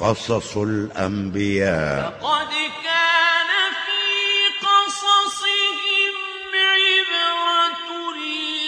قصص 0.00 0.56
الأنبياء. 0.56 2.08
لقد 2.08 2.48
كان 2.84 3.50
في 3.84 4.06
قصصهم 4.66 6.14
عبرة 6.54 7.90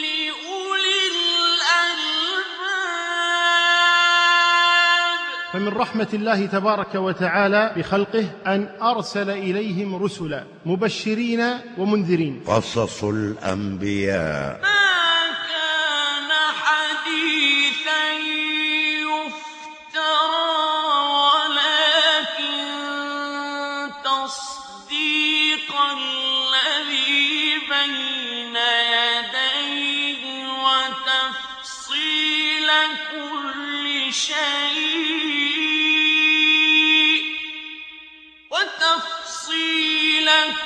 لأولي 0.03 0.99
الألباب. 1.11 2.11
فمن 5.53 5.69
رحمة 5.69 6.09
الله 6.15 6.47
تبارك 6.47 6.95
وتعالى 6.95 7.75
بخلقه 7.77 8.31
أن 8.47 8.77
أرسل 8.83 9.31
إليهم 9.31 10.03
رسلا 10.05 10.45
مبشرين 10.67 11.41
ومنذرين. 11.79 12.43
قصص 12.47 13.05
الأنبياء. 13.05 14.80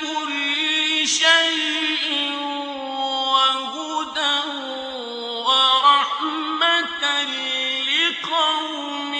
كل 0.05 1.07
شيء 1.07 2.31
وهدى 3.33 4.37
ورحمة 5.47 7.03
لقوم 7.89 9.13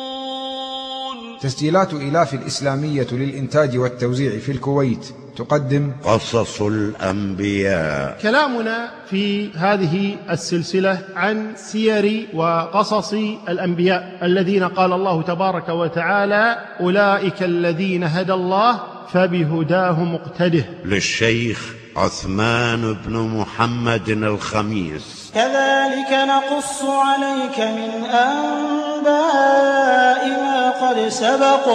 يؤمنون. 0.00 1.38
تسجيلات 1.38 1.92
إلاف 1.92 2.34
الإسلامية 2.34 3.06
للإنتاج 3.12 3.78
والتوزيع 3.78 4.38
في 4.38 4.52
الكويت. 4.52 5.14
تقدم 5.40 5.92
قصص 6.04 6.62
الأنبياء. 6.62 8.18
كلامنا 8.22 8.90
في 9.10 9.50
هذه 9.56 10.16
السلسلة 10.30 10.98
عن 11.16 11.52
سير 11.56 12.28
وقصص 12.34 13.12
الأنبياء 13.48 14.18
الذين 14.22 14.64
قال 14.64 14.92
الله 14.92 15.22
تبارك 15.22 15.68
وتعالى 15.68 16.58
أولئك 16.80 17.42
الذين 17.42 18.04
هدى 18.04 18.32
الله 18.32 18.80
فبهداه 19.12 20.04
مقتده 20.04 20.64
للشيخ 20.84 21.74
عثمان 21.96 22.96
بن 23.06 23.14
محمد 23.16 24.08
الخميس. 24.08 25.32
كذلك 25.34 26.12
نقص 26.12 26.82
عليك 26.84 27.58
من 27.58 27.90
أنباء 28.28 30.22
ما 30.44 30.70
قد 30.82 31.08
سبق 31.08 31.66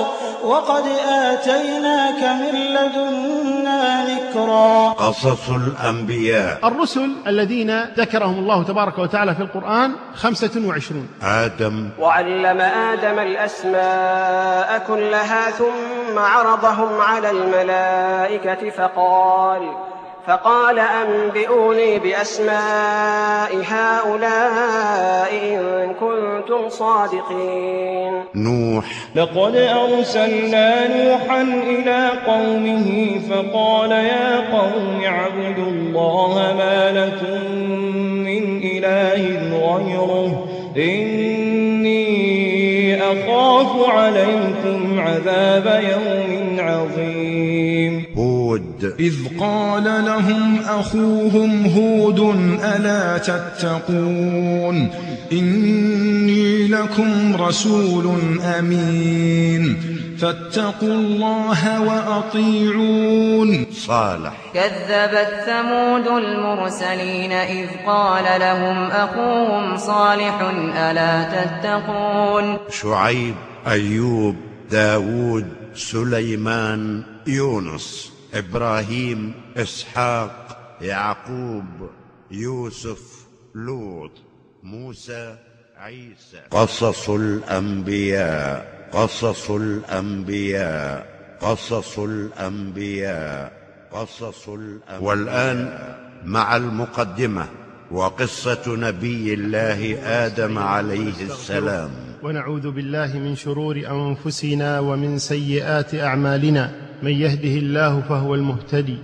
وقد 0.44 0.84
آتيناك 1.08 2.22
من 2.42 2.56
لدنا 2.76 3.55
ذكرا 4.36 4.90
قصص 4.90 5.50
الأنبياء. 5.50 6.68
الرسل 6.68 7.12
الذين 7.28 7.84
ذكرهم 7.84 8.40
الله 8.40 8.64
تبارك 8.64 9.00
وتعالى 9.00 9.36
في 9.36 9.42
القرآن 9.42 9.92
خمسة 10.16 10.68
وعشرون. 10.68 11.08
آدم. 11.24 11.90
وعلم 12.00 12.62
آدم 12.62 13.20
الأسماء 13.20 14.84
كلها 14.88 15.52
ثم 15.52 16.20
عرضهم 16.20 17.02
على 17.02 17.32
الملائكة 17.32 18.70
فقال 18.70 19.95
فقال 20.28 20.80
أنبئوني 20.80 22.00
بأسماء 22.00 23.52
هؤلاء 23.68 25.30
إن 25.44 25.94
كنتم 25.94 26.70
صادقين. 26.70 28.24
نوح. 28.36 28.86
لقد 29.16 29.56
أرسلنا 29.56 30.88
نوحا 30.88 31.42
إلى 31.42 32.10
قومه 32.28 33.20
فقال 33.30 33.92
يا 33.92 34.58
قوم 34.58 35.02
اعبدوا 35.06 35.68
الله 35.68 36.54
ما 36.58 36.92
لكم 36.92 37.56
من 38.24 38.62
إله 38.64 39.16
غيره. 39.52 40.48
إني 40.78 42.06
أخاف 43.02 43.90
عليكم 43.90 45.00
عذاب 45.00 45.84
يوم 45.84 46.60
عظيم. 46.60 47.85
هود 48.46 48.94
إذ 49.00 49.14
قال 49.40 49.84
لهم 49.84 50.60
أخوهم 50.66 51.66
هود 51.66 52.20
ألا 52.64 53.18
تتقون؟ 53.18 54.90
إني 55.32 56.68
لكم 56.68 57.36
رسول 57.36 58.18
أمين. 58.60 59.78
فاتقوا 60.18 60.94
الله 60.94 61.82
وأطيعون. 61.82 63.66
صالح. 63.72 64.34
كذبت 64.54 65.44
ثمود 65.46 66.08
المرسلين 66.08 67.32
إذ 67.32 67.68
قال 67.88 68.40
لهم 68.40 68.92
أخوهم 68.92 69.78
صالح 69.78 70.42
ألا 70.78 71.24
تتقون؟ 71.24 72.58
شعيب 72.70 73.36
أيوب 73.68 74.36
داود 74.72 75.46
سليمان 75.76 77.04
يونس. 77.28 78.15
إبراهيم 78.36 79.34
إسحاق 79.58 80.58
يعقوب 80.82 81.90
يوسف 82.32 83.28
لوط 83.56 84.12
موسى 84.64 85.36
عيسى. 85.78 86.42
قصص 86.52 87.10
الأنبياء 87.10 88.90
قصص 88.94 89.52
الأنبياء 89.52 91.08
قصص 91.42 92.00
الأنبياء 92.00 93.54
قصص 93.92 94.50
الأنبياء. 94.50 95.04
والآن 95.04 95.80
مع 96.26 96.56
المقدمة 96.56 97.48
وقصة 97.92 98.64
نبي 98.68 99.34
الله 99.34 100.00
آدم 100.26 100.58
عليه 100.60 101.22
السلام. 101.22 101.92
ونعوذ 102.24 102.72
بالله 102.72 103.20
من 103.20 103.36
شرور 103.36 103.76
أنفسنا 103.76 104.80
ومن 104.80 105.20
سيئات 105.20 105.96
أعمالنا. 105.96 106.85
من 107.04 107.12
يهده 107.12 107.60
الله 107.60 108.02
فهو 108.02 108.36
المهتدي 108.36 108.98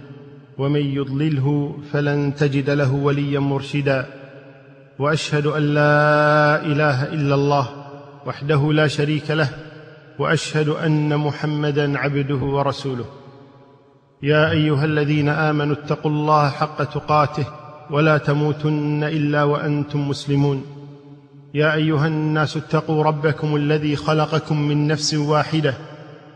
ومن 0.58 0.82
يضلله 0.82 1.78
فلن 1.92 2.36
تجد 2.36 2.70
له 2.70 2.94
وليا 2.94 3.40
مرشدا. 3.40 4.06
وأشهد 5.00 5.46
أن 5.46 5.62
لا 5.62 6.66
إله 6.66 7.14
إلا 7.14 7.36
الله 7.36 7.70
وحده 8.26 8.74
لا 8.74 8.88
شريك 8.88 9.32
له 9.32 9.50
وأشهد 10.20 10.70
أن 10.70 11.18
محمدا 11.18 11.98
عبده 11.98 12.36
ورسوله. 12.36 13.06
يا 14.24 14.52
أيها 14.52 14.86
الذين 14.86 15.30
آمنوا 15.30 15.76
اتقوا 15.76 16.12
الله 16.12 16.50
حق 16.50 16.84
تقاته 16.84 17.46
ولا 17.90 18.18
تموتن 18.18 19.04
إلا 19.04 19.44
وأنتم 19.44 20.10
مسلمون. 20.10 20.64
يا 21.54 21.74
أيها 21.74 22.08
الناس 22.08 22.58
اتقوا 22.58 23.04
ربكم 23.04 23.56
الذي 23.56 23.96
خلقكم 23.96 24.62
من 24.62 24.88
نفس 24.88 25.14
واحدة 25.14 25.74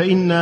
فإن 0.00 0.32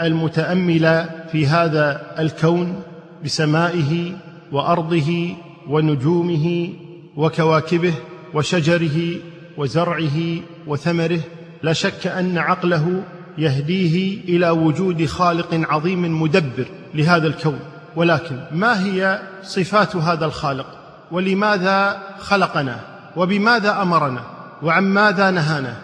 المتأمل 0.00 1.06
في 1.32 1.46
هذا 1.46 2.14
الكون 2.18 2.82
بسمائه 3.24 4.12
وأرضه 4.52 5.36
ونجومه 5.68 6.72
وكواكبه 7.16 7.94
وشجره 8.34 9.16
وزرعه 9.56 10.18
وثمره 10.66 11.20
لا 11.62 11.72
شك 11.72 12.06
أن 12.06 12.38
عقله 12.38 13.02
يهديه 13.38 14.20
إلى 14.24 14.50
وجود 14.50 15.06
خالق 15.06 15.70
عظيم 15.70 16.22
مدبر 16.22 16.66
لهذا 16.94 17.26
الكون. 17.26 17.60
ولكن 17.96 18.36
ما 18.52 18.84
هي 18.84 19.22
صفات 19.42 19.96
هذا 19.96 20.24
الخالق؟ 20.24 20.66
ولماذا 21.10 22.02
خلقنا؟ 22.18 22.80
وبماذا 23.16 23.82
أمرنا؟ 23.82 24.22
وعن 24.62 24.84
ماذا 24.84 25.30
نهانا؟ 25.30 25.74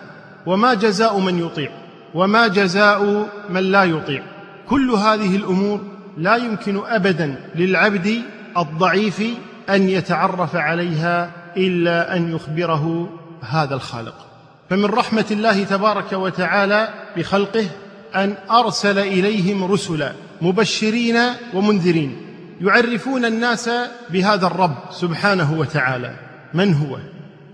وما 0.46 0.74
جزاء 0.74 1.18
من 1.18 1.38
يطيع؟ 1.38 1.81
وما 2.14 2.46
جزاء 2.46 3.28
من 3.50 3.60
لا 3.60 3.84
يطيع. 3.84 4.22
كل 4.68 4.90
هذه 4.90 5.36
الأمور 5.36 5.80
لا 6.18 6.36
يمكن 6.36 6.80
ابدا 6.86 7.36
للعبد 7.54 8.22
الضعيف 8.58 9.22
أن 9.70 9.88
يتعرف 9.88 10.56
عليها 10.56 11.30
إلا 11.56 12.16
أن 12.16 12.34
يخبره 12.34 13.08
هذا 13.40 13.74
الخالق. 13.74 14.26
فمن 14.70 14.84
رحمة 14.84 15.26
الله 15.30 15.64
تبارك 15.64 16.12
وتعالى 16.12 16.88
بخلقه 17.16 17.66
أن 18.14 18.34
أرسل 18.50 18.98
إليهم 18.98 19.64
رسلا 19.64 20.12
مبشرين 20.42 21.18
ومنذرين 21.54 22.16
يعرفون 22.60 23.24
الناس 23.24 23.70
بهذا 24.10 24.46
الرب 24.46 24.74
سبحانه 24.90 25.52
وتعالى. 25.52 26.16
من 26.54 26.74
هو؟ 26.74 26.98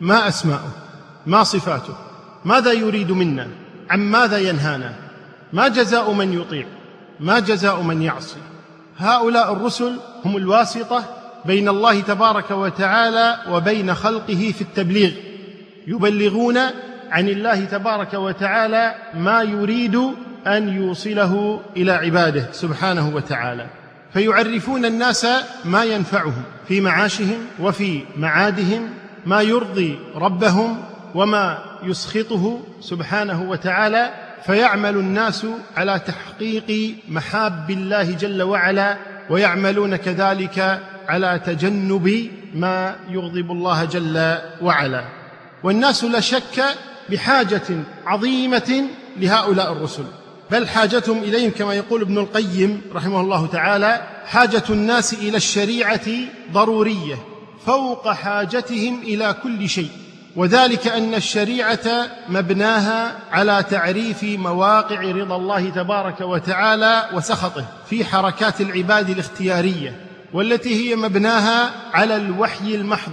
ما 0.01 0.29
أسماؤه؟ 0.29 0.73
ما 1.27 1.43
صفاته؟ 1.43 1.95
ماذا 2.45 2.73
يريد 2.73 3.13
منا؟ 3.13 3.49
عن 3.91 4.01
ماذا 4.01 4.39
ينهانا؟ 4.39 4.95
ما 5.53 5.69
جزاء 5.69 6.13
من 6.13 6.33
يطيع 6.33 6.67
ما 7.21 7.39
جزاء 7.39 7.83
من 7.83 8.03
يعصي. 8.03 8.37
هؤلاء 8.99 9.53
الرسل 9.53 9.97
هم 10.25 10.37
الواسطة 10.37 11.05
بين 11.45 11.69
الله 11.69 12.01
تبارك 12.01 12.51
وتعالى 12.51 13.37
وبين 13.51 13.95
خلقه 13.95 14.53
في 14.57 14.63
التبليغ 14.63 15.11
يبلغون 15.87 16.59
عن 17.11 17.29
الله 17.29 17.65
تبارك 17.65 18.15
وتعالى 18.15 18.95
ما 19.15 19.43
يريد 19.43 19.97
أن 20.47 20.69
يوصله 20.69 21.61
إلى 21.77 21.93
عباده 21.93 22.49
سبحانه 22.53 23.09
وتعالى. 23.15 23.67
فيعرفون 24.13 24.85
الناس 24.85 25.27
ما 25.65 25.85
ينفعهم 25.85 26.43
في 26.69 26.81
معاشهم 26.81 27.39
وفي 27.61 28.03
معادهم 28.17 28.89
ما 29.27 29.43
يرضي 29.43 29.99
ربهم 30.15 30.83
وما 31.15 31.59
يسخطه 31.83 32.61
سبحانه 32.81 33.51
وتعالى 33.51 34.11
فيعمل 34.47 34.97
الناس 34.97 35.47
على 35.77 36.01
تحقيق 36.07 36.97
محاب 37.09 37.71
الله 37.71 38.13
جل 38.13 38.43
وعلا 38.43 38.97
ويعملون 39.31 39.97
كذلك 39.97 40.83
على 41.09 41.41
تجنب 41.47 42.31
ما 42.55 42.97
يغضب 43.11 43.51
الله 43.51 43.85
جل 43.85 44.39
وعلا. 44.63 45.05
والناس 45.63 46.05
لا 46.05 46.21
شك 46.21 46.65
بحاجة 47.11 47.63
عظيمة 48.07 48.85
لهؤلاء 49.17 49.73
الرسل. 49.73 50.05
بل 50.51 50.69
حاجتهم 50.69 51.19
إليهم 51.19 51.51
كما 51.51 51.75
يقول 51.75 52.03
ابن 52.03 52.19
القيم 52.19 52.83
رحمه 52.95 53.21
الله 53.21 53.47
تعالى 53.47 54.03
حاجة 54.27 54.65
الناس 54.71 55.15
إلى 55.15 55.37
الشريعة 55.37 56.09
ضرورية 56.53 57.17
فوق 57.67 58.13
حاجتهم 58.13 59.03
إلى 59.03 59.37
كل 59.43 59.69
شيء. 59.69 59.91
وذلك 60.37 60.87
أن 60.87 61.15
الشريعة 61.15 62.09
مبناها 62.29 63.17
على 63.33 63.65
تعريف 63.71 64.23
مواقع 64.23 65.01
رضا 65.01 65.37
الله 65.37 65.71
تبارك 65.71 66.21
وتعالى 66.21 67.09
وسخطه 67.15 67.65
في 67.91 68.05
حركات 68.05 68.61
العباد 68.61 69.11
الاختيارية 69.11 69.97
والتي 70.33 70.91
هي 70.91 70.97
مبناها 70.97 71.71
على 71.93 72.17
الوحي 72.17 72.75
المحض. 72.75 73.13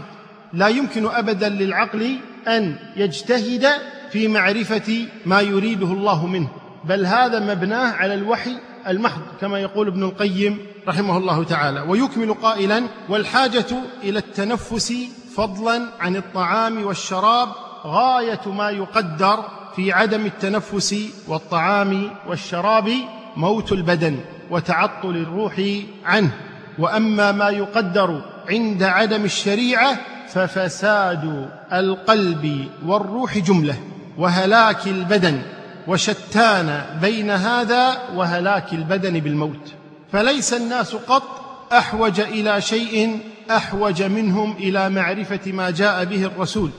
لا 0.54 0.68
يمكن 0.68 1.06
ابدا 1.06 1.50
للعقل 1.50 2.18
أن 2.48 2.76
يجتهد 2.96 3.68
في 4.12 4.28
معرفة 4.28 5.08
ما 5.26 5.42
يريده 5.42 5.88
الله 5.88 6.28
منه 6.28 6.48
بل 6.86 7.06
هذا 7.06 7.40
مبناه 7.40 7.92
على 7.92 8.14
الوحي 8.14 8.52
المحض 8.88 9.22
كما 9.42 9.60
يقول 9.60 9.88
ابن 9.88 10.04
القيم 10.04 10.58
رحمه 10.88 11.18
الله 11.18 11.44
تعالى. 11.44 11.82
ويكمل 11.82 12.34
قائلا 12.34 12.84
والحاجة 13.10 13.66
إلى 14.04 14.20
التنفس 14.20 14.94
فضلا 15.36 15.88
عن 16.00 16.16
الطعام 16.16 16.86
والشراب 16.86 17.50
غاية 17.86 18.42
ما 18.46 18.70
يقدر 18.70 19.46
في 19.76 19.94
عدم 19.94 20.26
التنفس 20.26 20.96
والطعام 21.28 22.12
والشراب 22.28 22.92
موت 23.38 23.72
البدن 23.72 24.20
وتعطل 24.52 25.10
الروح 25.10 25.62
عنه. 26.06 26.32
وأما 26.80 27.32
ما 27.32 27.50
يقدر 27.50 28.22
عند 28.50 28.84
عدم 28.84 29.26
الشريعة 29.26 29.98
ففساد 30.28 31.50
القلب 31.74 32.70
والروح 32.86 33.38
جملة 33.38 33.76
وهلاك 34.18 34.88
البدن 34.88 35.42
وشتان 35.88 36.86
بين 37.02 37.32
هذا 37.32 37.98
وهلاك 38.16 38.74
البدن 38.74 39.20
بالموت. 39.20 39.74
فليس 40.12 40.54
الناس 40.54 40.96
قط 40.96 41.45
أحوج 41.72 42.20
إلى 42.20 42.62
شيء 42.62 43.20
أحوج 43.52 44.04
منهم 44.04 44.52
إلى 44.52 44.90
معرفة 44.90 45.52
ما 45.52 45.70
جاء 45.70 46.06
به 46.06 46.26
الرسول 46.26 46.72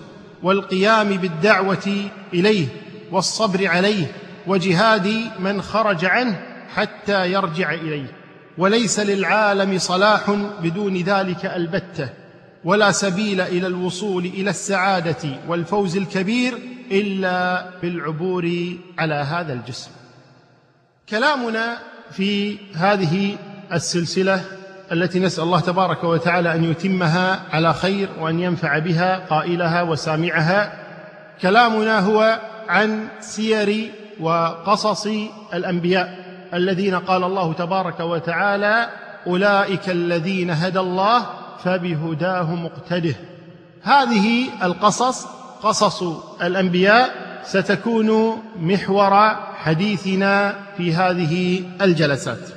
والقيام 0.42 1.08
بالدعوة 1.08 2.10
إليه 2.34 2.66
والصبر 3.12 3.66
عليه 3.66 4.06
وجهاد 4.46 5.30
من 5.38 5.62
خرج 5.62 6.04
عنه 6.04 6.42
حتى 6.74 7.32
يرجع 7.32 7.74
إليه. 7.74 8.12
وليس 8.58 9.00
للعالم 9.00 9.78
صلاح 9.78 10.30
بدون 10.62 10.96
ذلك 10.96 11.46
البتة 11.46 12.08
ولا 12.64 12.92
سبيل 12.92 13.40
إلى 13.40 13.66
الوصول 13.66 14.24
إلى 14.24 14.50
السعادة 14.50 15.38
والفوز 15.48 15.96
الكبير 15.96 16.58
إلا 16.90 17.70
بالعبور 17.82 18.76
على 18.98 19.14
هذا 19.14 19.52
الجسم. 19.52 19.90
كلامنا 21.08 21.78
في 22.12 22.58
هذه 22.74 23.36
السلسلة 23.72 24.44
التي 24.92 25.18
نسأل 25.18 25.44
الله 25.44 25.60
تبارك 25.60 26.04
وتعالى 26.04 26.54
أن 26.54 26.64
يتمها 26.64 27.40
على 27.52 27.74
خير 27.74 28.08
وأن 28.20 28.40
ينفع 28.40 28.78
بها 28.78 29.18
قائلها 29.30 29.82
وسامعها. 29.82 30.72
كلامنا 31.42 31.98
هو 31.98 32.40
عن 32.68 33.08
سير 33.20 33.90
وقصص 34.20 35.08
الأنبياء 35.54 36.26
الذين 36.54 36.94
قال 36.94 37.24
الله 37.24 37.52
تبارك 37.52 38.00
وتعالى 38.00 38.88
أولئك 39.26 39.90
الذين 39.90 40.50
هدى 40.50 40.80
الله 40.80 41.26
فبهداه 41.64 42.54
مقتده. 42.54 43.14
هذه 43.82 44.46
القصص 44.62 45.26
قصص 45.62 46.02
الأنبياء 46.42 47.14
ستكون 47.44 48.42
محور 48.60 49.36
حديثنا 49.56 50.54
في 50.76 50.94
هذه 50.94 51.62
الجلسات. 51.80 52.55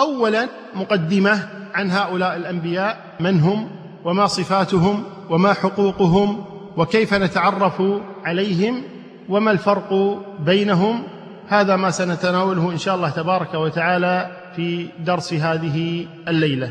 اولا 0.00 0.48
مقدمة 0.74 1.48
عن 1.74 1.90
هؤلاء 1.90 2.36
الأنبياء 2.36 3.16
من 3.20 3.40
هم 3.40 3.70
وما 4.04 4.26
صفاتهم 4.26 5.04
وما 5.30 5.52
حقوقهم 5.52 6.44
وكيف 6.76 7.14
نتعرف 7.14 7.82
عليهم 8.24 8.82
وما 9.28 9.50
الفرق 9.50 10.18
بينهم 10.40 11.02
هذا 11.48 11.76
ما 11.76 11.90
سنتناوله 11.90 12.72
إن 12.72 12.78
شاء 12.78 12.94
الله 12.94 13.10
تبارك 13.10 13.54
وتعالى 13.54 14.36
في 14.56 14.86
درس 14.98 15.34
هذه 15.34 16.06
الليلة. 16.28 16.70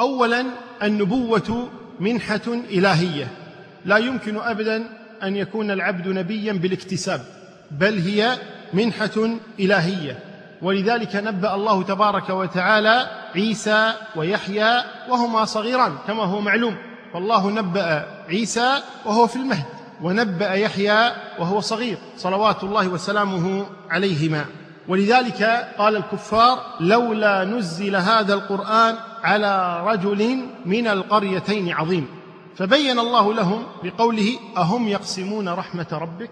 اولا 0.00 0.44
النبوة 0.82 1.68
منحة 2.00 2.46
إلهية. 2.70 3.28
لا 3.84 3.96
يمكن 3.96 4.36
ابدا 4.36 4.84
أن 5.22 5.36
يكون 5.36 5.70
العبد 5.70 6.08
نبيا 6.08 6.52
بالاكتساب 6.52 7.20
بل 7.70 7.98
هي 7.98 8.38
منحة 8.74 9.38
إلهية. 9.60 10.18
ولذلك 10.66 11.16
نبأ 11.16 11.54
الله 11.54 11.82
تبارك 11.82 12.30
وتعالى 12.30 13.06
عيسى 13.34 13.92
ويحيى 14.16 14.84
وهما 15.08 15.44
صغيران 15.44 15.92
كما 16.06 16.22
هو 16.22 16.40
معلوم. 16.40 16.76
فالله 17.12 17.50
نبأ 17.50 18.06
عيسى 18.28 18.82
وهو 19.04 19.26
في 19.26 19.36
المهد 19.36 19.64
ونبأ 20.02 20.54
يحيى 20.54 21.12
وهو 21.38 21.60
صغير 21.60 21.98
صلوات 22.16 22.64
الله 22.64 22.88
وسلامه 22.88 23.66
عليهما. 23.90 24.44
ولذلك 24.88 25.42
قال 25.78 25.96
الكفار 25.96 26.58
لولا 26.80 27.44
نزل 27.44 27.96
هذا 27.96 28.34
القرآن 28.34 28.96
على 29.22 29.82
رجل 29.86 30.48
من 30.66 30.86
القريتين 30.86 31.72
عظيم. 31.72 32.08
فبين 32.56 32.98
الله 32.98 33.34
لهم 33.34 33.66
بقوله 33.84 34.38
أهم 34.56 34.88
يقسمون 34.88 35.48
رحمة 35.48 35.86
ربك؟ 35.92 36.30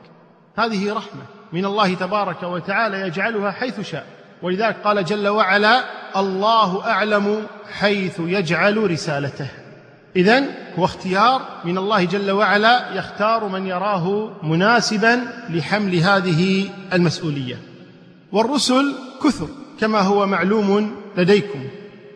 هذه 0.56 0.92
رحمة 0.92 1.22
من 1.52 1.64
الله 1.64 1.94
تبارك 1.94 2.42
وتعالى 2.42 3.00
يجعلها 3.00 3.50
حيث 3.50 3.80
شاء. 3.80 4.23
ولذلك 4.44 4.76
قال 4.84 5.04
جل 5.04 5.28
وعلا 5.28 5.84
الله 6.16 6.90
أعلم 6.90 7.46
حيث 7.72 8.20
يجعل 8.20 8.90
رسالته. 8.90 9.48
إذن 10.16 10.46
هو 10.78 10.84
اختيار 10.84 11.42
من 11.64 11.78
الله 11.78 12.04
جل 12.04 12.30
وعلا 12.30 12.94
يختار 12.94 13.48
من 13.48 13.66
يراه 13.66 14.30
مناسبا 14.42 15.20
لحمل 15.50 15.94
هذه 15.96 16.68
المسؤولية. 16.92 17.56
والرسل 18.32 18.94
كثر 19.24 19.48
كما 19.80 20.00
هو 20.00 20.26
معلوم 20.26 20.96
لديكم. 21.16 21.64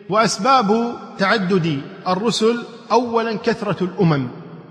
وأسباب 0.09 0.93
تعدد 1.17 1.81
الرسل 2.07 2.63
اولا 2.91 3.37
كثرة 3.37 3.83
الأمم. 3.83 4.27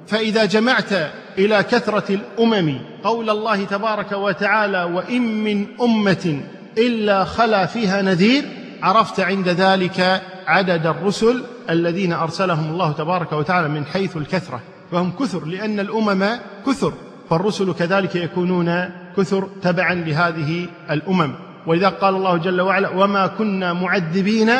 فإذا 0.06 0.44
جمعت 0.44 0.92
إلى 1.38 1.62
كثرة 1.62 2.14
الأمم 2.14 2.78
قول 3.04 3.30
الله 3.30 3.64
تبارك 3.64 4.12
وتعالى 4.12 4.84
وإن 4.84 5.44
من 5.44 5.66
أمة 5.80 6.40
إلا 6.78 7.24
خلا 7.24 7.66
فيها 7.66 8.02
نذير. 8.02 8.44
عرفت 8.82 9.20
عند 9.20 9.48
ذلك 9.48 10.22
عدد 10.46 10.86
الرسل 10.86 11.44
الذين 11.70 12.12
أرسلهم 12.12 12.70
الله 12.70 12.92
تبارك 12.92 13.32
وتعالى 13.32 13.68
من 13.68 13.86
حيث 13.86 14.16
الكثرة 14.16 14.60
فهم 14.92 15.12
كثر 15.20 15.44
لأن 15.44 15.80
الأمم 15.80 16.24
كثر 16.66 16.92
فالرسل 17.30 17.72
كذلك 17.72 18.16
يكونون 18.16 18.90
كثر 19.16 19.48
تبعا 19.62 19.94
لهذه 19.94 20.66
الأمم. 20.90 21.34
ولذا 21.66 21.88
قال 21.88 22.14
الله 22.14 22.36
جل 22.36 22.60
وعلا 22.60 22.88
وما 22.88 23.26
كنا 23.26 23.72
معذبين 23.72 24.50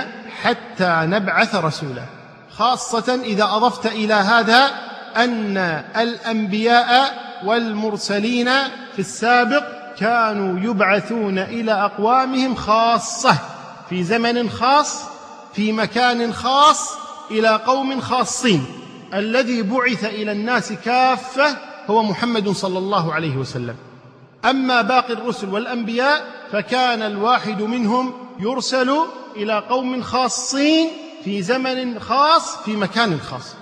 حتى 0.42 1.00
نبعث 1.04 1.54
رسولا 1.54 2.02
خاصة 2.50 3.20
إذا 3.24 3.44
أضفت 3.44 3.86
إلى 3.86 4.14
هذا 4.14 4.70
أن 5.16 5.56
الأنبياء 5.96 7.14
والمرسلين 7.44 8.48
في 8.92 8.98
السابق 8.98 9.77
كانوا 10.00 10.60
يبعثون 10.60 11.38
إلى 11.38 11.72
أقوامهم 11.72 12.54
خاصة 12.54 13.38
في 13.88 14.04
زمن 14.04 14.50
خاص 14.50 15.04
في 15.52 15.72
مكان 15.72 16.32
خاص 16.32 16.96
إلى 17.30 17.48
قوم 17.48 18.00
خاصين. 18.00 18.66
الذي 19.14 19.62
بعث 19.62 20.04
إلى 20.04 20.32
الناس 20.32 20.72
كافة 20.72 21.56
هو 21.90 22.02
محمد 22.02 22.48
صلى 22.48 22.78
الله 22.78 23.14
عليه 23.14 23.36
وسلم. 23.36 23.76
أما 24.44 24.82
باقي 24.82 25.12
الرسل 25.12 25.48
والأنبياء 25.48 26.24
فكان 26.52 27.02
الواحد 27.02 27.62
منهم 27.62 28.12
يرسل 28.40 28.96
إلى 29.36 29.58
قوم 29.58 30.02
خاصين 30.02 30.88
في 31.24 31.42
زمن 31.42 32.00
خاص 32.00 32.56
في 32.56 32.76
مكان 32.76 33.20
خاص. 33.20 33.54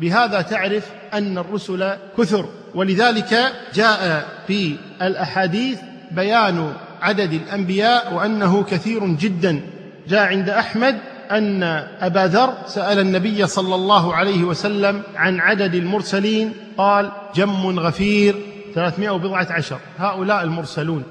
بهذا 0.00 0.40
تعرف 0.40 0.90
أن 1.14 1.38
الرسل 1.38 1.96
كثر. 2.18 2.48
ولذلك 2.74 3.52
جاء 3.74 4.28
في 4.46 4.76
الأحاديث 5.02 5.78
بيان 6.10 6.72
عدد 7.02 7.32
الأنبياء 7.32 8.14
وأنه 8.14 8.62
كثير 8.62 9.06
جدا. 9.06 9.60
جاء 10.08 10.26
عند 10.26 10.48
أحمد 10.48 10.98
أن 11.30 11.62
أبا 12.00 12.26
ذر 12.26 12.54
سأل 12.66 12.98
النبي 12.98 13.46
صلى 13.46 13.74
الله 13.74 14.14
عليه 14.14 14.44
وسلم 14.44 15.02
عن 15.16 15.40
عدد 15.40 15.74
المرسلين 15.74 16.52
قال 16.78 17.12
جم 17.34 17.80
غفير 17.80 18.34
ثلاثمائة 18.74 19.10
وبضعة 19.10 19.46
عشر. 19.50 19.78
هؤلاء 19.98 20.42
المرسلون. 20.42 21.02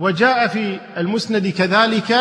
وجاء 0.00 0.46
في 0.46 0.80
المسند 0.96 1.48
كذلك 1.48 2.12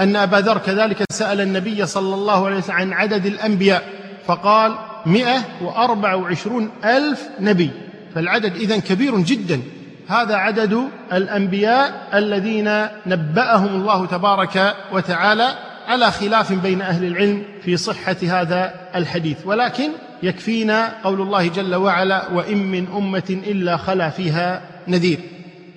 أن 0.00 0.16
أبا 0.16 0.36
ذر 0.36 0.58
كذلك 0.58 1.04
سأل 1.10 1.40
النبي 1.40 1.86
صلى 1.86 2.14
الله 2.14 2.46
عليه 2.46 2.56
وسلم 2.56 2.74
عن 2.74 2.92
عدد 2.92 3.26
الأنبياء 3.26 3.82
فقال 4.26 4.74
مئة 5.06 5.42
وأربع 5.62 6.14
وعشرون 6.14 6.70
ألف 6.84 7.28
نبي 7.40 7.70
فالعدد 8.14 8.56
إذن 8.56 8.80
كبير 8.80 9.18
جدا. 9.18 9.60
هذا 10.08 10.34
عدد 10.34 10.88
الأنبياء 11.12 12.08
الذين 12.14 12.86
نبأهم 13.06 13.80
الله 13.80 14.06
تبارك 14.06 14.76
وتعالى 14.92 15.48
على 15.86 16.10
خلاف 16.10 16.52
بين 16.52 16.82
أهل 16.82 17.04
العلم 17.04 17.42
في 17.62 17.76
صحة 17.76 18.16
هذا 18.22 18.74
الحديث. 18.94 19.36
ولكن 19.44 19.90
يكفينا 20.22 20.92
قول 21.04 21.20
الله 21.20 21.48
جل 21.48 21.74
وعلا 21.74 22.28
وإن 22.32 22.58
من 22.58 22.86
أمة 22.96 23.40
إلا 23.46 23.76
خلا 23.76 24.10
فيها 24.10 24.62
نذير 24.88 25.18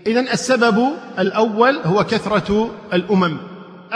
إذا 0.08 0.20
السبب 0.20 0.88
الأول 1.20 1.80
هو 1.86 2.04
كثرة 2.04 2.72
الأمم. 2.94 3.38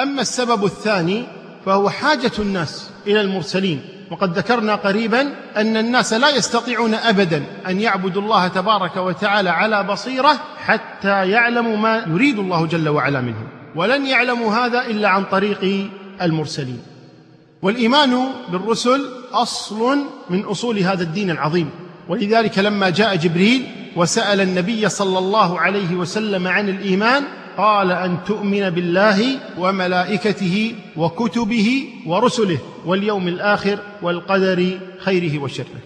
أما 0.02 0.22
السبب 0.22 0.66
الثاني 0.66 1.24
فهو 1.66 1.90
حاجة 1.90 2.32
الناس 2.40 2.90
إلى 3.08 3.22
المرسلين. 3.22 3.82
وقد 4.12 4.38
ذكرنا 4.38 4.76
قريبا 4.76 5.22
أن 5.58 5.78
الناس 5.78 6.14
لا 6.14 6.30
يستطيعون 6.30 6.94
أبدا 6.94 7.44
أن 7.68 7.82
يعبدوا 7.82 8.22
الله 8.22 8.48
تبارك 8.48 8.98
وتعالى 8.98 9.50
على 9.50 9.84
بصيرة 9.84 10.32
حتى 10.58 11.30
يعلموا 11.30 11.78
ما 11.78 12.06
يريد 12.08 12.40
الله 12.40 12.66
جل 12.66 12.90
وعلا 12.90 13.22
منهم. 13.22 13.48
ولن 13.76 14.06
يعلموا 14.06 14.56
هذا 14.56 14.86
إلا 14.86 15.10
عن 15.10 15.24
طريق 15.24 15.90
المرسلين. 16.22 16.82
والإيمان 17.62 18.28
بالرسل 18.52 19.06
أصل 19.34 19.98
من 20.30 20.44
أصول 20.44 20.80
هذا 20.80 21.04
الدين 21.04 21.30
العظيم. 21.30 21.70
ولذلك 22.10 22.60
لما 22.60 22.90
جاء 22.90 23.16
جبريل 23.16 23.68
وسأل 23.96 24.42
النبي 24.42 24.90
صلى 24.90 25.20
الله 25.20 25.60
عليه 25.60 25.96
وسلم 25.96 26.48
عن 26.48 26.70
الإيمان 26.70 27.24
قال 27.58 27.92
أن 27.92 28.18
تؤمن 28.26 28.70
بالله 28.70 29.40
وملائكته 29.58 30.76
وكتبه 30.98 31.84
ورسله 32.06 32.58
واليوم 32.86 33.28
الآخر 33.28 33.80
والقدر 34.02 34.80
خيره 35.00 35.40
وشره. 35.44 35.82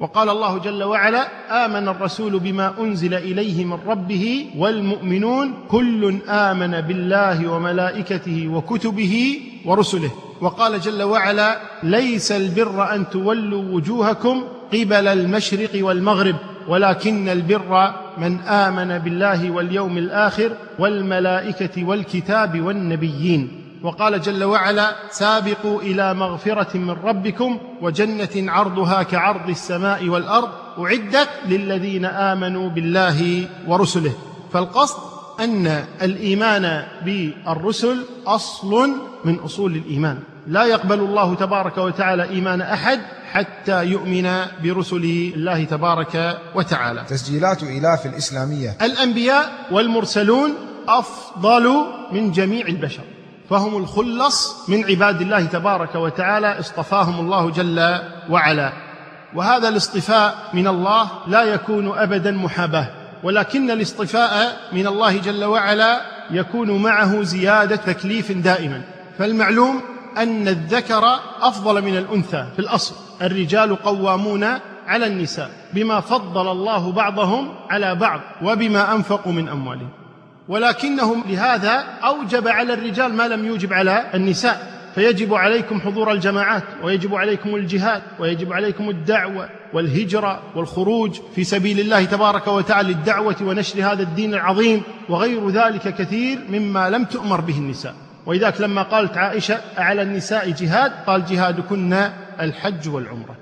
وقال 0.00 0.28
الله 0.28 0.58
جل 0.58 0.82
وعلا 0.82 1.28
آمن 1.64 1.88
الرسول 1.88 2.38
بما 2.38 2.74
أنزل 2.80 3.14
إليه 3.14 3.64
من 3.64 3.78
ربه 3.86 4.46
والمؤمنون 4.56 5.54
كل 5.68 6.18
آمن 6.28 6.80
بالله 6.80 7.48
وملائكته 7.48 8.48
وكتبه 8.48 9.40
ورسله. 9.64 10.10
وقال 10.40 10.80
جل 10.80 11.02
وعلا 11.02 11.60
ليس 11.82 12.32
البر 12.32 12.94
أن 12.94 13.10
تولوا 13.10 13.62
وجوهكم 13.62 14.44
قبل 14.72 15.06
المشرق 15.06 15.70
والمغرب. 15.74 16.36
ولكن 16.68 17.28
البر 17.28 17.94
من 18.18 18.40
آمن 18.40 18.98
بالله 18.98 19.50
واليوم 19.50 19.98
الآخر 19.98 20.50
والملائكة 20.78 21.84
والكتاب 21.84 22.60
والنبيين. 22.60 23.58
وقال 23.82 24.20
جل 24.20 24.44
وعلا 24.44 24.96
سابقوا 25.10 25.82
إلى 25.82 26.14
مغفرة 26.14 26.76
من 26.76 26.90
ربكم 26.90 27.58
وجنة 27.80 28.52
عرضها 28.52 29.02
كعرض 29.02 29.48
السماء 29.48 30.08
والأرض 30.08 30.48
أعدت 30.78 31.28
للذين 31.48 32.04
آمنوا 32.04 32.68
بالله 32.68 33.46
ورسله. 33.66 34.12
فالقصد 34.52 34.98
أن 35.40 35.84
الإيمان 36.02 36.84
بالرسل 37.04 37.96
أصل 38.26 38.90
من 39.24 39.38
أصول 39.38 39.74
الإيمان. 39.74 40.18
لا 40.46 40.64
يقبل 40.64 41.00
الله 41.00 41.34
تبارك 41.34 41.78
وتعالى 41.78 42.28
إيمان 42.28 42.60
أحد 42.60 43.00
حتى 43.32 43.84
يؤمن 43.84 44.30
برسل 44.62 45.32
الله 45.36 45.64
تبارك 45.64 46.38
وتعالى. 46.54 47.04
تسجيلات 47.08 47.62
إلاف 47.62 48.06
الإسلامية. 48.06 48.76
الأنبياء 48.82 49.52
والمرسلون 49.70 50.50
أفضل 50.88 51.84
من 52.12 52.32
جميع 52.32 52.66
البشر 52.66 53.02
فهم 53.50 53.76
الخلص 53.76 54.68
من 54.68 54.84
عباد 54.84 55.20
الله 55.20 55.44
تبارك 55.44 55.94
وتعالى 55.94 56.58
اصطفاهم 56.60 57.20
الله 57.20 57.50
جل 57.50 57.98
وعلا. 58.30 58.72
وهذا 59.34 59.68
الاصطفاء 59.68 60.34
من 60.54 60.66
الله 60.68 61.10
لا 61.26 61.42
يكون 61.42 61.98
ابدا 61.98 62.30
محاباة 62.30 62.88
ولكن 63.22 63.70
الاصطفاء 63.70 64.56
من 64.72 64.86
الله 64.86 65.18
جل 65.18 65.44
وعلا 65.44 66.00
يكون 66.30 66.82
معه 66.82 67.22
زيادة 67.22 67.76
تكليف 67.76 68.32
دائما. 68.32 68.82
فالمعلوم 69.18 69.91
أن 70.18 70.48
الذكر 70.48 71.04
أفضل 71.40 71.82
من 71.82 71.96
الأنثى 71.96 72.46
في 72.52 72.58
الأصل. 72.58 72.94
الرجال 73.22 73.76
قوامون 73.76 74.44
على 74.86 75.06
النساء 75.06 75.50
بما 75.72 76.00
فضل 76.00 76.50
الله 76.52 76.92
بعضهم 76.92 77.54
على 77.70 77.94
بعض 77.94 78.20
وبما 78.42 78.94
أنفقوا 78.94 79.32
من 79.32 79.48
أموالهم. 79.48 79.88
ولكنهم 80.48 81.24
لهذا 81.28 81.84
أوجب 82.04 82.48
على 82.48 82.74
الرجال 82.74 83.14
ما 83.14 83.28
لم 83.28 83.44
يوجب 83.44 83.72
على 83.72 84.04
النساء. 84.14 84.72
فيجب 84.94 85.34
عليكم 85.34 85.80
حضور 85.80 86.12
الجماعات 86.12 86.62
ويجب 86.82 87.14
عليكم 87.14 87.54
الجهاد 87.54 88.02
ويجب 88.18 88.52
عليكم 88.52 88.90
الدعوة 88.90 89.48
والهجرة 89.72 90.42
والخروج 90.54 91.20
في 91.34 91.44
سبيل 91.44 91.80
الله 91.80 92.04
تبارك 92.04 92.46
وتعالى 92.46 92.88
للدعوة 92.88 93.36
ونشر 93.42 93.92
هذا 93.92 94.02
الدين 94.02 94.34
العظيم. 94.34 94.82
وغير 95.08 95.48
ذلك 95.48 95.94
كثير 95.94 96.38
مما 96.50 96.90
لم 96.90 97.04
تؤمر 97.04 97.40
به 97.40 97.58
النساء. 97.58 97.94
ولذلك 98.26 98.60
لما 98.60 98.82
قالت 98.82 99.16
عائشة 99.16 99.60
على 99.76 100.02
النساء 100.02 100.50
جهاد 100.50 100.92
قال 101.06 101.24
جهادكن 101.24 102.10
الحج 102.40 102.88
والعمرة. 102.88 103.36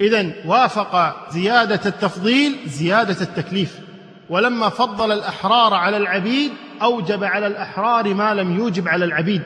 اذا 0.00 0.32
وافق 0.46 1.16
زيادة 1.30 1.80
التفضيل 1.86 2.56
زيادة 2.66 3.16
التكليف. 3.20 3.78
ولما 4.30 4.68
فضل 4.68 5.12
الأحرار 5.12 5.74
على 5.74 5.96
العبيد 5.96 6.50
أوجب 6.82 7.24
على 7.24 7.46
الأحرار 7.46 8.14
ما 8.14 8.34
لم 8.34 8.56
يوجب 8.58 8.88
على 8.88 9.04
العبيد. 9.04 9.42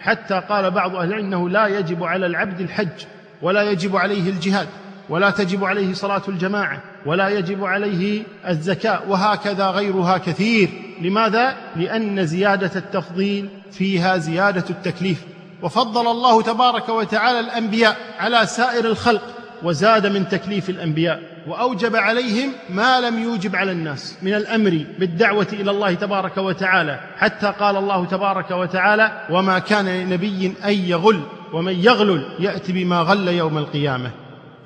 حتى 0.00 0.42
قال 0.48 0.70
بعض 0.70 0.96
أهل 0.96 1.08
العلم 1.08 1.26
إنه 1.26 1.48
لا 1.48 1.66
يجب 1.66 2.04
على 2.04 2.26
العبد 2.26 2.60
الحج 2.60 3.04
ولا 3.42 3.62
يجب 3.70 3.96
عليه 3.96 4.30
الجهاد 4.30 4.68
ولا 5.08 5.30
تجب 5.30 5.64
عليه 5.64 5.94
صلاة 5.94 6.22
الجماعة 6.28 6.82
ولا 7.06 7.28
يجب 7.28 7.64
عليه 7.64 8.22
الزكاة 8.48 9.00
وهكذا 9.08 9.70
غيرها 9.70 10.18
كثير. 10.18 10.68
لماذا؟ 11.00 11.56
لأن 11.76 12.26
زيادة 12.26 12.70
التفضيل 12.76 13.48
فيها 13.72 14.16
زيادة 14.16 14.64
التكليف. 14.70 15.24
وفضل 15.62 16.10
الله 16.10 16.42
تبارك 16.42 16.88
وتعالى 16.88 17.40
الأنبياء 17.40 17.96
على 18.18 18.46
سائر 18.46 18.84
الخلق 18.84 19.22
وزاد 19.62 20.06
من 20.06 20.28
تكليف 20.28 20.70
الأنبياء. 20.70 21.36
وأوجب 21.46 21.96
عليهم 21.96 22.52
ما 22.70 23.00
لم 23.00 23.22
يوجب 23.22 23.56
على 23.56 23.72
الناس 23.72 24.16
من 24.22 24.34
الأمر 24.34 24.84
بالدعوة 24.98 25.46
إلى 25.52 25.70
الله 25.70 25.94
تبارك 25.94 26.38
وتعالى. 26.38 27.00
حتى 27.16 27.52
قال 27.60 27.76
الله 27.76 28.04
تبارك 28.04 28.50
وتعالى 28.50 29.26
وما 29.30 29.58
كان 29.58 29.88
لنبي 29.88 30.54
أن 30.64 30.72
يغل 30.72 31.20
ومن 31.52 31.72
يغلل 31.72 32.26
يأتي 32.38 32.72
بما 32.72 33.00
غل 33.00 33.28
يوم 33.28 33.58
القيامة. 33.58 34.10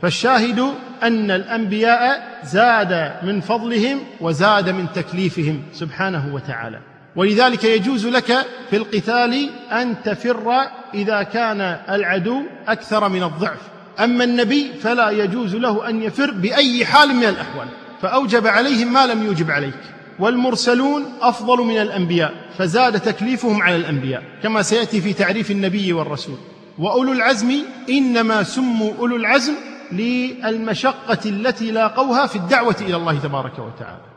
فالشاهد 0.02 0.58
أن 1.02 1.30
الأنبياء 1.30 2.38
زاد 2.44 3.12
من 3.22 3.40
فضلهم 3.40 3.98
وزاد 4.20 4.68
من 4.68 4.86
تكليفهم 4.94 5.62
سبحانه 5.72 6.34
وتعالى. 6.34 6.78
ولذلك 7.16 7.64
يجوز 7.64 8.06
لك 8.06 8.46
في 8.70 8.76
القتال 8.76 9.50
أن 9.72 10.02
تفر 10.02 10.52
إذا 10.94 11.22
كان 11.22 11.60
العدو 11.88 12.42
أكثر 12.68 13.08
من 13.08 13.22
الضعف. 13.22 13.58
أما 14.00 14.24
النبي 14.24 14.72
فلا 14.82 15.10
يجوز 15.10 15.56
له 15.56 15.88
أن 15.88 16.02
يفر 16.02 16.30
بأي 16.30 16.86
حال 16.86 17.08
من 17.14 17.24
الأحوال 17.24 17.68
فأوجب 18.02 18.46
عليهم 18.46 18.92
ما 18.92 19.06
لم 19.06 19.26
يوجب 19.26 19.50
عليك. 19.50 19.80
والمرسلون 20.18 21.04
أفضل 21.20 21.58
من 21.58 21.80
الأنبياء 21.80 22.34
فزاد 22.58 23.00
تكليفهم 23.00 23.62
على 23.62 23.76
الأنبياء 23.76 24.22
كما 24.42 24.62
سيأتي 24.62 25.00
في 25.00 25.12
تعريف 25.12 25.50
النبي 25.50 25.92
والرسول. 25.92 26.38
وأولو 26.78 27.12
العزم 27.12 27.52
إنما 27.90 28.42
سموا 28.42 28.92
أولو 28.98 29.16
العزم 29.16 29.54
للمشقة 29.92 31.18
التي 31.26 31.70
لاقوها 31.70 32.26
في 32.26 32.36
الدعوة 32.36 32.76
إلى 32.80 32.96
الله 32.96 33.18
تبارك 33.18 33.58
وتعالى. 33.58 34.09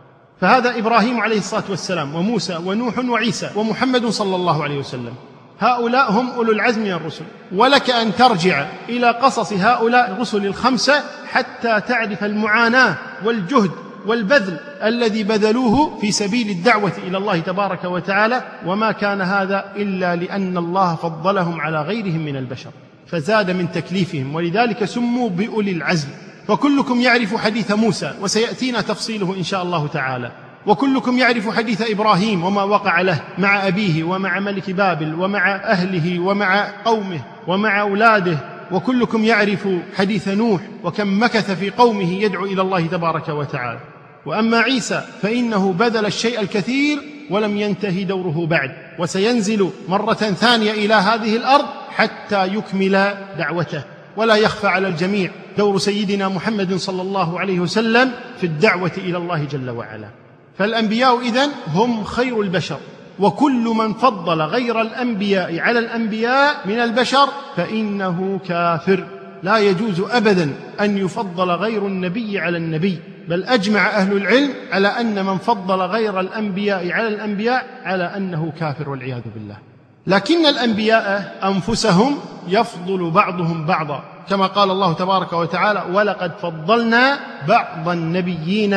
فهذا 0.43 0.77
إبراهيم 0.77 1.19
عليه 1.19 1.37
الصلاة 1.37 1.63
والسلام 1.69 2.15
وموسى 2.15 2.55
ونوح 2.55 2.99
وعيسى 2.99 3.49
ومحمد 3.55 4.05
صلى 4.05 4.35
الله 4.35 4.63
عليه 4.63 4.77
وسلم. 4.77 5.13
هؤلاء 5.59 6.11
هم 6.11 6.29
أولو 6.29 6.51
العزم 6.51 6.81
من 6.81 6.91
الرسل. 6.91 7.23
ولك 7.55 7.89
أن 7.89 8.15
ترجع 8.15 8.67
إلى 8.89 9.11
قصص 9.11 9.53
هؤلاء 9.53 10.11
الرسل 10.11 10.45
الخمسة 10.45 10.93
حتى 11.31 11.81
تعرف 11.87 12.23
المعاناة 12.23 12.95
والجهد 13.25 13.71
والبذل 14.05 14.57
الذي 14.83 15.23
بذلوه 15.23 15.99
في 16.01 16.11
سبيل 16.11 16.49
الدعوة 16.49 16.91
إلى 17.07 17.17
الله 17.17 17.39
تبارك 17.39 17.83
وتعالى 17.83 18.43
وما 18.65 18.91
كان 18.91 19.21
هذا 19.21 19.65
إلا 19.75 20.15
لأن 20.15 20.57
الله 20.57 20.95
فضلهم 20.95 21.61
على 21.61 21.81
غيرهم 21.81 22.25
من 22.25 22.35
البشر. 22.35 22.71
فزاد 23.07 23.51
من 23.51 23.71
تكليفهم 23.71 24.35
ولذلك 24.35 24.85
سموا 24.85 25.29
بأولي 25.29 25.71
العزم. 25.71 26.09
فكلكم 26.47 27.01
يعرف 27.01 27.35
حديث 27.35 27.71
موسى 27.71 28.13
وسيأتينا 28.21 28.81
تفصيله 28.81 29.35
إن 29.37 29.43
شاء 29.43 29.63
الله 29.63 29.87
تعالى. 29.87 30.31
وكلكم 30.65 31.17
يعرف 31.17 31.57
حديث 31.57 31.91
إبراهيم 31.91 32.43
وما 32.43 32.63
وقع 32.63 33.01
له 33.01 33.21
مع 33.37 33.67
أبيه 33.67 34.03
ومع 34.03 34.39
ملك 34.39 34.69
بابل 34.69 35.15
ومع 35.15 35.55
أهله 35.55 36.19
ومع 36.19 36.71
قومه 36.85 37.21
ومع 37.47 37.81
أولاده. 37.81 38.37
وكلكم 38.71 39.23
يعرف 39.23 39.67
حديث 39.97 40.27
نوح 40.27 40.61
وكم 40.83 41.23
مكث 41.23 41.51
في 41.51 41.69
قومه 41.69 42.13
يدعو 42.13 42.45
إلى 42.45 42.61
الله 42.61 42.87
تبارك 42.87 43.29
وتعالى. 43.29 43.79
وأما 44.25 44.57
عيسى 44.57 45.03
فإنه 45.21 45.73
بذل 45.73 46.05
الشيء 46.05 46.41
الكثير 46.41 46.99
ولم 47.29 47.57
ينتهي 47.57 48.03
دوره 48.03 48.45
بعد. 48.45 48.71
وسينزل 48.99 49.69
مرة 49.87 50.13
ثانية 50.13 50.71
إلى 50.71 50.93
هذه 50.93 51.37
الأرض 51.37 51.65
حتى 51.89 52.47
يكمل 52.47 53.15
دعوته. 53.37 53.83
ولا 54.17 54.35
يخفى 54.35 54.67
على 54.67 54.87
الجميع. 54.87 55.31
دور 55.57 55.77
سيدنا 55.77 56.27
محمد 56.27 56.75
صلى 56.75 57.01
الله 57.01 57.39
عليه 57.39 57.59
وسلم 57.59 58.11
في 58.37 58.43
الدعوة 58.43 58.91
إلى 58.97 59.17
الله 59.17 59.43
جل 59.43 59.69
وعلا. 59.69 60.07
فالأنبياء 60.57 61.19
إذن 61.19 61.49
هم 61.67 62.03
خير 62.03 62.41
البشر 62.41 62.79
وكل 63.19 63.63
من 63.63 63.93
فضل 63.93 64.41
غير 64.41 64.81
الأنبياء 64.81 65.59
على 65.59 65.79
الأنبياء 65.79 66.55
من 66.65 66.79
البشر 66.79 67.27
فإنه 67.55 68.39
كافر. 68.47 69.05
لا 69.43 69.57
يجوز 69.57 69.99
ابدا 69.99 70.53
أن 70.81 70.97
يفضل 70.97 71.51
غير 71.51 71.87
النبي 71.87 72.39
على 72.39 72.57
النبي 72.57 72.99
بل 73.27 73.43
أجمع 73.43 73.89
أهل 73.89 74.17
العلم 74.17 74.49
على 74.71 74.87
أن 74.87 75.25
من 75.25 75.37
فضل 75.37 75.81
غير 75.81 76.19
الأنبياء 76.19 76.91
على 76.91 77.07
الأنبياء 77.07 77.65
على 77.83 78.03
أنه 78.03 78.53
كافر 78.59 78.89
والعياذ 78.89 79.21
بالله. 79.35 79.57
لكن 80.07 80.45
الأنبياء 80.45 81.35
أنفسهم 81.43 82.15
يفضل 82.47 83.11
بعضهم 83.11 83.65
بعضا. 83.65 84.03
كما 84.29 84.47
قال 84.47 84.71
الله 84.71 84.93
تبارك 84.93 85.33
وتعالى 85.33 85.83
ولقد 85.93 86.31
فضلنا 86.41 87.19
بعض 87.47 87.89
النبيين 87.89 88.73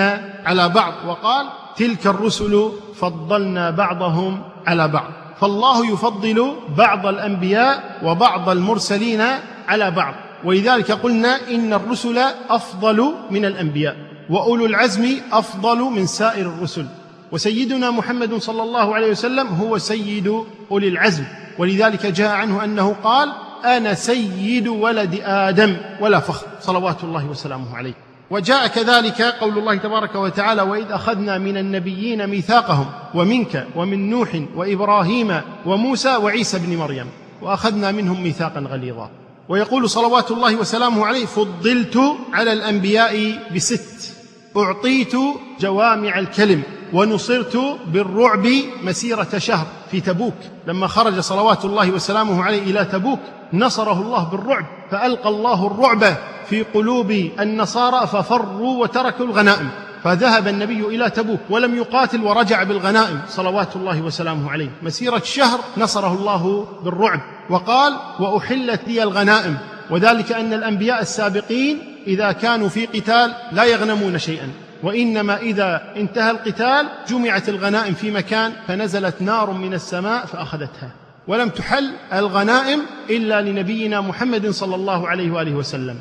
على 0.46 0.68
بعض 0.68 0.92
وقال 1.06 1.46
تلك 1.76 2.06
الرسل 2.06 2.70
فضلنا 2.94 3.70
بعضهم 3.70 4.42
على 4.66 4.88
بعض 4.88 5.10
فالله 5.40 5.92
يفضل 5.92 6.52
بعض 6.76 7.06
الأنبياء 7.06 8.00
وبعض 8.04 8.48
المرسلين 8.48 9.22
على 9.68 9.90
بعض. 9.90 10.14
ولذلك 10.44 10.92
قلنا 10.92 11.38
إن 11.50 11.72
الرسل 11.72 12.18
أفضل 12.50 13.14
من 13.30 13.44
الأنبياء 13.44 13.96
وأولو 14.30 14.66
العزم 14.66 15.20
أفضل 15.32 15.78
من 15.78 16.06
سائر 16.06 16.46
الرسل 16.46 16.86
وسيدنا 17.32 17.90
محمد 17.90 18.34
صلى 18.34 18.62
الله 18.62 18.94
عليه 18.94 19.10
وسلم 19.10 19.46
هو 19.46 19.78
سيد 19.78 20.44
أولي 20.70 20.88
العزم. 20.88 21.24
ولذلك 21.58 22.06
جاء 22.06 22.30
عنه 22.30 22.64
أنه 22.64 22.96
قال 23.04 23.32
أنا 23.66 23.94
سيد 23.94 24.68
ولد 24.68 25.20
آدم 25.24 25.76
ولا 26.00 26.20
فخر 26.20 26.46
صلوات 26.60 27.04
الله 27.04 27.26
وسلامه 27.26 27.76
عليه. 27.76 27.94
وجاء 28.30 28.66
كذلك 28.66 29.22
قول 29.22 29.58
الله 29.58 29.76
تبارك 29.76 30.14
وتعالى 30.14 30.62
وإذ 30.62 30.90
أخذنا 30.90 31.38
من 31.38 31.56
النبيين 31.56 32.26
ميثاقهم 32.26 32.86
ومنك 33.14 33.66
ومن 33.76 34.10
نوح 34.10 34.42
وإبراهيم 34.56 35.40
وموسى 35.66 36.16
وعيسى 36.16 36.58
بن 36.58 36.76
مريم 36.76 37.06
وأخذنا 37.42 37.92
منهم 37.92 38.22
ميثاقا 38.22 38.60
غليظا. 38.60 39.10
ويقول 39.48 39.90
صلوات 39.90 40.30
الله 40.30 40.56
وسلامه 40.56 41.06
عليه 41.06 41.26
فضلت 41.26 41.98
على 42.32 42.52
الأنبياء 42.52 43.38
بست 43.54 44.12
أعطيت 44.56 45.12
جوامع 45.60 46.18
الكلم. 46.18 46.62
ونصرت 46.96 47.58
بالرعب 47.86 48.46
مسيرة 48.82 49.38
شهر 49.38 49.66
في 49.90 50.00
تبوك. 50.00 50.34
لما 50.66 50.86
خرج 50.86 51.20
صلوات 51.20 51.64
الله 51.64 51.90
وسلامه 51.90 52.44
عليه 52.44 52.62
إلى 52.62 52.84
تبوك 52.84 53.18
نصره 53.52 54.00
الله 54.00 54.24
بالرعب 54.24 54.64
فألقى 54.90 55.28
الله 55.28 55.66
الرعب 55.66 56.16
في 56.48 56.62
قلوب 56.62 57.10
النصارى 57.40 58.06
ففروا 58.06 58.82
وتركوا 58.82 59.26
الغنائم. 59.26 59.70
فذهب 60.04 60.48
النبي 60.48 60.80
إلى 60.80 61.10
تبوك 61.10 61.40
ولم 61.50 61.74
يقاتل 61.74 62.22
ورجع 62.22 62.62
بالغنائم 62.62 63.20
صلوات 63.28 63.76
الله 63.76 64.02
وسلامه 64.02 64.50
عليه. 64.50 64.70
مسيرة 64.82 65.22
شهر 65.24 65.60
نصره 65.76 66.12
الله 66.12 66.66
بالرعب. 66.84 67.20
وقال 67.50 67.96
وأحلت 68.20 68.80
لي 68.86 69.02
الغنائم. 69.02 69.56
وذلك 69.90 70.32
أن 70.32 70.52
الأنبياء 70.52 71.02
السابقين 71.02 71.78
إذا 72.06 72.32
كانوا 72.32 72.68
في 72.68 72.86
قتال 72.86 73.32
لا 73.52 73.64
يغنمون 73.64 74.18
شيئا. 74.18 74.50
وإنما 74.86 75.36
إذا 75.36 75.92
انتهى 75.96 76.30
القتال 76.30 76.88
جمعت 77.08 77.48
الغنائم 77.48 77.94
في 77.94 78.10
مكان 78.10 78.52
فنزلت 78.68 79.22
نار 79.22 79.50
من 79.50 79.74
السماء 79.74 80.26
فأخذتها. 80.26 80.90
ولم 81.28 81.48
تحل 81.48 81.90
الغنائم 82.12 82.80
إلا 83.10 83.42
لنبينا 83.42 84.00
محمد 84.00 84.50
صلى 84.50 84.74
الله 84.74 85.08
عليه 85.08 85.30
وآله 85.30 85.54
وسلم. 85.54 85.96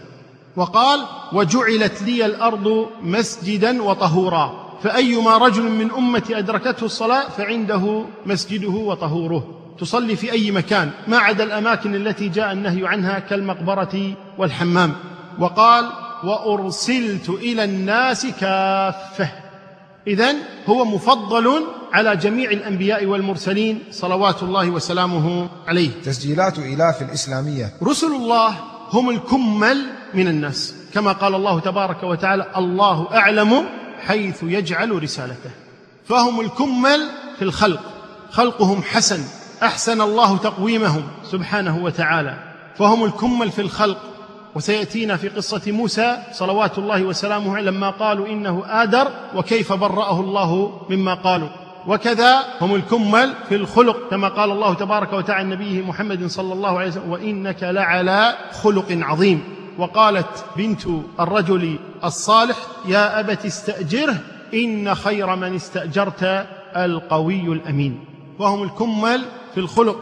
وقال 0.56 1.00
وجعلت 1.34 2.02
لي 2.02 2.26
الأرض 2.26 2.88
مسجدا 3.02 3.84
وطهورا. 3.84 4.78
فأيما 4.84 5.38
رجل 5.38 5.64
من 5.64 5.92
أمتي 5.92 6.38
أدركته 6.38 6.86
الصلاة 6.86 7.30
فعنده 7.30 8.06
مسجده 8.26 8.70
وطهوره. 8.70 9.62
تصلي 9.80 10.16
في 10.16 10.32
أي 10.32 10.52
مكان 10.52 10.90
ما 11.08 11.18
عدا 11.18 11.44
الأماكن 11.44 11.96
التي 11.96 12.30
جاء 12.30 12.52
النهي 12.52 12.88
عنها 12.88 13.20
كالمقبرة 13.20 14.14
والحمام. 14.38 14.94
وقال 15.40 15.86
وأرسلت 16.24 17.30
إلى 17.30 17.64
الناس 17.64 18.26
كافة. 18.26 19.30
إذن 20.08 20.36
هو 20.68 20.86
مفضل 20.86 21.64
على 21.94 22.16
جميع 22.16 22.52
الأنبياء 22.52 23.06
والمرسلين 23.06 23.84
صلوات 23.92 24.44
الله 24.44 24.70
وسلامه 24.70 25.48
عليه. 25.68 25.90
تسجيلات 26.06 26.60
إلاف 26.60 27.02
الإسلامية. 27.02 27.74
رسل 27.84 28.08
الله 28.08 28.56
هم 28.92 29.10
الكمل 29.10 29.86
من 30.14 30.28
الناس. 30.28 30.76
كما 30.94 31.12
قال 31.12 31.36
الله 31.36 31.60
تبارك 31.60 32.04
وتعالى 32.04 32.52
الله 32.58 33.08
أعلم 33.14 33.66
حيث 34.00 34.44
يجعل 34.44 35.04
رسالته. 35.04 35.50
فهم 36.06 36.42
الكمل 36.42 37.10
في 37.38 37.42
الخلق. 37.42 37.82
خلقهم 38.32 38.84
حسن. 38.84 39.24
أحسن 39.64 40.02
الله 40.02 40.38
تقويمهم 40.38 41.04
سبحانه 41.32 41.84
وتعالى. 41.84 42.36
فهم 42.78 43.04
الكمل 43.04 43.52
في 43.52 43.62
الخلق. 43.62 43.98
وسيأتينا 44.56 45.18
في 45.18 45.30
قصة 45.30 45.72
موسى 45.72 46.18
صلوات 46.32 46.78
الله 46.78 47.04
وسلامه 47.04 47.58
عليه 47.58 47.70
لما 47.70 47.90
قالوا 47.90 48.28
إنه 48.28 48.64
آدر 48.68 49.08
وكيف 49.36 49.74
برأه 49.74 50.20
الله 50.20 50.82
مما 50.90 51.14
قالوا. 51.14 51.50
وكذا 51.88 52.44
هم 52.62 52.76
الكمل 52.76 53.34
في 53.50 53.56
الخلق 53.56 54.10
كما 54.10 54.28
قال 54.28 54.52
الله 54.52 54.74
تبارك 54.74 55.14
وتعالى 55.14 55.50
نبيه 55.50 55.82
محمد 55.82 56.26
صلى 56.28 56.54
الله 56.54 56.80
عليه 56.80 56.88
وسلم 56.88 57.12
وإنك 57.12 57.64
لعلى 57.64 58.36
خلق 58.64 58.86
عظيم. 58.90 59.44
وقالت 59.78 60.46
بنت 60.58 60.82
الرجل 61.20 61.80
الصالح 62.04 62.58
يا 62.86 63.20
أبت 63.20 63.46
استأجره 63.46 64.18
إن 64.54 64.96
خير 64.96 65.36
من 65.36 65.56
استأجرت 65.56 66.46
القوي 66.76 67.42
الأمين. 67.42 68.06
وهم 68.40 68.64
الكمل 68.64 69.26
في 69.54 69.60
الخلق 69.60 69.98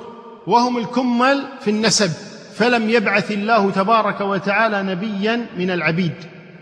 وهم 0.48 0.78
الكمل 0.78 1.44
في 1.62 1.70
النسب. 1.70 2.12
فلم 2.56 2.90
يبعث 2.90 3.32
الله 3.32 3.72
تبارك 3.72 4.22
وتعالى 4.22 4.84
نبيا 4.84 5.46
من 5.58 5.72
العبيد 5.72 6.14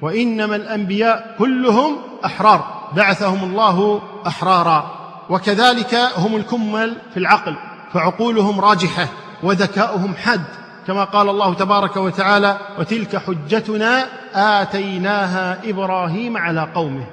وإنما 0.02 0.56
الأنبياء 0.56 1.36
كلهم 1.40 1.98
أحرار 2.26 2.90
بعثهم 2.96 3.44
الله 3.44 4.02
أحرارا 4.28 4.92
وكذلك 5.30 5.96
هم 6.18 6.36
الكمل 6.36 6.98
في 7.14 7.18
العقل 7.18 7.56
فعقولهم 7.94 8.60
راجحة 8.62 9.08
وذكاؤهم 9.44 10.16
حاد 10.16 10.42
كما 10.88 11.04
قال 11.04 11.30
الله 11.30 11.54
تبارك 11.54 11.98
وتعالى 11.98 12.58
وتلك 12.80 13.18
حجتنا 13.18 14.06
آتيناها 14.34 15.58
إبراهيم 15.64 16.38
على 16.38 16.68
قومه 16.76 17.06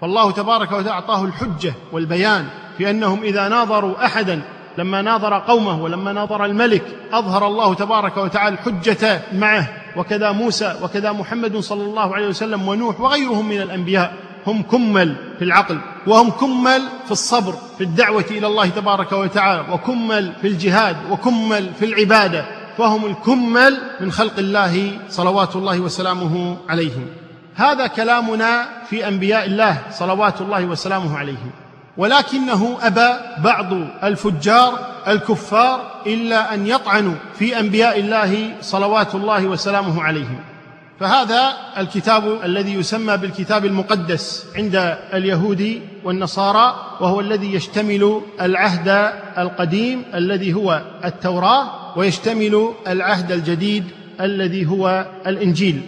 فالله 0.00 0.30
تبارك 0.30 0.72
وتعالى 0.72 0.90
أعطاه 0.90 1.24
الحجة 1.24 1.74
والبيان 1.92 2.46
في 2.78 2.90
أنهم 2.90 3.22
إذا 3.22 3.48
ناظروا 3.48 4.06
احدا 4.06 4.42
لما 4.78 5.02
ناظر 5.02 5.38
قومه 5.38 5.82
ولما 5.82 6.12
ناظر 6.12 6.44
الملك 6.44 6.82
أظهر 7.12 7.46
الله 7.46 7.74
تبارك 7.74 8.16
وتعالى 8.16 8.54
الحجه 8.54 9.20
معه 9.32 9.68
وكذا 9.96 10.32
موسى 10.32 10.74
وكذا 10.82 11.12
محمد 11.12 11.56
صلى 11.56 11.82
الله 11.82 12.14
عليه 12.14 12.28
وسلم 12.28 12.68
ونوح 12.68 13.00
وغيرهم 13.00 13.48
من 13.48 13.60
الأنبياء. 13.60 14.12
هم 14.46 14.62
كمل 14.62 15.16
في 15.38 15.44
العقل 15.44 15.78
وهم 16.06 16.30
كمل 16.30 16.82
في 17.04 17.10
الصبر 17.10 17.54
في 17.78 17.84
الدعوة 17.84 18.24
إلى 18.30 18.46
الله 18.46 18.68
تبارك 18.68 19.12
وتعالى 19.12 19.64
وكمل 19.72 20.32
في 20.40 20.46
الجهاد 20.46 20.96
وكمل 21.10 21.74
في 21.78 21.84
العبادة 21.84 22.44
فهم 22.78 23.06
الكمل 23.06 23.80
من 24.00 24.12
خلق 24.12 24.38
الله 24.38 24.98
صلوات 25.08 25.56
الله 25.56 25.80
وسلامه 25.80 26.56
عليهم. 26.68 27.06
هذا 27.54 27.86
كلامنا 27.86 28.68
في 28.90 29.08
أنبياء 29.08 29.46
الله 29.46 29.78
صلوات 29.90 30.40
الله 30.40 30.64
وسلامه 30.64 31.18
عليهم. 31.18 31.50
ولكنه 31.96 32.78
أبى 32.82 33.08
بعض 33.38 33.72
الفجار 34.04 34.78
الكفار 35.08 36.02
إلا 36.06 36.54
أن 36.54 36.66
يطعنوا 36.66 37.14
في 37.38 37.60
أنبياء 37.60 38.00
الله 38.00 38.54
صلوات 38.60 39.14
الله 39.14 39.46
وسلامه 39.46 40.02
عليهم. 40.02 40.40
فهذا 41.00 41.52
الكتاب 41.78 42.44
الذي 42.44 42.74
يسمى 42.74 43.16
بالكتاب 43.16 43.64
المقدس 43.64 44.46
عند 44.56 44.96
اليهود 45.14 45.80
والنصارى 46.04 46.96
وهو 47.00 47.20
الذي 47.20 47.54
يشتمل 47.54 48.20
العهد 48.40 49.12
القديم 49.38 50.02
الذي 50.14 50.54
هو 50.54 50.82
التوراه 51.04 51.98
ويشتمل 51.98 52.72
العهد 52.88 53.32
الجديد 53.32 53.84
الذي 54.20 54.66
هو 54.66 55.06
الإنجيل. 55.26 55.80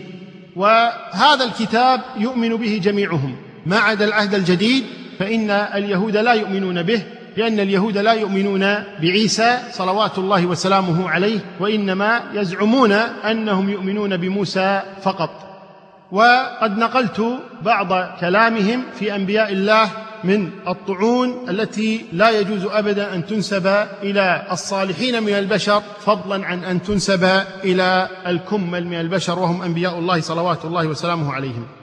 وهذا 0.57 1.44
الكتاب 1.44 2.01
يؤمن 2.16 2.57
به 2.57 2.81
جميعهم. 2.83 3.37
ما 3.66 3.79
عدا 3.79 4.05
العهد 4.05 4.35
الجديد 4.35 4.85
فإن 5.18 5.50
اليهود 5.50 6.16
لا 6.16 6.33
يؤمنون 6.33 6.83
به 6.83 7.02
لأن 7.37 7.61
اليهود 7.61 7.98
لا 7.98 8.12
يؤمنون 8.12 8.61
بعيسى 9.02 9.59
صلوات 9.72 10.18
الله 10.18 10.46
وسلامه 10.46 11.11
عليه 11.11 11.40
وإنما 11.61 12.22
يزعمون 12.35 12.92
أنهم 12.92 13.70
يؤمنون 13.70 14.16
بموسى 14.16 14.83
فقط. 15.02 15.31
وقد 16.12 16.78
نقلت 16.78 17.38
بعض 17.62 18.18
كلامهم 18.20 18.83
في 18.98 19.14
أنبياء 19.14 19.52
الله 19.52 19.90
من 20.24 20.50
الطعون 20.68 21.46
التي 21.48 22.07
لا 22.12 22.31
يجوز 22.31 22.64
أبدا 22.64 23.14
أن 23.14 23.26
تنسب 23.26 23.66
إلى 24.02 24.46
الصالحين 24.52 25.22
من 25.22 25.33
البشر 25.33 25.83
فضلا 26.00 26.46
عن 26.46 26.64
أن 26.64 26.83
تنسب 26.83 27.24
إلى 27.64 28.09
الكمل 28.26 28.87
من 28.87 29.00
البشر 29.00 29.38
وهم 29.38 29.62
أنبياء 29.62 29.98
الله 29.98 30.20
صلوات 30.20 30.64
الله 30.64 30.87
وسلامه 30.87 31.33
عليهم. 31.33 31.78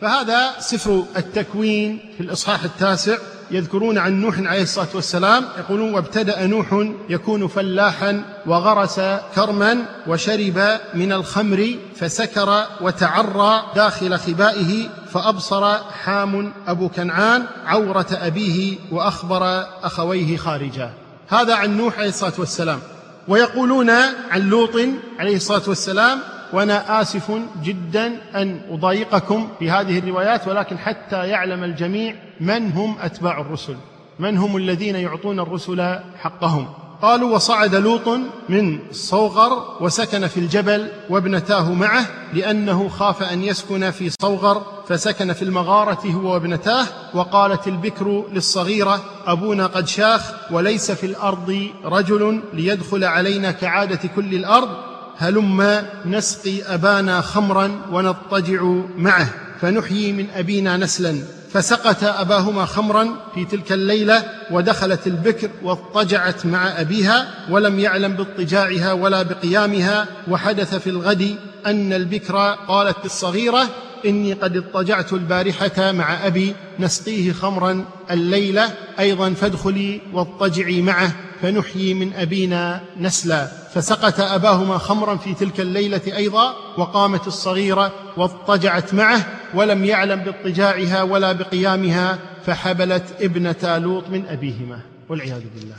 فهذا 0.00 0.50
سفر 0.58 1.04
التكوين 1.16 1.98
في 2.16 2.22
الإصحاح 2.22 2.64
التاسع. 2.64 3.16
يذكرون 3.50 3.98
عن 3.98 4.20
نوح 4.20 4.38
عليه 4.38 4.62
الصلاة 4.62 4.88
والسلام 4.94 5.44
يقولون 5.58 5.94
وابتدأ 5.94 6.46
نوح 6.46 6.86
يكون 7.08 7.48
فلاحا 7.48 8.22
وغرس 8.46 9.00
كرما 9.34 9.86
وشرب 10.06 10.78
من 10.94 11.12
الخمر 11.12 11.74
فسكر 11.96 12.66
وتعرى 12.80 13.62
داخل 13.76 14.18
خبائه 14.18 14.88
فأبصر 15.12 15.78
حام 15.78 16.52
أبو 16.66 16.88
كنعان 16.88 17.44
عورة 17.66 18.06
أبيه 18.12 18.78
وأخبر 18.92 19.66
أخويه 19.82 20.36
خارجا. 20.36 20.90
هذا 21.28 21.54
عن 21.54 21.76
نوح 21.76 21.98
عليه 21.98 22.08
الصلاة 22.08 22.32
والسلام. 22.38 22.80
ويقولون 23.28 23.90
عن 24.30 24.40
لوط 24.40 24.76
عليه 25.18 25.36
الصلاة 25.36 25.62
والسلام 25.66 26.18
وأنا 26.52 27.00
آسف 27.00 27.32
جدا 27.62 28.06
أن 28.34 28.60
أضايقكم 28.70 29.48
بهذه 29.60 29.98
الروايات 29.98 30.48
ولكن 30.48 30.78
حتى 30.78 31.28
يعلم 31.28 31.64
الجميع 31.64 32.14
من 32.40 32.72
هم 32.72 32.96
أتباع 33.00 33.40
الرسل 33.40 33.76
من 34.18 34.38
هم 34.38 34.56
الذين 34.56 34.96
يعطون 34.96 35.40
الرسل 35.40 35.98
حقهم. 36.18 36.68
قالوا 37.02 37.34
وصعد 37.34 37.74
لوط 37.74 38.08
من 38.48 38.78
صوغر 38.92 39.76
وسكن 39.80 40.26
في 40.26 40.40
الجبل 40.40 40.88
وابنتاه 41.10 41.72
معه 41.72 42.06
لأنه 42.34 42.88
خاف 42.88 43.22
أن 43.22 43.44
يسكن 43.44 43.90
في 43.90 44.10
صوغر 44.22 44.62
فسكن 44.88 45.32
في 45.32 45.42
المغارة 45.42 46.06
هو 46.06 46.32
وابنتاه 46.32 46.86
وقالت 47.14 47.68
البكر 47.68 48.24
للصغيرة 48.32 49.00
أبونا 49.26 49.66
قد 49.66 49.88
شاخ 49.88 50.32
وليس 50.50 50.90
في 50.90 51.06
الأرض 51.06 51.66
رجل 51.84 52.42
ليدخل 52.52 53.04
علينا 53.04 53.50
كعادة 53.50 54.00
كل 54.16 54.34
الأرض. 54.34 54.89
هلم 55.20 55.82
نسقي 56.06 56.62
أبانا 56.62 57.20
خمرا 57.20 57.80
ونضطجع 57.92 58.62
معه 58.96 59.28
فنحيي 59.60 60.12
من 60.12 60.26
أبينا 60.34 60.76
نسلا. 60.76 61.22
فسقت 61.52 62.04
أباهما 62.04 62.64
خمرا 62.64 63.08
في 63.34 63.44
تلك 63.44 63.72
الليلة 63.72 64.24
ودخلت 64.50 65.06
البكر 65.06 65.50
واضطجعت 65.62 66.46
مع 66.46 66.80
أبيها 66.80 67.28
ولم 67.50 67.78
يعلم 67.78 68.12
باضطجاعها 68.12 68.92
ولا 68.92 69.22
بقيامها. 69.22 70.06
وحدث 70.28 70.74
في 70.74 70.90
الغد 70.90 71.36
أن 71.66 71.92
البكر 71.92 72.36
قالت 72.68 72.96
للصغيره 73.04 73.68
إني 74.06 74.32
قد 74.32 74.56
اضطجعت 74.56 75.12
البارحة 75.12 75.92
مع 75.92 76.26
أبي 76.26 76.54
نسقيه 76.78 77.32
خمرا 77.32 77.84
الليلة 78.10 78.70
أيضا 78.98 79.34
فادخلي 79.34 80.00
واضطجعي 80.12 80.82
معه. 80.82 81.12
فنحيي 81.42 81.94
من 81.94 82.12
أبينا 82.12 82.80
نسلا. 82.96 83.46
فسقت 83.74 84.20
أباهما 84.20 84.78
خمرا 84.78 85.16
في 85.16 85.34
تلك 85.34 85.60
الليلة 85.60 86.00
أيضا 86.16 86.54
وقامت 86.78 87.26
الصغيرة 87.26 87.92
واضطجعت 88.16 88.94
معه 88.94 89.26
ولم 89.54 89.84
يعلم 89.84 90.20
باضطجاعها 90.20 91.02
ولا 91.02 91.32
بقيامها 91.32 92.18
فحبلت 92.46 93.04
ابنة 93.20 93.78
لوط 93.78 94.08
من 94.08 94.26
أبيهما. 94.26 94.80
والعياذ 95.08 95.42
بالله. 95.54 95.76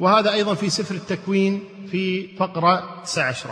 وهذا 0.00 0.32
أيضا 0.32 0.54
في 0.54 0.70
سفر 0.70 0.94
التكوين 0.94 1.64
في 1.90 2.36
فقرة 2.36 3.02
19 3.04 3.50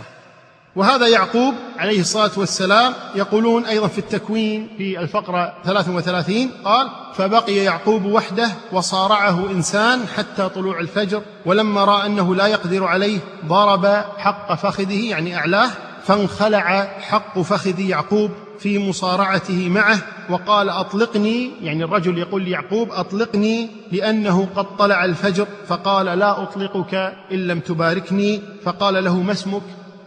وهذا 0.78 1.08
يعقوب 1.08 1.54
عليه 1.78 2.00
الصلاة 2.00 2.30
والسلام 2.36 2.92
يقولون 3.14 3.64
أيضا 3.64 3.86
في 3.86 3.98
التكوين 3.98 4.68
في 4.78 5.00
الفقرة 5.00 5.54
33 5.64 6.50
قال 6.64 6.88
فبقي 7.14 7.54
يعقوب 7.56 8.04
وحده 8.04 8.48
وصارعه 8.72 9.50
إنسان 9.50 10.00
حتى 10.16 10.48
طلوع 10.48 10.80
الفجر 10.80 11.22
ولما 11.46 11.84
رأى 11.84 12.06
أنه 12.06 12.34
لا 12.34 12.46
يقدر 12.46 12.84
عليه 12.84 13.18
ضرب 13.46 13.86
حق 14.18 14.54
فخذه 14.54 15.10
يعني 15.10 15.36
أعلاه 15.36 15.70
فانخلع 16.04 16.88
حق 17.00 17.40
فخذ 17.40 17.80
يعقوب 17.80 18.30
في 18.58 18.88
مصارعته 18.88 19.68
معه 19.68 19.98
وقال 20.30 20.68
أطلقني 20.68 21.50
يعني 21.62 21.84
الرجل 21.84 22.18
يقول 22.18 22.42
ليعقوب 22.42 22.92
أطلقني 22.92 23.68
لأنه 23.92 24.48
قد 24.56 24.76
طلع 24.76 25.04
الفجر 25.04 25.46
فقال 25.68 26.06
لا 26.06 26.42
أطلقك 26.42 26.94
إن 27.32 27.46
لم 27.46 27.60
تباركني 27.60 28.42
فقال 28.64 29.04
له 29.04 29.22
ما 29.22 29.32
اسمك؟ 29.32 29.62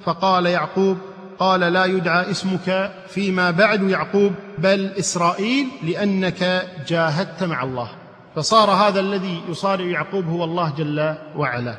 فقال 0.05 0.45
يعقوب 0.45 0.97
قال 1.39 1.59
لا 1.59 1.85
يدعى 1.85 2.31
اسمك 2.31 2.91
فيما 3.07 3.51
بعد 3.51 3.89
يعقوب 3.89 4.33
بل 4.57 4.91
إسرائيل 4.99 5.67
لأنك 5.83 6.67
جاهدت 6.87 7.43
مع 7.43 7.63
الله. 7.63 7.89
فصار 8.35 8.69
هذا 8.69 8.99
الذي 8.99 9.41
يصارع 9.49 9.85
يعقوب 9.85 10.27
هو 10.27 10.43
الله 10.43 10.73
جل 10.77 11.15
وعلا. 11.35 11.75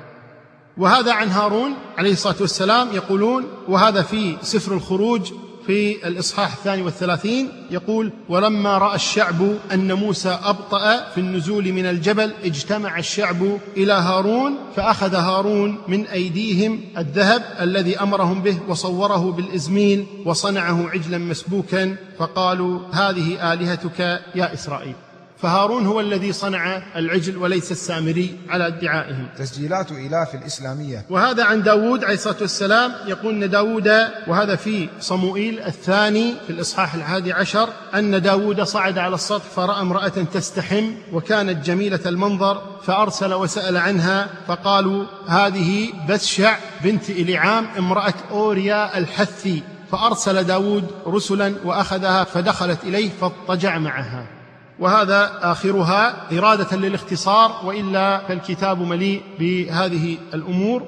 وهذا 0.76 1.12
عن 1.12 1.28
هارون 1.28 1.74
عليه 1.98 2.12
الصلاة 2.12 2.36
والسلام 2.40 2.88
يقولون 2.92 3.44
وهذا 3.68 4.02
في 4.02 4.36
سفر 4.42 4.72
الخروج 4.72 5.32
في 5.66 6.08
الإصحاح 6.08 6.52
الثاني 6.52 6.82
والثلاثين 6.82 7.48
يقول 7.70 8.12
ولما 8.28 8.78
رأى 8.78 8.94
الشعب 8.94 9.56
أن 9.72 9.92
موسى 9.92 10.38
أبطأ 10.44 11.10
في 11.14 11.20
النزول 11.20 11.72
من 11.72 11.86
الجبل 11.86 12.32
اجتمع 12.44 12.98
الشعب 12.98 13.58
إلى 13.76 13.92
هارون 13.92 14.54
فأخذ 14.76 15.14
هارون 15.14 15.78
من 15.88 16.06
أيديهم 16.06 16.80
الذهب 16.98 17.42
الذي 17.60 18.00
أمرهم 18.00 18.42
به 18.42 18.58
وصوره 18.68 19.32
بالإزميل 19.32 20.06
وصنعه 20.24 20.88
عجلا 20.88 21.18
مسبوكا 21.18 21.96
فقالوا 22.18 22.80
هذه 22.92 23.52
آلهتك 23.52 24.00
يا 24.34 24.54
إسرائيل. 24.54 24.94
فهارون 25.42 25.86
هو 25.86 26.00
الذي 26.00 26.32
صنع 26.32 26.82
العجل 26.96 27.36
وليس 27.36 27.72
السامري 27.72 28.38
على 28.48 28.66
ادعائهم. 28.66 29.26
تسجيلات 29.38 29.90
إلاف 29.90 30.34
الإسلامية. 30.34 31.04
وهذا 31.10 31.44
عن 31.44 31.62
داود 31.62 32.04
عليه 32.04 32.14
الصلاة 32.14 32.36
والسلام. 32.40 32.92
يقول 33.06 33.42
أن 33.42 33.50
داود 33.50 33.88
وهذا 34.26 34.56
في 34.56 34.88
صموئيل 35.00 35.60
الثاني 35.60 36.34
في 36.46 36.50
الإصحاح 36.50 36.94
الحادي 36.94 37.32
عشر 37.32 37.68
أن 37.94 38.22
داود 38.22 38.62
صعد 38.62 38.98
على 38.98 39.14
السطح 39.14 39.44
فرأى 39.44 39.80
امرأة 39.80 40.08
تستحم 40.08 40.92
وكانت 41.12 41.66
جميلة 41.66 42.00
المنظر 42.06 42.62
فأرسل 42.82 43.34
وسأل 43.34 43.76
عنها 43.76 44.28
فقالوا 44.46 45.04
هذه 45.28 45.88
بسشع 46.08 46.56
بنت 46.84 47.10
إليعام 47.10 47.66
امرأة 47.78 48.14
أوريا 48.30 48.98
الحثي. 48.98 49.62
فأرسل 49.92 50.44
داود 50.44 50.86
رسلا 51.06 51.54
وأخذها 51.64 52.24
فدخلت 52.24 52.84
إليه 52.84 53.10
فاضطجع 53.20 53.78
معها. 53.78 54.41
وهذا 54.82 55.38
آخرها 55.42 56.14
إرادة 56.38 56.76
للاختصار 56.76 57.60
وإلا 57.64 58.26
فالكتاب 58.28 58.82
مليء 58.82 59.22
بهذه 59.38 60.18
الأمور. 60.34 60.82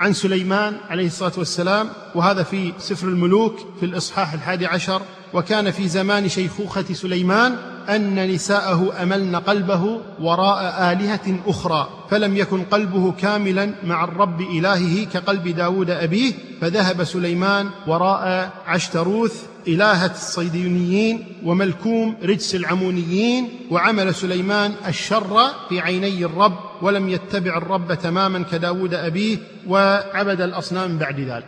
عن 0.00 0.12
سليمان 0.12 0.76
عليه 0.90 1.06
الصلاة 1.06 1.32
والسلام 1.38 1.88
وهذا 2.14 2.42
في 2.42 2.72
سفر 2.78 3.08
الملوك 3.08 3.58
في 3.80 3.86
الإصحاح 3.86 4.32
الحادي 4.32 4.66
عشر 4.66 5.02
وكان 5.34 5.70
في 5.70 5.88
زمان 5.88 6.28
شيخوخة 6.28 6.84
سليمان 6.92 7.56
أن 7.88 8.30
نساءه 8.30 9.02
أملن 9.02 9.36
قلبه 9.36 10.00
وراء 10.20 10.92
آلهة 10.92 11.40
أخرى 11.46 11.88
فلم 12.10 12.36
يكن 12.36 12.62
قلبه 12.62 13.12
كاملا 13.12 13.74
مع 13.84 14.04
الرب 14.04 14.40
إلهه 14.40 15.04
كقلب 15.04 15.48
داود 15.48 15.90
أبيه 15.90 16.32
فذهب 16.60 17.04
سليمان 17.04 17.68
وراء 17.86 18.52
عشتروث 18.66 19.42
إلهة 19.68 20.10
الصيديونيين 20.12 21.26
وملكوم 21.44 22.16
رجس 22.22 22.54
العمونيين 22.54 23.48
وعمل 23.70 24.14
سليمان 24.14 24.72
الشر 24.88 25.46
في 25.68 25.80
عيني 25.80 26.24
الرب 26.24 26.58
ولم 26.82 27.08
يتبع 27.08 27.56
الرب 27.56 27.94
تماما 27.94 28.42
كداود 28.42 28.94
أبيه 28.94 29.38
وعبد 29.68 30.40
الأصنام 30.40 30.98
بعد 30.98 31.20
ذلك. 31.20 31.46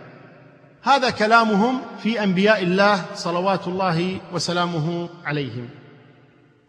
هذا 0.83 1.11
كلامهم 1.11 1.81
في 2.03 2.23
أنبياء 2.23 2.63
الله 2.63 3.05
صلوات 3.15 3.69
الله 3.69 4.19
وسلامه 4.33 5.09
عليهم. 5.25 5.78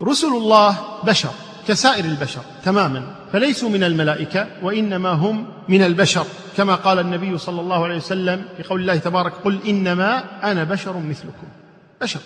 رسل 0.04 0.28
الله 0.28 0.78
بشر 1.04 1.30
كسائر 1.68 2.06
البشر 2.06 2.42
تماما 2.64 3.16
فليسوا 3.34 3.70
من 3.70 3.84
الملائكة 3.84 4.48
وإنما 4.64 5.10
هم 5.10 5.48
من 5.70 5.84
البشر 5.84 6.26
كما 6.58 6.76
قال 6.76 7.00
النبي 7.00 7.38
صلى 7.38 7.62
الله 7.62 7.84
عليه 7.84 7.96
وسلم 7.96 8.46
في 8.58 8.64
قول 8.64 8.82
الله 8.82 8.98
تبارك 8.98 9.34
قل 9.46 9.60
إنما 9.68 10.24
أنا 10.44 10.64
بشر 10.64 10.98
مثلكم. 10.98 11.48
بشر. 12.02 12.20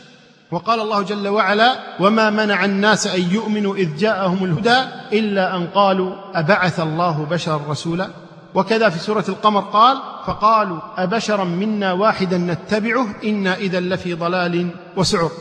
وقال 0.51 0.79
الله 0.79 1.01
جل 1.01 1.27
وعلا 1.27 1.79
وما 1.99 2.29
منع 2.29 2.65
الناس 2.65 3.07
أن 3.07 3.21
يؤمنوا 3.31 3.75
إذ 3.75 3.97
جاءهم 3.97 4.45
الهدى 4.45 4.77
إلا 5.13 5.55
أن 5.55 5.67
قالوا 5.67 6.15
أبعث 6.33 6.79
الله 6.79 7.25
بشرا 7.25 7.61
رسولا؟ 7.69 8.09
وكذا 8.55 8.89
في 8.89 8.99
سورة 8.99 9.25
القمر 9.29 9.61
قال 9.61 9.97
فقالوا 10.25 10.79
أبشرا 10.97 11.43
منا 11.43 11.91
واحدا 11.91 12.37
نتبعه 12.37 13.07
إنا 13.23 13.55
إذا 13.55 13.79
لفي 13.79 14.13
ضلال 14.13 14.69
وسعر. 14.97 15.31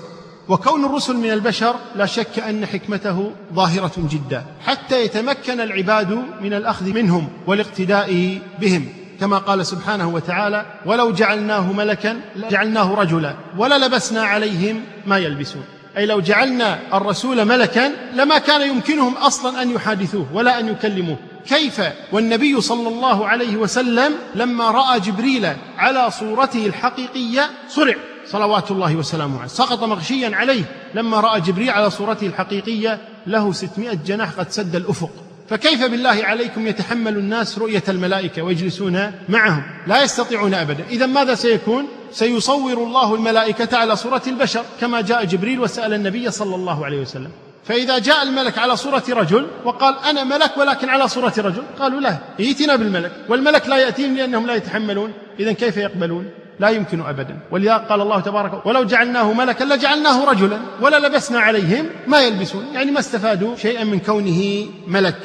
وكون 0.53 0.85
الرسل 0.85 1.17
من 1.17 1.31
البشر 1.31 1.75
لا 1.97 2.07
شك 2.07 2.39
أن 2.39 2.67
حكمته 2.67 3.33
ظاهرة 3.55 3.93
جدا 3.97 4.45
حتى 4.67 5.05
يتمكن 5.05 5.61
العباد 5.61 6.25
من 6.41 6.53
الأخذ 6.53 6.93
منهم 6.93 7.29
والاقتداء 7.47 8.39
بهم. 8.61 8.89
كما 9.21 9.39
قال 9.39 9.67
سبحانه 9.67 10.09
وتعالى 10.09 10.67
ولو 10.87 11.13
جعلناه 11.13 11.73
ملكا 11.73 12.21
جعلناه 12.51 12.95
رجلا 12.95 13.35
وللبسنا 13.59 14.23
عليهم 14.23 14.81
ما 15.07 15.19
يلبسون. 15.19 15.65
أي 15.97 16.07
لو 16.07 16.21
جعلنا 16.21 16.79
الرسول 16.95 17.45
ملكا 17.45 17.93
لما 18.15 18.39
كان 18.39 18.69
يمكنهم 18.69 19.15
أصلا 19.15 19.63
أن 19.63 19.71
يحادثوه 19.71 20.27
ولا 20.33 20.61
أن 20.61 20.69
يكلموه. 20.69 21.17
كيف؟ 21.49 21.81
والنبي 22.13 22.61
صلى 22.61 22.89
الله 22.89 23.29
عليه 23.29 23.57
وسلم 23.57 24.13
لما 24.35 24.71
رأى 24.71 25.01
جبريل 25.01 25.53
على 25.79 26.11
صورته 26.11 26.67
الحقيقية 26.67 27.51
صرع. 27.69 27.95
صلوات 28.33 28.71
الله 28.71 28.97
وسلامه 28.97 29.39
عليه. 29.39 29.49
سقط 29.49 29.83
مغشيا 29.85 30.37
عليه. 30.37 30.65
لما 30.95 31.21
رأى 31.21 31.41
جبريل 31.41 31.71
على 31.71 31.91
صورته 31.91 32.27
الحقيقية 32.27 32.99
له 33.27 33.53
ستمائة 33.53 33.99
جناح 34.07 34.31
قد 34.31 34.51
سد 34.51 34.77
الأفق. 34.77 35.11
فكيف 35.49 35.85
بالله 35.85 36.25
عليكم 36.25 36.67
يتحمل 36.67 37.17
الناس 37.17 37.59
رؤية 37.59 37.83
الملائكة 37.89 38.43
ويجلسون 38.43 39.13
معهم؟ 39.29 39.63
لا 39.87 40.03
يستطيعون 40.03 40.55
ابدا. 40.55 40.85
اذا 40.91 41.07
ماذا 41.07 41.35
سيكون؟ 41.35 41.87
سيصور 42.13 42.73
الله 42.73 43.15
الملائكة 43.15 43.77
على 43.77 43.97
صورة 43.97 44.23
البشر 44.27 44.65
كما 44.81 45.01
جاء 45.01 45.25
جبريل 45.25 45.61
وسأل 45.61 45.95
النبي 45.95 46.31
صلى 46.31 46.55
الله 46.55 46.85
عليه 46.85 47.01
وسلم. 47.01 47.31
فإذا 47.65 47.99
جاء 47.99 48.23
الملك 48.23 48.59
على 48.59 48.77
صورة 48.77 49.05
رجل 49.09 49.47
وقال 49.65 49.95
أنا 50.11 50.25
ملك 50.25 50.57
ولكن 50.57 50.89
على 50.89 51.09
صورة 51.09 51.35
رجل 51.39 51.63
قالوا 51.79 52.01
لا 52.01 52.19
ائتنا 52.41 52.77
بالملك. 52.77 53.13
والملك 53.29 53.69
لا 53.69 53.77
يأتيهم 53.77 54.17
لأنهم 54.17 54.47
لا 54.47 54.55
يتحملون. 54.55 55.13
إذا 55.41 55.53
كيف 55.53 55.77
يقبلون؟ 55.77 56.31
لا 56.63 56.69
يمكن 56.69 57.01
أبدا. 57.01 57.39
ولذا 57.51 57.77
قال 57.77 58.01
الله 58.01 58.21
تبارك 58.21 58.67
ولو 58.67 58.85
جعلناه 58.85 59.33
ملكا 59.33 59.65
لجعلناه 59.65 60.25
رجلا. 60.31 60.59
ولا 60.81 60.99
لبسنا 61.07 61.41
عليهم 61.41 61.87
ما 62.07 62.21
يلبسون. 62.21 62.65
يعني 62.75 62.91
ما 62.91 63.01
استفادوا 63.01 63.57
شيئا 63.57 63.85
من 63.85 63.99
كونه 63.99 64.67
ملك. 64.87 65.21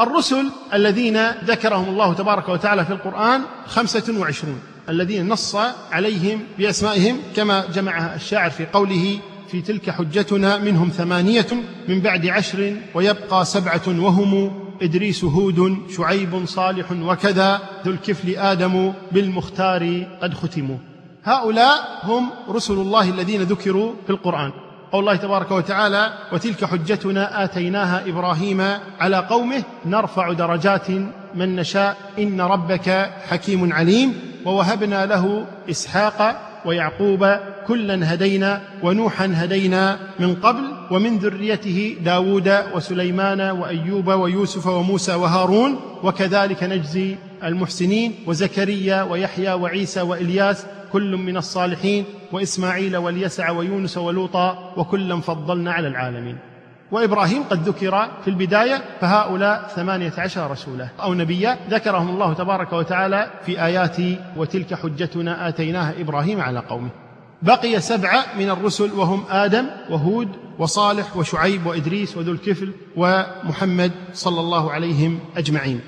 الرسل 0.00 0.46
الذين 0.74 1.30
ذكرهم 1.44 1.88
الله 1.88 2.14
تبارك 2.14 2.48
وتعالى 2.48 2.84
في 2.84 2.92
القرآن 2.92 3.40
خمسة 3.66 4.18
وعشرون. 4.18 4.60
الذين 4.88 5.28
نص 5.28 5.56
عليهم 5.92 6.42
بأسمائهم 6.58 7.16
كما 7.36 7.64
جمعها 7.74 8.14
الشاعر 8.14 8.50
في 8.50 8.66
قوله 8.66 9.18
في 9.50 9.60
تلك 9.62 9.90
حجتنا 9.90 10.58
منهم 10.58 10.88
ثمانية 10.88 11.46
من 11.88 12.00
بعد 12.00 12.26
عشر 12.26 12.76
ويبقى 12.94 13.44
سبعة 13.44 13.82
وهم 13.88 14.69
إدريس 14.82 15.24
هود 15.24 15.76
شعيب 15.96 16.46
صالح 16.46 16.92
وكذا 16.92 17.60
ذو 17.86 17.92
الكفل 17.92 18.36
آدم 18.36 18.92
بالمختار 19.12 20.06
قد 20.22 20.34
ختموا. 20.34 20.76
هؤلاء 21.24 22.00
هم 22.02 22.30
رسل 22.48 22.74
الله 22.74 23.10
الذين 23.10 23.42
ذكروا 23.42 23.92
في 24.06 24.10
القرآن. 24.10 24.52
قول 24.92 25.00
الله 25.00 25.16
تبارك 25.16 25.50
وتعالى 25.50 26.12
وتلك 26.32 26.64
حجتنا 26.64 27.44
آتيناها 27.44 28.08
إبراهيم 28.08 28.60
على 29.00 29.16
قومه 29.16 29.62
نرفع 29.86 30.32
درجات 30.32 30.90
من 31.34 31.56
نشاء 31.56 31.96
إن 32.18 32.40
ربك 32.40 33.10
حكيم 33.28 33.72
عليم 33.72 34.14
ووهبنا 34.44 35.06
له 35.06 35.46
إسحاق 35.70 36.40
ويعقوب 36.64 37.36
كلا 37.66 38.14
هدينا 38.14 38.62
ونوحا 38.82 39.32
هدينا 39.34 39.98
من 40.20 40.34
قبل 40.34 40.69
ومن 40.90 41.18
ذريته 41.18 41.96
داود 42.04 42.48
وسليمان 42.74 43.40
وأيوب 43.40 44.08
ويوسف 44.08 44.66
وموسى 44.66 45.14
وهارون 45.14 45.80
وكذلك 46.02 46.64
نجزي 46.64 47.16
المحسنين 47.44 48.14
وزكريا 48.26 49.02
ويحيى 49.02 49.52
وعيسى 49.52 50.00
وإلياس 50.00 50.66
كل 50.92 51.16
من 51.16 51.36
الصالحين 51.36 52.04
وإسماعيل 52.32 52.96
واليسع 52.96 53.50
ويونس 53.50 53.98
ولوطا 53.98 54.72
وكلا 54.76 55.20
فضلنا 55.20 55.72
على 55.72 55.88
العالمين. 55.88 56.38
وإبراهيم 56.92 57.42
قد 57.42 57.68
ذكر 57.68 58.08
في 58.22 58.28
البداية 58.28 58.82
فهؤلاء 59.00 59.70
ثمانية 59.76 60.12
عشر 60.18 60.50
رسولا 60.50 60.88
أو 61.02 61.14
نبيا 61.14 61.58
ذكرهم 61.70 62.08
الله 62.08 62.34
تبارك 62.34 62.72
وتعالى 62.72 63.30
في 63.46 63.64
آيات 63.64 63.96
وتلك 64.36 64.74
حجتنا 64.74 65.48
آتيناها 65.48 65.94
إبراهيم 66.00 66.40
على 66.40 66.58
قومه. 66.58 66.90
بقي 67.42 67.80
سبعة 67.80 68.24
من 68.38 68.50
الرسل 68.50 68.92
وهم 68.92 69.24
آدم 69.30 69.66
وهود 69.90 70.28
وصالح 70.58 71.16
وشعيب 71.16 71.66
وإدريس 71.66 72.16
وذو 72.16 72.32
الكفل 72.32 72.72
ومحمد 72.96 73.92
صلى 74.12 74.40
الله 74.40 74.72
عليهم 74.72 75.18
أجمعين. 75.36 75.80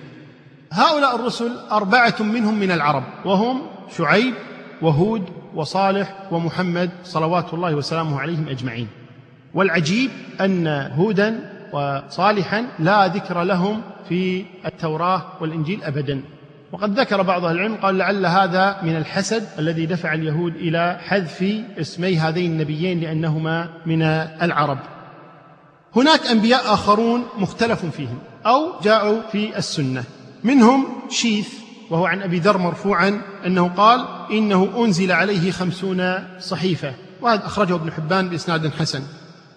هؤلاء 0.73 1.17
الرسل 1.17 1.59
أربعة 1.73 2.15
منهم 2.21 2.59
من 2.59 2.71
العرب 2.71 3.05
وهم 3.25 3.63
شعيب 3.97 4.35
وهود 4.83 5.23
وصالح 5.55 6.29
ومحمد 6.31 6.91
صلوات 7.05 7.55
الله 7.55 7.75
وسلامه 7.75 8.21
عليهم 8.21 8.49
أجمعين. 8.49 8.89
والعجيب 9.55 10.11
أن 10.41 10.67
هودا 10.97 11.53
وصالحا 11.73 12.67
لا 12.79 13.07
ذكر 13.07 13.43
لهم 13.43 13.83
في 14.09 14.45
التوراة 14.67 15.23
والإنجيل 15.41 15.83
أبدا. 15.83 16.23
وقد 16.73 17.01
ذكر 17.01 17.23
بعض 17.23 17.45
أهل 17.45 17.57
العلم 17.57 17.75
قال 17.75 17.99
لعل 17.99 18.27
هذا 18.27 18.77
من 18.83 18.97
الحسد 18.97 19.49
الذي 19.59 19.87
دفع 19.87 20.15
اليهود 20.15 20.57
إلى 20.57 20.99
حذف 21.09 21.45
اسمي 21.79 22.19
هذين 22.19 22.51
النبيين 22.51 23.01
لأنهما 23.01 23.69
من 23.87 24.03
العرب. 24.43 24.79
هناك 25.97 26.27
أنبياء 26.27 26.75
آخرون 26.75 27.25
مختلف 27.39 27.87
فيهم 27.87 28.19
أو 28.47 28.81
جاءوا 28.83 29.23
في 29.33 29.59
السنة. 29.59 30.05
منهم 30.45 30.87
شيث 31.11 31.49
وهو 31.91 32.07
عن 32.07 32.23
أبي 32.23 32.39
ذر 32.39 32.59
مرفوعا 32.59 33.21
أنه 33.47 33.69
قال 33.69 34.07
إنه 34.31 34.85
أنزل 34.85 35.13
عليه 35.13 35.51
خمسون 35.51 36.15
صحيفة. 36.41 36.95
وهذا 37.21 37.47
أخرجه 37.47 37.75
ابن 37.75 37.93
حبان 37.93 38.29
بإسناد 38.29 38.73
حسن. 38.73 39.03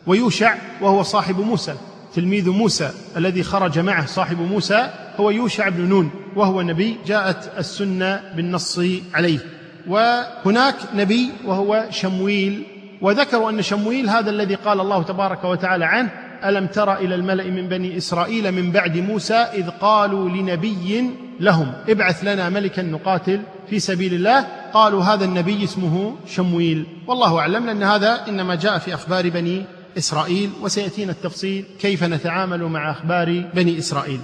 ويوشع 0.07 0.55
وهو 0.81 1.03
صاحب 1.03 1.39
موسى. 1.39 1.75
تلميذ 2.15 2.49
موسى 2.49 2.91
الذي 3.17 3.43
خرج 3.43 3.79
معه 3.79 4.05
صاحب 4.05 4.41
موسى 4.41 4.89
هو 5.17 5.29
يوشع 5.29 5.69
بن 5.69 5.81
نون 5.81 6.11
وهو 6.35 6.61
نبي 6.61 6.97
جاءت 7.07 7.51
السنة 7.57 8.21
بالنص 8.35 8.79
عليه. 9.13 9.39
وهناك 9.87 10.75
نبي 10.95 11.31
وهو 11.45 11.85
شمويل. 11.89 12.63
وذكروا 13.01 13.49
أن 13.49 13.61
شمويل 13.61 14.09
هذا 14.09 14.29
الذي 14.29 14.55
قال 14.55 14.79
الله 14.79 15.03
تبارك 15.03 15.43
وتعالى 15.43 15.85
عنه 15.85 16.09
ألم 16.45 16.67
تر 16.67 16.93
إلى 16.93 17.15
الملأ 17.15 17.43
من 17.43 17.67
بني 17.67 17.97
إسرائيل 17.97 18.51
من 18.51 18.71
بعد 18.71 18.97
موسى 18.97 19.33
إذ 19.33 19.69
قالوا 19.69 20.29
لنبي 20.29 21.11
لهم 21.39 21.71
ابعث 21.89 22.23
لنا 22.23 22.49
ملكا 22.49 22.81
نقاتل 22.81 23.41
في 23.69 23.79
سبيل 23.79 24.13
الله. 24.13 24.47
قالوا 24.73 25.03
هذا 25.03 25.25
النبي 25.25 25.63
اسمه 25.63 26.15
شمويل. 26.27 26.85
والله 27.07 27.39
أعلم 27.39 27.65
لأن 27.65 27.83
هذا 27.83 28.27
إنما 28.27 28.55
جاء 28.55 28.77
في 28.77 28.93
أخبار 28.93 29.29
بني 29.29 29.65
إسرائيل 29.97 30.49
وسيأتينا 30.61 31.11
التفصيل 31.11 31.65
كيف 31.79 32.03
نتعامل 32.03 32.63
مع 32.63 32.91
أخبار 32.91 33.45
بني 33.53 33.77
إسرائيل. 33.79 34.19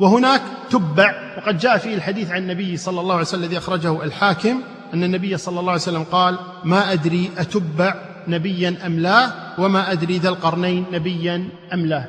وهناك 0.00 0.42
تبع 0.70 1.14
وقد 1.38 1.58
جاء 1.58 1.78
فيه 1.78 1.94
الحديث 1.94 2.30
عن 2.30 2.42
النبي 2.42 2.76
صلى 2.76 3.00
الله 3.00 3.14
عليه 3.14 3.24
وسلم 3.24 3.44
الذي 3.44 3.58
أخرجه 3.58 4.04
الحاكم 4.04 4.60
أن 4.94 5.04
النبي 5.04 5.36
صلى 5.36 5.60
الله 5.60 5.72
عليه 5.72 5.82
وسلم 5.82 6.02
قال 6.02 6.38
ما 6.64 6.92
أدري 6.92 7.30
أتبع 7.38 7.94
نبيا 8.28 8.76
أم 8.86 9.00
لا 9.00 9.30
وما 9.58 9.92
أدري 9.92 10.18
ذا 10.18 10.28
القرنين 10.28 10.84
نبيا 10.92 11.48
أم 11.74 11.86
لا. 11.86 12.04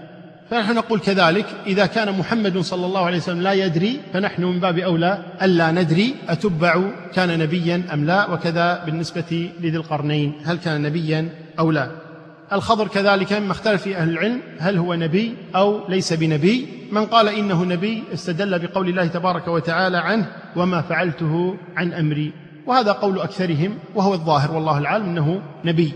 فنحن 0.52 0.76
نقول 0.76 1.00
كذلك 1.00 1.46
إذا 1.68 1.86
كان 1.86 2.20
محمد 2.20 2.58
صلى 2.58 2.86
الله 2.86 3.06
عليه 3.06 3.18
وسلم 3.18 3.42
لا 3.42 3.54
يدري 3.54 4.00
فنحن 4.14 4.44
من 4.44 4.60
باب 4.60 4.78
أولى 4.80 5.26
ألا 5.42 5.72
ندري 5.72 6.16
أتبع 6.30 6.82
كان 7.14 7.40
نبيا 7.40 7.84
أم 7.94 8.06
لا 8.06 8.30
وكذا 8.30 8.84
بالنسبة 8.86 9.50
لذي 9.60 9.78
القرنين 9.78 10.34
هل 10.46 10.58
كان 10.58 10.82
نبيا 10.82 11.30
أو 11.60 11.72
لا. 11.72 12.03
الخضر 12.54 12.88
كذلك 12.88 13.34
مما 13.34 13.52
اختلف 13.52 13.82
في 13.82 13.98
أهل 13.98 14.10
العلم 14.10 14.42
هل 14.60 14.78
هو 14.78 14.94
نبي 14.94 15.36
أو 15.56 15.88
ليس 15.90 16.14
بنبي؟ 16.14 16.68
من 16.92 17.06
قال 17.06 17.28
إنه 17.28 17.64
نبي 17.64 18.04
استدل 18.14 18.60
بقول 18.60 18.90
الله 18.90 19.08
تبارك 19.08 19.48
وتعالى 19.48 19.98
عنه 19.98 20.28
وما 20.56 20.82
فعلته 20.82 21.58
عن 21.76 21.94
أمري. 21.94 22.34
وهذا 22.68 22.92
قول 22.92 23.20
أكثرهم 23.20 23.78
وهو 23.96 24.14
الظاهر 24.14 24.52
والله 24.52 24.78
العالم 24.78 25.06
أنه 25.06 25.42
نبي. 25.66 25.94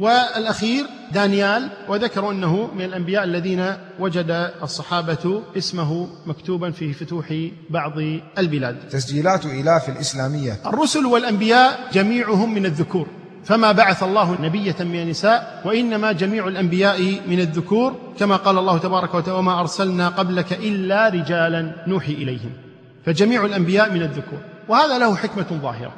والأخير 0.00 0.84
دانيال 1.12 1.70
وذكروا 1.88 2.32
أنه 2.32 2.70
من 2.74 2.84
الأنبياء 2.84 3.24
الذين 3.24 3.72
وجد 4.00 4.50
الصحابة 4.62 5.42
اسمه 5.56 6.08
مكتوبا 6.26 6.70
في 6.70 6.92
فتوح 6.92 7.34
بعض 7.70 7.92
البلاد. 8.38 8.88
تسجيلات 8.90 9.46
إلاف 9.46 9.88
الإسلامية. 9.88 10.60
الرسل 10.66 11.06
والأنبياء 11.06 11.78
جميعهم 11.92 12.54
من 12.54 12.66
الذكور. 12.66 13.06
فما 13.46 13.72
بعث 13.72 14.02
الله 14.02 14.40
نبية 14.40 14.76
من 14.80 15.02
النساء 15.02 15.62
وإنما 15.64 16.12
جميع 16.12 16.48
الأنبياء 16.48 17.20
من 17.26 17.40
الذكور 17.40 17.96
كما 18.18 18.36
قال 18.36 18.58
الله 18.58 18.78
تبارك 18.78 19.14
وتعالى 19.14 19.38
وما 19.38 19.60
أرسلنا 19.60 20.08
قبلك 20.08 20.52
إلا 20.52 21.08
رجالا 21.08 21.72
نوحي 21.86 22.12
إليهم. 22.12 22.50
فجميع 23.04 23.44
الأنبياء 23.44 23.92
من 23.92 24.02
الذكور. 24.02 24.38
وهذا 24.68 24.98
له 24.98 25.16
حكمة 25.16 25.46
ظاهرة. 25.62 25.92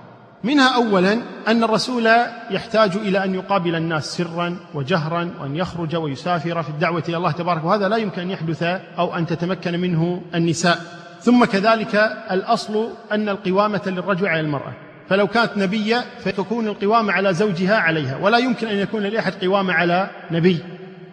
منها 0.45 0.75
اولا 0.75 1.13
أن 1.49 1.65
الرسول 1.65 2.09
يحتاج 2.51 2.97
إلى 2.97 3.25
أن 3.25 3.35
يقابل 3.35 3.75
الناس 3.75 4.17
سرا 4.17 4.57
وجهرا 4.75 5.31
وأن 5.41 5.57
يخرج 5.57 5.97
ويسافر 5.97 6.63
في 6.63 6.69
الدعوة 6.69 7.03
إلى 7.09 7.17
الله 7.17 7.31
تبارك 7.31 7.65
وهذا 7.65 7.89
لا 7.89 7.97
يمكن 7.97 8.23
أن 8.23 8.31
يحدث 8.31 8.63
أو 8.99 9.17
أن 9.17 9.27
تتمكن 9.27 9.81
منه 9.81 10.23
النساء. 10.35 10.79
ثم 11.21 11.45
كذلك 11.45 11.95
الأصل 12.31 12.89
أن 13.13 13.29
القوامة 13.29 13.83
للرجل 13.87 14.27
على 14.27 14.41
المرأة. 14.41 14.88
فلو 15.09 15.27
كانت 15.27 15.51
نبية 15.57 16.05
فتكون 16.25 16.68
القوامه 16.68 17.12
على 17.12 17.35
زوجها 17.35 17.77
عليها 17.77 18.16
ولا 18.16 18.38
يمكن 18.38 18.66
أن 18.66 18.77
يكون 18.77 19.03
لأحد 19.03 19.33
قوامه 19.44 19.73
على 19.73 20.11
نبي. 20.31 20.59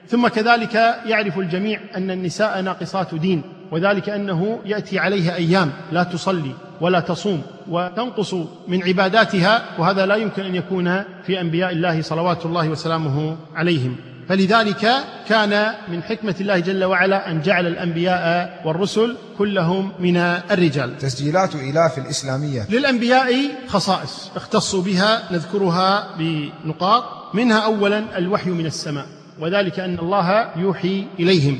ثم 0.07 0.27
كذلك 0.27 0.75
يعرف 1.05 1.39
الجميع 1.39 1.79
أن 1.95 2.11
النساء 2.11 2.61
ناقصات 2.61 3.15
دين 3.15 3.41
وذلك 3.71 4.09
أنه 4.09 4.59
يأتي 4.65 4.99
عليها 4.99 5.35
أيام 5.35 5.71
لا 5.91 6.03
تصلي 6.03 6.51
ولا 6.81 6.99
تصوم 6.99 7.41
وتنقص 7.69 8.33
من 8.67 8.83
عباداتها 8.83 9.61
وهذا 9.79 10.05
لا 10.05 10.15
يمكن 10.15 10.43
أن 10.43 10.55
يكون 10.55 11.03
في 11.23 11.41
أنبياء 11.41 11.71
الله 11.71 12.01
صلوات 12.01 12.45
الله 12.45 12.69
وسلامه 12.69 13.37
عليهم. 13.55 13.95
فلذلك 14.29 14.91
كان 15.29 15.73
من 15.87 16.03
حكمة 16.03 16.35
الله 16.41 16.59
جل 16.59 16.83
وعلا 16.83 17.31
أن 17.31 17.41
جعل 17.41 17.67
الأنبياء 17.67 18.61
والرسل 18.65 19.17
كلهم 19.37 19.91
من 19.99 20.17
الرجال. 20.17 20.97
تسجيلات 20.97 21.55
إلاف 21.55 21.97
الإسلامية. 21.97 22.67
للأنبياء 22.69 23.33
خصائص 23.67 24.31
اختصوا 24.35 24.81
بها 24.81 25.23
نذكرها 25.31 26.15
بنقاط. 26.17 27.03
منها 27.33 27.59
اولا 27.59 28.17
الوحي 28.17 28.49
من 28.49 28.65
السماء 28.65 29.05
وذلك 29.39 29.79
أن 29.79 29.99
الله 29.99 30.51
يوحي 30.55 31.07
إليهم. 31.19 31.59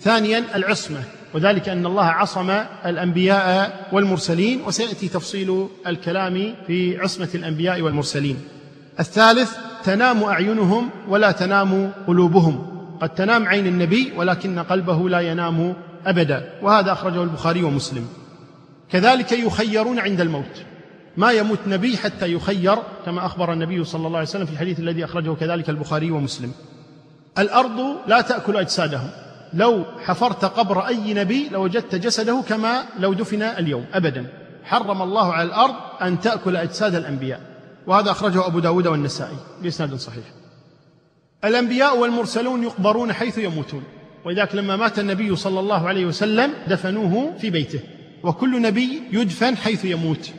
ثانيا 0.00 0.44
العصمة 0.54 1.00
وذلك 1.34 1.68
أن 1.68 1.86
الله 1.86 2.04
عصم 2.04 2.50
الأنبياء 2.86 3.86
والمرسلين. 3.92 4.60
وسيأتي 4.66 5.08
تفصيل 5.08 5.68
الكلام 5.86 6.54
في 6.66 6.98
عصمة 6.98 7.28
الأنبياء 7.34 7.80
والمرسلين. 7.80 8.36
الثالث 9.00 9.56
تنام 9.84 10.22
أعينهم 10.22 10.90
ولا 11.08 11.32
تنام 11.32 11.92
قلوبهم. 12.06 12.66
قد 13.00 13.08
تنام 13.08 13.48
عين 13.48 13.66
النبي 13.66 14.12
ولكن 14.16 14.58
قلبه 14.58 15.08
لا 15.08 15.20
ينام 15.20 15.74
أبدا. 16.06 16.50
وهذا 16.62 16.92
أخرجه 16.92 17.22
البخاري 17.22 17.62
ومسلم. 17.62 18.08
كذلك 18.90 19.32
يخيرون 19.32 19.98
عند 19.98 20.20
الموت. 20.20 20.62
ما 21.16 21.30
يموت 21.30 21.58
نبي 21.66 21.96
حتى 21.96 22.32
يخير 22.32 22.76
كما 23.06 23.26
أخبر 23.26 23.52
النبي 23.52 23.84
صلى 23.84 24.06
الله 24.06 24.18
عليه 24.18 24.28
وسلم 24.28 24.46
في 24.46 24.52
الحديث 24.52 24.80
الذي 24.80 25.04
أخرجه 25.04 25.34
كذلك 25.34 25.70
البخاري 25.70 26.10
ومسلم. 26.10 26.52
الأرض 27.38 27.80
لا 28.06 28.20
تأكل 28.20 28.56
أجسادهم. 28.56 29.10
لو 29.54 29.84
حفرت 30.04 30.44
قبر 30.44 30.86
أي 30.86 31.14
نبي 31.14 31.48
لوجدت 31.52 31.94
جسده 31.94 32.42
كما 32.48 32.82
لو 32.98 33.12
دفن 33.12 33.42
اليوم 33.42 33.84
أبدا. 33.94 34.26
حرم 34.64 35.02
الله 35.02 35.32
على 35.32 35.48
الأرض 35.48 35.74
أن 36.02 36.20
تأكل 36.20 36.56
أجساد 36.56 36.94
الأنبياء. 36.94 37.51
وهذا 37.86 38.10
أخرجه 38.10 38.46
أبو 38.46 38.58
داود 38.58 38.86
والنسائي 38.86 39.36
بإسناد 39.62 39.94
صحيح. 39.94 40.24
الأنبياء 41.44 41.98
والمرسلون 41.98 42.62
يقبرون 42.62 43.12
حيث 43.12 43.38
يموتون 43.38 43.82
ولذلك 44.24 44.54
لما 44.54 44.76
مات 44.76 44.98
النبي 44.98 45.36
صلى 45.36 45.60
الله 45.60 45.88
عليه 45.88 46.06
وسلم 46.06 46.52
دفنوه 46.68 47.36
في 47.38 47.50
بيته 47.50 47.80
وكل 48.22 48.62
نبي 48.62 49.02
يدفن 49.12 49.56
حيث 49.56 49.84
يموت. 49.84 50.30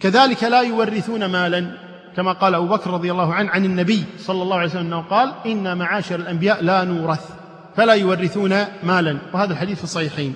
كذلك 0.00 0.44
لا 0.44 0.60
يورثون 0.60 1.24
مالا 1.24 1.78
كما 2.16 2.32
قال 2.32 2.54
أبو 2.54 2.66
بكر 2.66 2.90
رضي 2.90 3.10
الله 3.12 3.34
عنه 3.34 3.50
عن 3.50 3.64
النبي 3.64 4.04
صلى 4.18 4.42
الله 4.42 4.56
عليه 4.56 4.68
وسلم 4.68 4.86
إنه 4.86 5.00
قال 5.00 5.32
إن 5.46 5.78
معاشر 5.78 6.14
الأنبياء 6.14 6.62
لا 6.62 6.84
نورث 6.84 7.30
فلا 7.76 7.92
يورثون 7.92 8.64
مالا. 8.82 9.18
وهذا 9.34 9.52
الحديث 9.52 9.78
في 9.78 9.84
الصحيحين. 9.84 10.34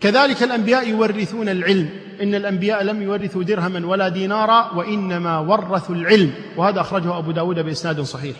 كذلك 0.00 0.42
الأنبياء 0.42 0.88
يورثون 0.88 1.48
العلم. 1.48 1.90
إن 2.22 2.34
الأنبياء 2.34 2.82
لم 2.82 3.02
يورثوا 3.02 3.42
درهما 3.42 3.86
ولا 3.86 4.08
دينارا 4.08 4.72
وإنما 4.72 5.38
ورثوا 5.38 5.94
العلم. 5.94 6.32
وهذا 6.56 6.80
أخرجه 6.80 7.18
أبو 7.18 7.30
داود 7.30 7.58
بإسناد 7.58 8.00
صحيح. 8.00 8.36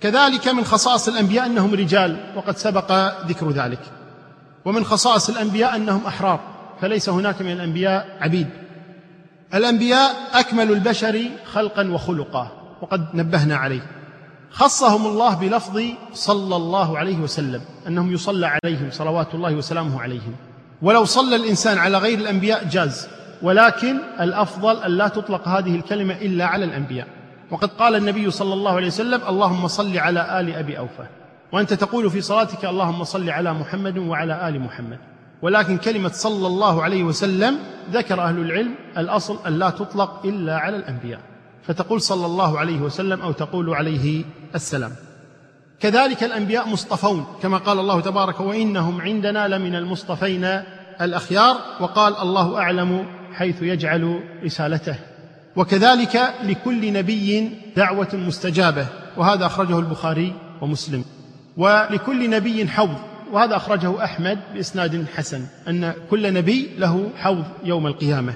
كذلك 0.00 0.48
من 0.48 0.64
خصائص 0.64 1.08
الأنبياء 1.08 1.46
أنهم 1.46 1.74
رجال 1.74 2.16
وقد 2.36 2.56
سبق 2.56 2.92
ذكر 3.26 3.50
ذلك. 3.50 3.80
ومن 4.64 4.84
خصائص 4.84 5.28
الأنبياء 5.28 5.76
أنهم 5.76 6.06
أحرار 6.06 6.40
فليس 6.80 7.08
هناك 7.08 7.42
من 7.42 7.52
الأنبياء 7.52 8.18
عبيد. 8.20 8.48
الأنبياء 9.54 10.16
أكمل 10.32 10.72
البشر 10.72 11.22
خلقا 11.52 11.90
وخلقا 11.90 12.50
وقد 12.82 13.06
نبهنا 13.14 13.56
عليه. 13.56 13.86
خصهم 14.50 15.06
الله 15.06 15.34
بلفظ 15.34 15.82
صلى 16.12 16.56
الله 16.56 16.98
عليه 16.98 17.16
وسلم 17.16 17.60
أنهم 17.86 18.12
يصلى 18.12 18.46
عليهم 18.46 18.90
صلوات 18.90 19.34
الله 19.34 19.54
وسلامه 19.54 20.02
عليهم. 20.02 20.34
ولو 20.82 21.04
صلى 21.04 21.36
الإنسان 21.36 21.78
على 21.78 21.98
غير 21.98 22.18
الأنبياء 22.18 22.64
جاز. 22.64 23.08
ولكن 23.42 23.98
الأفضل 24.20 24.76
أن 24.76 24.90
لا 24.90 25.08
تطلق 25.08 25.48
هذه 25.48 25.76
الكلمة 25.76 26.14
إلا 26.14 26.46
على 26.46 26.64
الأنبياء. 26.64 27.06
وقد 27.50 27.68
قال 27.68 27.94
النبي 27.94 28.30
صلى 28.30 28.54
الله 28.54 28.76
عليه 28.76 28.86
وسلم 28.86 29.20
اللهم 29.28 29.68
صل 29.68 29.98
على 29.98 30.40
آل 30.40 30.54
أبي 30.54 30.78
أوفى. 30.78 31.06
وأنت 31.52 31.74
تقول 31.74 32.10
في 32.10 32.20
صلاتك 32.20 32.64
اللهم 32.64 33.04
صل 33.04 33.30
على 33.30 33.52
محمد 33.52 33.98
وعلى 33.98 34.48
آل 34.48 34.60
محمد. 34.60 34.98
ولكن 35.42 35.78
كلمة 35.78 36.08
صلى 36.08 36.46
الله 36.46 36.82
عليه 36.82 37.04
وسلم 37.04 37.58
ذكر 37.92 38.22
أهل 38.22 38.38
العلم 38.38 38.74
الأصل 38.98 39.38
أن 39.46 39.58
لا 39.58 39.70
تطلق 39.70 40.20
إلا 40.24 40.56
على 40.56 40.76
الأنبياء. 40.76 41.20
فتقول 41.66 42.00
صلى 42.00 42.26
الله 42.26 42.58
عليه 42.58 42.80
وسلم 42.80 43.20
أو 43.20 43.32
تقول 43.32 43.74
عليه 43.74 44.24
السلام. 44.54 44.92
كذلك 45.80 46.24
الأنبياء 46.24 46.68
مصطفون 46.68 47.26
كما 47.42 47.58
قال 47.58 47.78
الله 47.78 48.00
تبارك 48.00 48.40
وإنهم 48.40 49.00
عندنا 49.00 49.48
لمن 49.48 49.74
المصطفين 49.74 50.62
الأخيار 51.00 51.56
وقال 51.80 52.16
الله 52.16 52.58
أعلم 52.58 53.06
حيث 53.32 53.62
يجعل 53.62 54.20
رسالته. 54.44 54.94
وكذلك 55.56 56.34
لكل 56.42 56.92
نبي 56.92 57.50
دعوة 57.76 58.08
مستجابة 58.12 58.86
وهذا 59.16 59.46
أخرجه 59.46 59.78
البخاري 59.78 60.34
ومسلم. 60.60 61.04
ولكل 61.56 62.30
نبي 62.30 62.68
حوض 62.68 62.96
وهذا 63.32 63.56
أخرجه 63.56 64.04
أحمد 64.04 64.38
بإسناد 64.54 65.06
حسن 65.16 65.46
أن 65.68 65.94
كل 66.10 66.32
نبي 66.32 66.70
له 66.78 67.10
حوض 67.16 67.44
يوم 67.64 67.86
القيامة. 67.86 68.34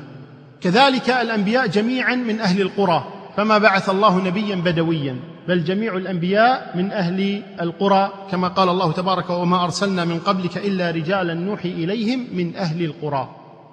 كذلك 0.61 1.11
الأنبياء 1.11 1.67
جميعا 1.67 2.15
من 2.15 2.41
أهل 2.41 2.61
القرى 2.61 3.05
فما 3.37 3.59
بعث 3.59 3.91
الله 3.91 4.21
نبيا 4.25 4.57
بدويا. 4.57 5.34
بل 5.49 5.65
جميع 5.65 5.97
الأنبياء 5.97 6.73
من 6.75 6.93
أهل 6.93 7.43
القرى 7.61 8.13
كما 8.31 8.49
قال 8.49 8.69
الله 8.69 8.93
تبارك 8.93 9.31
وما 9.31 9.65
أرسلنا 9.65 10.05
من 10.05 10.19
قبلك 10.19 10.57
إلا 10.57 10.91
رجالا 10.91 11.35
نوحي 11.35 11.69
إليهم 11.69 12.27
من 12.33 12.57
أهل 12.57 12.85
القرى. 12.85 13.29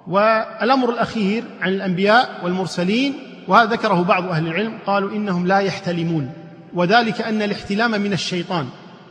والأمر 0.06 0.90
الأخير 0.90 1.44
عن 1.60 1.72
الأنبياء 1.72 2.40
والمرسلين 2.44 3.14
وهذا 3.48 3.70
ذكره 3.70 4.02
بعض 4.02 4.28
أهل 4.28 4.46
العلم 4.46 4.78
قالوا 4.86 5.10
إنهم 5.10 5.46
لا 5.46 5.58
يحتلمون 5.58 6.32
وذلك 6.74 7.20
أن 7.20 7.42
الاحتلام 7.42 7.90
من 7.90 8.12
الشيطان. 8.12 8.66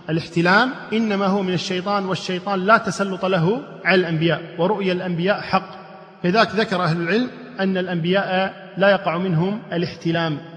الاحتلام 0.09 0.71
إنما 0.93 1.25
هو 1.25 1.43
من 1.43 1.53
الشيطان 1.53 2.05
والشيطان 2.05 2.65
لا 2.65 2.77
تسلط 2.77 3.25
له 3.25 3.61
على 3.85 4.01
الأنبياء 4.01 4.41
ورؤيا 4.57 4.93
الأنبياء 4.93 5.41
حق. 5.41 5.69
لذلك 6.23 6.49
ذكر 6.55 6.83
أهل 6.83 7.01
العلم 7.01 7.27
أن 7.59 7.77
الأنبياء 7.77 8.53
لا 8.77 8.89
يقع 8.89 9.17
منهم 9.17 9.59
الاحتلام. 9.73 10.50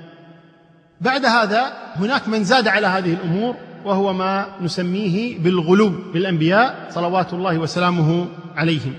بعد 1.04 1.24
هذا 1.24 1.72
هناك 1.96 2.28
من 2.28 2.44
زاد 2.44 2.68
على 2.68 2.86
هذه 2.86 3.12
الأمور 3.12 3.54
وهو 3.84 4.12
ما 4.12 4.46
نسميه 4.62 5.38
بالغلو 5.38 5.92
بالأنبياء 6.12 6.88
صلوات 6.90 7.32
الله 7.32 7.58
وسلامه 7.58 8.26
عليهم. 8.56 8.92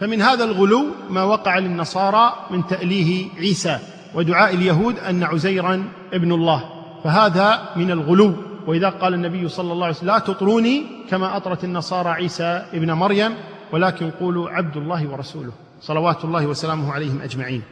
فمن 0.00 0.22
هذا 0.22 0.44
الغلو 0.44 0.86
ما 1.10 1.22
وقع 1.22 1.58
للنصارى 1.58 2.34
من 2.50 2.66
تأليه 2.66 3.26
عيسى 3.38 3.78
ودعاء 4.14 4.54
اليهود 4.54 4.98
أن 4.98 5.22
عزيرا 5.22 5.84
ابن 6.12 6.32
الله. 6.32 6.64
فهذا 7.04 7.68
من 7.76 7.90
الغلو. 7.90 8.34
وإذا 8.66 8.88
قال 8.88 9.14
النبي 9.14 9.48
صلى 9.48 9.72
الله 9.72 9.86
عليه 9.86 9.96
وسلم 9.96 10.08
لا 10.08 10.18
تطروني 10.18 10.86
كما 11.10 11.36
أطرت 11.36 11.64
النصارى 11.64 12.08
عيسى 12.08 12.64
ابن 12.74 12.92
مريم 12.92 13.34
ولكن 13.72 14.10
قولوا 14.10 14.50
عبد 14.50 14.76
الله 14.76 15.08
ورسوله. 15.08 15.52
صلوات 15.80 16.24
الله 16.24 16.46
وسلامه 16.46 16.92
عليهم 16.92 17.20
أجمعين. 17.22 17.62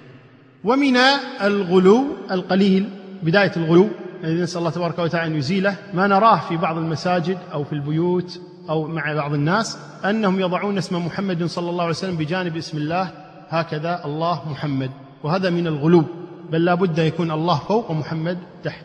ومن 0.64 0.96
الغلو 1.42 2.04
القليل 2.30 2.88
بداية 3.22 3.52
الغلو 3.56 3.88
الذي 4.24 4.42
نسأل 4.42 4.58
الله 4.58 4.70
تبارك 4.70 4.98
وتعالى 4.98 5.26
أن 5.26 5.38
يزيله. 5.38 5.76
ما 5.94 6.06
نراه 6.06 6.36
في 6.48 6.56
بعض 6.56 6.76
المساجد 6.76 7.38
أو 7.52 7.64
في 7.64 7.72
البيوت 7.72 8.40
أو 8.70 8.86
مع 8.86 9.12
بعض 9.12 9.34
الناس 9.34 9.78
أنهم 10.04 10.40
يضعون 10.40 10.78
اسم 10.78 11.06
محمد 11.06 11.44
صلى 11.44 11.70
الله 11.70 11.82
عليه 11.82 11.90
وسلم 11.90 12.16
بجانب 12.16 12.56
اسم 12.56 12.78
الله 12.78 13.10
هكذا 13.48 14.04
الله 14.04 14.50
محمد. 14.50 14.90
وهذا 15.22 15.50
من 15.50 15.66
الغلو 15.66 16.04
بل 16.50 16.64
لا 16.64 16.74
بد 16.74 16.98
يكون 16.98 17.30
الله 17.30 17.58
فوق 17.58 17.90
ومحمد 17.90 18.38
تحت. 18.64 18.84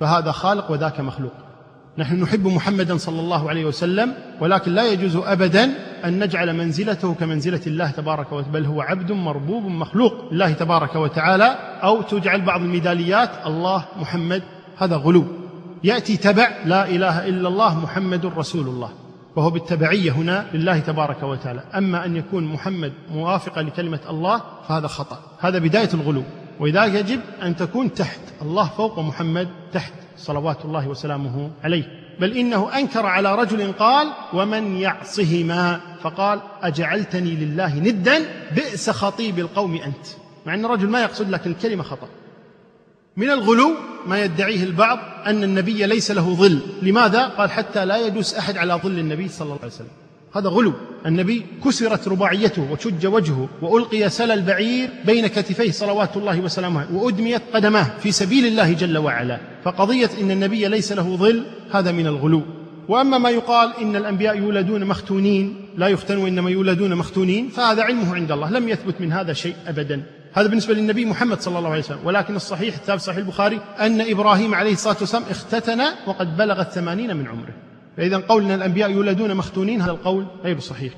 فهذا 0.00 0.32
خالق 0.32 0.70
وذاك 0.70 1.00
مخلوق. 1.00 1.32
نحن 1.98 2.20
نحب 2.20 2.46
محمدا 2.46 2.96
صلى 2.96 3.20
الله 3.20 3.48
عليه 3.48 3.64
وسلم 3.64 4.14
ولكن 4.40 4.74
لا 4.74 4.88
يجوز 4.92 5.16
أبدا 5.16 5.64
أن 6.04 6.24
نجعل 6.24 6.52
منزلته 6.52 7.14
كمنزلة 7.14 7.60
الله 7.66 7.90
تبارك 7.90 8.32
وتعالى 8.32 8.52
بل 8.52 8.66
هو 8.66 8.80
عبد 8.80 9.12
مربوب 9.12 9.64
مخلوق 9.64 10.32
لله 10.32 10.52
تبارك 10.52 10.96
وتعالى 10.96 11.44
أو 11.82 12.02
تجعل 12.02 12.40
بعض 12.40 12.60
الميداليات 12.60 13.30
الله 13.46 13.84
محمد 13.96 14.42
هذا 14.76 14.96
غلو. 14.96 15.24
يأتي 15.84 16.16
تبع 16.16 16.50
لا 16.64 16.88
إله 16.88 17.28
إلا 17.28 17.48
الله 17.48 17.80
محمد 17.80 18.26
رسول 18.26 18.68
الله 18.68 18.90
وهو 19.36 19.50
بالتبعية 19.50 20.10
هنا 20.10 20.46
لله 20.54 20.78
تبارك 20.78 21.22
وتعالى. 21.22 21.62
أما 21.74 22.04
أن 22.04 22.16
يكون 22.16 22.44
محمد 22.44 22.92
موافقا 23.10 23.62
لكلمة 23.62 24.00
الله 24.10 24.42
فهذا 24.68 24.86
خطأ. 24.86 25.18
هذا 25.40 25.58
بداية 25.58 25.88
الغلو. 25.94 26.22
ولذلك 26.60 26.94
يجب 26.94 27.20
أن 27.42 27.56
تكون 27.56 27.94
تحت 27.94 28.20
الله 28.42 28.64
فوق 28.64 28.98
محمد 28.98 29.48
تحت. 29.72 29.92
صلوات 30.16 30.64
الله 30.64 30.88
وسلامه 30.88 31.50
عليه. 31.64 32.02
بل 32.20 32.36
إنه 32.36 32.78
أنكر 32.78 33.06
على 33.06 33.34
رجل 33.34 33.72
قال 33.72 34.12
ومن 34.32 34.76
يعصهما؟ 34.76 35.80
فقال 36.02 36.40
أجعلتني 36.62 37.30
لله 37.30 37.78
ندا 37.78 38.18
بئس 38.54 38.90
خطيب 38.90 39.38
القوم 39.38 39.74
أنت. 39.74 40.06
مع 40.46 40.54
أن 40.54 40.64
الرجل 40.64 40.88
ما 40.88 41.02
يقصد 41.02 41.30
لكن 41.30 41.50
الكلمة 41.50 41.82
خطأ. 41.82 42.08
من 43.16 43.30
الغلو 43.30 43.70
ما 44.06 44.24
يدعيه 44.24 44.64
البعض 44.64 44.98
أن 45.26 45.44
النبي 45.44 45.86
ليس 45.86 46.10
له 46.10 46.34
ظل. 46.34 46.60
لماذا؟ 46.82 47.26
قال 47.26 47.50
حتى 47.50 47.84
لا 47.84 48.06
يدوس 48.06 48.34
أحد 48.34 48.56
على 48.56 48.74
ظل 48.74 48.98
النبي 48.98 49.28
صلى 49.28 49.46
الله 49.46 49.58
عليه 49.62 49.72
وسلم. 49.72 49.88
هذا 50.36 50.48
غلو. 50.48 50.72
النبي 51.06 51.46
كسرت 51.64 52.08
رباعيته 52.08 52.72
وشج 52.72 53.06
وجهه 53.06 53.48
وألقي 53.62 54.10
سل 54.10 54.30
البعير 54.30 54.90
بين 55.04 55.26
كتفيه 55.26 55.70
صلوات 55.70 56.16
الله 56.16 56.40
وسلامه 56.40 56.86
وأدميت 56.92 57.42
قدماه 57.54 57.86
في 58.02 58.12
سبيل 58.12 58.46
الله 58.46 58.72
جل 58.72 58.98
وعلا. 58.98 59.51
فقضية 59.64 60.10
إن 60.20 60.30
النبي 60.30 60.68
ليس 60.68 60.92
له 60.92 61.16
ظل 61.16 61.42
هذا 61.72 61.92
من 61.92 62.06
الغلو. 62.06 62.42
وأما 62.88 63.18
ما 63.18 63.30
يقال 63.30 63.72
إن 63.80 63.96
الأنبياء 63.96 64.38
يولدون 64.38 64.84
مختونين 64.84 65.68
لا 65.76 65.88
يختنوا 65.88 66.28
انما 66.28 66.50
يولدون 66.50 66.94
مختونين 66.94 67.48
فهذا 67.48 67.82
علمه 67.82 68.14
عند 68.14 68.32
الله 68.32 68.50
لم 68.50 68.68
يثبت 68.68 69.00
من 69.00 69.12
هذا 69.12 69.32
شيء 69.32 69.54
ابدا. 69.66 70.02
هذا 70.32 70.48
بالنسبة 70.48 70.74
للنبي 70.74 71.04
محمد 71.04 71.40
صلى 71.40 71.58
الله 71.58 71.70
عليه 71.70 71.80
وسلم. 71.80 71.98
ولكن 72.04 72.36
الصحيح 72.36 72.74
الثابت 72.74 73.00
صحيح 73.00 73.18
البخاري 73.18 73.60
أن 73.80 74.00
إبراهيم 74.00 74.54
عليه 74.54 74.72
الصلاة 74.72 74.96
والسلام 75.00 75.22
اختتن 75.30 75.80
وقد 76.06 76.36
بلغ 76.36 76.60
الثمانين 76.60 77.16
من 77.16 77.26
عمره. 77.26 77.54
فإذا 77.96 78.16
قول 78.16 78.42
أن 78.42 78.50
الأنبياء 78.50 78.90
يولدون 78.90 79.34
مختونين 79.34 79.82
هذا 79.82 79.90
القول 79.90 80.26
غير 80.44 80.58
صحيح. 80.58 80.92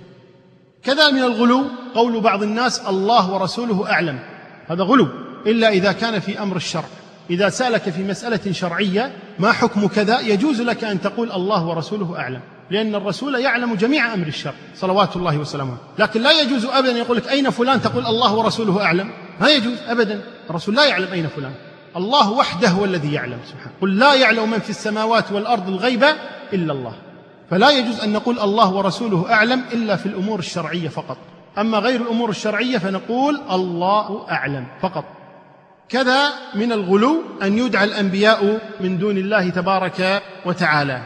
كذا 0.83 1.11
من 1.11 1.23
الغلو 1.23 1.65
قول 1.95 2.21
بعض 2.21 2.43
الناس 2.43 2.81
الله 2.89 3.33
ورسوله 3.33 3.91
أعلم. 3.91 4.19
هذا 4.67 4.83
غلو 4.83 5.09
إلا 5.47 5.69
إذا 5.69 5.93
كان 5.93 6.21
في 6.21 6.43
أمر 6.43 6.57
الشرع. 6.57 6.89
إذا 7.31 7.49
سألك 7.49 7.83
في 7.83 8.03
مسألة 8.03 8.53
شرعية 8.53 9.13
ما 9.39 9.53
حكم 9.53 9.87
كذا؟ 9.87 10.21
يجوز 10.21 10.61
لك 10.61 10.85
أن 10.85 11.01
تقول 11.01 11.33
الله 11.33 11.67
ورسوله 11.67 12.19
أعلم 12.19 12.41
لأن 12.71 12.95
الرسول 12.95 13.35
يعلم 13.35 13.75
جميع 13.75 14.15
أمر 14.15 14.27
الشر 14.27 14.55
صلوات 14.75 15.17
الله 15.17 15.39
وسلامه. 15.39 15.77
لكن 15.99 16.21
لا 16.21 16.41
يجوز 16.41 16.65
أبدا 16.65 16.91
يقول 16.91 17.17
لك 17.17 17.29
أين 17.29 17.51
فلان؟ 17.51 17.83
تقول 17.83 18.07
الله 18.07 18.35
ورسوله 18.35 18.85
أعلم. 18.85 19.11
ما 19.41 19.49
يجوز 19.49 19.79
أبدا. 19.89 20.21
الرسول 20.51 20.75
لا 20.75 20.85
يعلم 20.85 21.13
أين 21.13 21.27
فلان. 21.27 21.53
الله 21.97 22.31
وحده 22.31 22.69
هو 22.69 22.85
الذي 22.85 23.13
يعلم 23.13 23.39
سبحانه 23.47 23.73
قل 23.81 23.99
لا 23.99 24.15
يعلم 24.15 24.51
من 24.51 24.59
في 24.59 24.71
السماوات 24.71 25.33
والأرض 25.33 25.69
الغيب 25.69 26.05
إلا 26.53 26.73
الله. 26.73 26.93
فلا 27.51 27.71
يجوز 27.71 28.01
أن 28.01 28.13
نقول 28.13 28.39
الله 28.39 28.73
ورسوله 28.73 29.33
أعلم 29.33 29.65
إلا 29.73 29.97
في 29.97 30.07
الأمور 30.07 30.39
الشرعية 30.39 30.89
فقط. 30.89 31.17
أما 31.59 31.79
غير 31.79 32.01
الأمور 32.01 32.31
الشرعية 32.31 32.79
فنقول 32.79 33.41
الله 33.51 34.27
أعلم 34.31 34.67
فقط. 34.83 35.05
كذا 35.89 36.33
من 36.55 36.73
الغلو 36.73 37.23
أن 37.43 37.59
يدعى 37.59 37.85
الأنبياء 37.85 38.61
من 38.81 38.99
دون 38.99 39.19
الله 39.19 39.51
تبارك 39.51 40.23
وتعالى. 40.47 41.03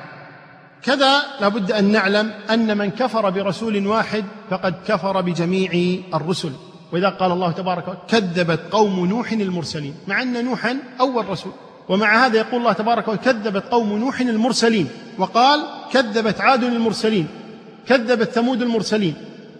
كذا 0.83 1.23
لابد 1.41 1.73
أن 1.73 1.93
نعلم 1.93 2.31
أن 2.51 2.79
من 2.79 2.91
كفر 2.91 3.31
برسول 3.31 3.87
واحد 3.87 4.25
فقد 4.51 4.75
كفر 4.87 5.21
بجميع 5.21 6.01
الرسل. 6.15 6.53
وإذا 6.93 7.09
قال 7.09 7.33
الله 7.33 7.53
تبارك 7.53 7.89
وتعالى 7.89 8.01
كذبت 8.09 8.61
قوم 8.71 9.07
نوح 9.07 9.33
المرسلين 9.33 9.95
مع 10.07 10.23
أن 10.23 10.45
نوحا 10.45 10.79
أول 11.01 11.29
رسول 11.29 11.53
ومع 11.89 12.27
هذا 12.27 12.37
يقول 12.37 12.61
الله 12.61 12.73
تبارك 12.73 13.09
وتعالى 13.09 13.41
كذبت 13.41 13.65
قوم 13.71 13.99
نوح 13.99 14.21
المرسلين 14.21 14.89
وقال 15.19 15.61
كذبت 15.93 16.41
عاد 16.41 16.65
المرسلين 16.65 17.27
كذبت 17.89 18.31
ثمود 18.31 18.63
المرسلين. 18.63 19.15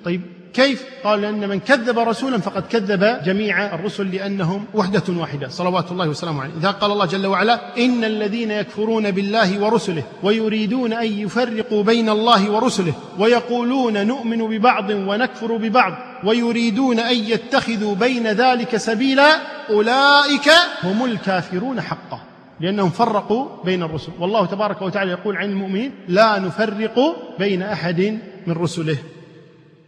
طيب 0.05 0.23
كيف؟ 0.55 0.85
قال 1.05 1.21
لأن 1.21 1.49
من 1.49 1.61
كذب 1.61 1.99
رسولا 1.99 2.39
فقد 2.39 2.63
كذب 2.67 3.23
جميع 3.25 3.75
الرسل 3.75 4.15
لأنهم 4.15 4.65
وحدة 4.75 5.03
واحدة. 5.09 5.49
صلوات 5.49 5.93
الله 5.93 6.09
وسلامه 6.09 6.43
عليه. 6.43 6.53
إذا 6.61 6.71
قال 6.71 6.93
الله 6.93 7.07
جل 7.07 7.27
وعلا 7.27 7.77
إن 7.79 8.05
الذين 8.05 8.51
يكفرون 8.51 9.11
بالله 9.11 9.65
ورسله 9.65 10.03
ويريدون 10.23 10.93
أن 10.93 11.13
يفرقوا 11.13 11.83
بين 11.83 12.09
الله 12.09 12.51
ورسله 12.51 12.93
ويقولون 13.19 14.07
نؤمن 14.07 14.59
ببعض 14.59 14.91
ونكفر 14.91 15.57
ببعض 15.57 15.93
ويريدون 16.25 16.99
أن 16.99 17.17
يتخذوا 17.17 17.95
بين 17.95 18.27
ذلك 18.27 18.77
سبيلا 18.77 19.37
أولئك 19.71 20.51
هم 20.83 21.05
الكافرون 21.05 21.81
حقا 21.81 22.21
لأنهم 22.61 22.91
فرقوا 22.91 23.65
بين 23.65 23.83
الرسل. 23.83 24.13
والله 24.19 24.47
تبارك 24.47 24.83
وتعالى 24.83 25.11
يقول 25.11 25.37
عن 25.37 25.51
المؤمنين 25.51 25.93
لا 26.09 26.39
نفرق 26.39 27.17
بين 27.39 27.63
أحد 27.63 28.19
من 28.47 28.55
رسله. 28.55 28.97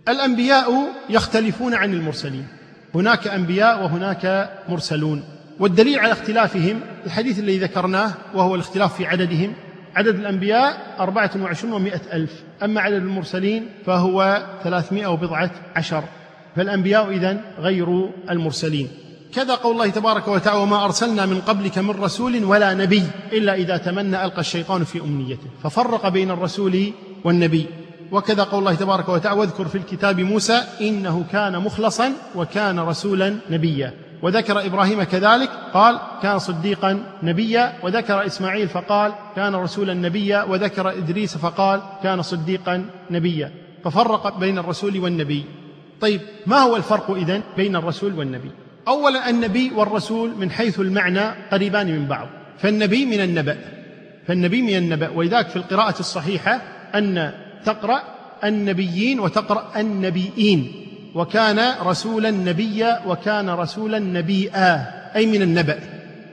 الأنبياء 0.09 0.93
يختلفون 1.11 1.75
عن 1.75 1.95
المرسلين. 1.95 2.47
هناك 2.95 3.29
أنبياء 3.29 3.83
وهناك 3.83 4.51
مرسلون. 4.69 5.25
والدليل 5.61 5.99
على 5.99 6.13
اختلافهم 6.13 6.81
الحديث 7.07 7.39
الذي 7.39 7.59
ذكرناه 7.59 8.13
وهو 8.35 8.55
الاختلاف 8.55 8.97
في 8.97 9.07
عددهم 9.07 9.53
عدد 9.97 10.15
الأنبياء 10.15 10.97
أربعة 11.01 11.31
وعشرون 11.37 11.73
ومائة 11.73 12.01
ألف. 12.13 12.43
أما 12.63 12.81
عدد 12.81 12.97
المرسلين 12.97 13.69
فهو 13.87 14.43
ثلاثمائة 14.65 15.07
وبضعة 15.07 15.51
عشر. 15.77 16.05
فالأنبياء 16.57 17.11
إذن 17.11 17.41
غير 17.59 18.11
المرسلين. 18.31 18.89
كذا 19.35 19.55
قول 19.55 19.73
الله 19.73 19.89
تبارك 19.89 20.29
وتعالى 20.29 20.61
وما 20.61 20.85
أرسلنا 20.85 21.27
من 21.27 21.41
قبلك 21.41 21.79
من 21.79 21.91
رسول 21.91 22.45
ولا 22.45 22.75
نبي 22.75 23.03
إلا 23.33 23.55
إذا 23.55 23.77
تمنى 23.77 24.25
ألقى 24.25 24.41
الشيطان 24.41 24.85
في 24.85 25.01
أمنيته. 25.01 25.47
ففرق 25.63 26.09
بين 26.09 26.31
الرسول 26.31 26.93
والنبي. 27.25 27.67
وكذا 28.13 28.43
قول 28.43 28.59
الله 28.59 28.75
تبارك 28.75 29.09
وتعالى 29.09 29.41
واذكر 29.41 29.69
في 29.69 29.79
الكتاب 29.79 30.21
موسى 30.21 30.63
إنه 30.81 31.25
كان 31.33 31.59
مخلصا 31.59 32.13
وكان 32.35 32.79
رسولا 32.81 33.37
نبيا. 33.51 33.95
وذكر 34.23 34.67
إبراهيم 34.67 35.03
كذلك 35.03 35.51
قال 35.75 35.99
كان 36.23 36.39
صديقا 36.39 37.03
نبيا. 37.23 37.73
وذكر 37.83 38.27
إسماعيل 38.27 38.69
فقال 38.69 39.13
كان 39.37 39.55
رسولا 39.55 39.95
نبيا. 39.95 40.43
وذكر 40.43 40.91
إدريس 40.91 41.37
فقال 41.37 41.81
كان 42.03 42.23
صديقا 42.23 42.85
نبيا. 43.11 43.53
ففرق 43.85 44.39
بين 44.39 44.59
الرسول 44.59 44.99
والنبي. 44.99 45.45
طيب 46.01 46.21
ما 46.47 46.57
هو 46.57 46.77
الفرق 46.77 47.11
إذن 47.11 47.43
بين 47.57 47.77
الرسول 47.77 48.19
والنبي؟ 48.19 48.51
اولا 48.89 49.31
النبي 49.31 49.73
والرسول 49.77 50.31
من 50.37 50.51
حيث 50.51 50.81
المعنى 50.81 51.31
قريبان 51.53 51.87
من 51.87 52.07
بعض. 52.07 52.29
فالنبي 52.59 53.07
من 53.07 53.21
النبأ. 53.21 53.57
فالنبي 54.27 54.63
من 54.63 54.77
النبأ. 54.77 55.09
ولذلك 55.09 55.49
في 55.49 55.57
القراءة 55.57 56.01
الصحيحة 56.01 56.63
أن 56.95 57.33
تقرأ 57.65 58.03
النبيين 58.45 59.21
وتقرأ 59.21 59.73
النبيين 59.77 60.73
وكان 61.15 61.75
رسولا 61.83 62.31
نبيا 62.31 63.01
وكان 63.07 63.51
رسولا 63.51 63.99
نبيئا 63.99 64.87
أي 65.17 65.27
من 65.27 65.43
النبأ. 65.43 65.79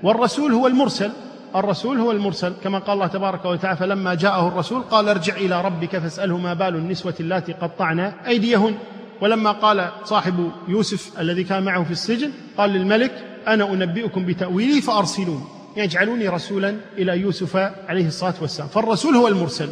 والرسول 0.04 0.52
هو 0.52 0.68
المرسل. 0.68 1.12
الرسول 1.56 2.00
هو 2.00 2.12
المرسل. 2.12 2.54
كما 2.64 2.80
قال 2.80 2.94
الله 2.94 3.08
تبارك 3.08 3.46
وتعالى 3.46 3.78
فلما 3.78 4.14
جاءه 4.16 4.48
الرسول 4.48 4.82
قال 4.82 5.10
ارجع 5.10 5.36
إلى 5.36 5.62
ربك 5.62 5.98
فاسأله 5.98 6.38
ما 6.38 6.54
بال 6.54 6.76
النسوة 6.76 7.16
اللاتي 7.20 7.54
قطعن 7.54 8.00
أيديهن. 8.00 8.76
ولما 9.22 9.52
قال 9.52 9.90
صاحب 10.04 10.52
يوسف 10.68 11.20
الذي 11.20 11.44
كان 11.44 11.64
معه 11.64 11.84
في 11.84 11.92
السجن 11.92 12.32
قال 12.58 12.70
للملك 12.70 13.12
أنا 13.48 13.74
أنبئكم 13.74 14.26
بتأويله 14.26 14.80
فأرسلون. 14.82 15.48
يجعلوني 15.78 16.28
رسولا 16.28 16.76
إلى 16.98 17.18
يوسف 17.18 17.56
عليه 17.88 18.08
الصلاة 18.08 18.34
والسلام. 18.42 18.70
فالرسول 18.70 19.16
هو 19.16 19.28
المرسل. 19.28 19.70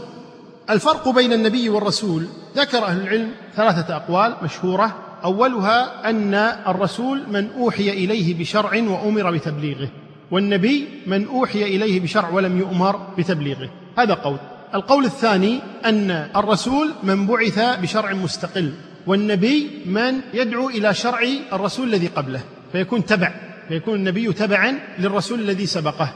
الفرق 0.69 1.09
بين 1.09 1.33
النبي 1.33 1.69
والرسول 1.69 2.27
ذكر 2.57 2.85
أهل 2.85 3.01
العلم 3.01 3.31
ثلاثة 3.55 3.95
أقوال 3.95 4.35
مشهورة. 4.43 4.95
أولها 5.23 6.09
أن 6.09 6.33
الرسول 6.67 7.23
من 7.29 7.49
أوحي 7.57 7.89
إليه 7.89 8.39
بشرع 8.39 8.69
وأمر 8.69 9.31
بتبليغه 9.31 9.89
والنبي 10.31 10.87
من 11.07 11.27
أوحي 11.27 11.63
إليه 11.63 11.99
بشرع 11.99 12.29
ولم 12.29 12.57
يؤمر 12.57 12.95
بتبليغه. 13.17 13.69
هذا 13.97 14.13
قول. 14.13 14.37
القول 14.75 15.05
الثاني 15.05 15.59
أن 15.85 16.11
الرسول 16.35 16.91
من 17.03 17.27
بعث 17.27 17.59
بشرع 17.59 18.13
مستقل 18.13 18.73
والنبي 19.07 19.69
من 19.85 20.21
يدعو 20.33 20.69
إلى 20.69 20.93
شرع 20.93 21.19
الرسول 21.53 21.87
الذي 21.87 22.07
قبله 22.07 22.41
فيكون 22.71 23.05
تبع 23.05 23.33
فيكون 23.67 23.95
النبي 23.95 24.33
تبعا 24.33 24.79
للرسول 24.99 25.39
الذي 25.39 25.65
سبقه. 25.65 26.13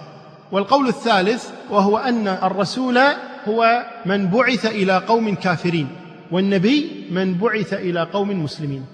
والقول 0.52 0.88
الثالث 0.88 1.50
وهو 1.70 1.97
أن 1.97 2.28
الرسول 2.28 3.00
هو 3.48 3.86
من 4.06 4.28
بعث 4.28 4.66
إلى 4.66 4.98
قوم 4.98 5.36
كافرين 5.36 5.88
والنبي 6.32 7.08
من 7.12 7.34
بعث 7.34 7.74
إلى 7.74 8.04
قوم 8.04 8.44
مسلمين. 8.44 8.86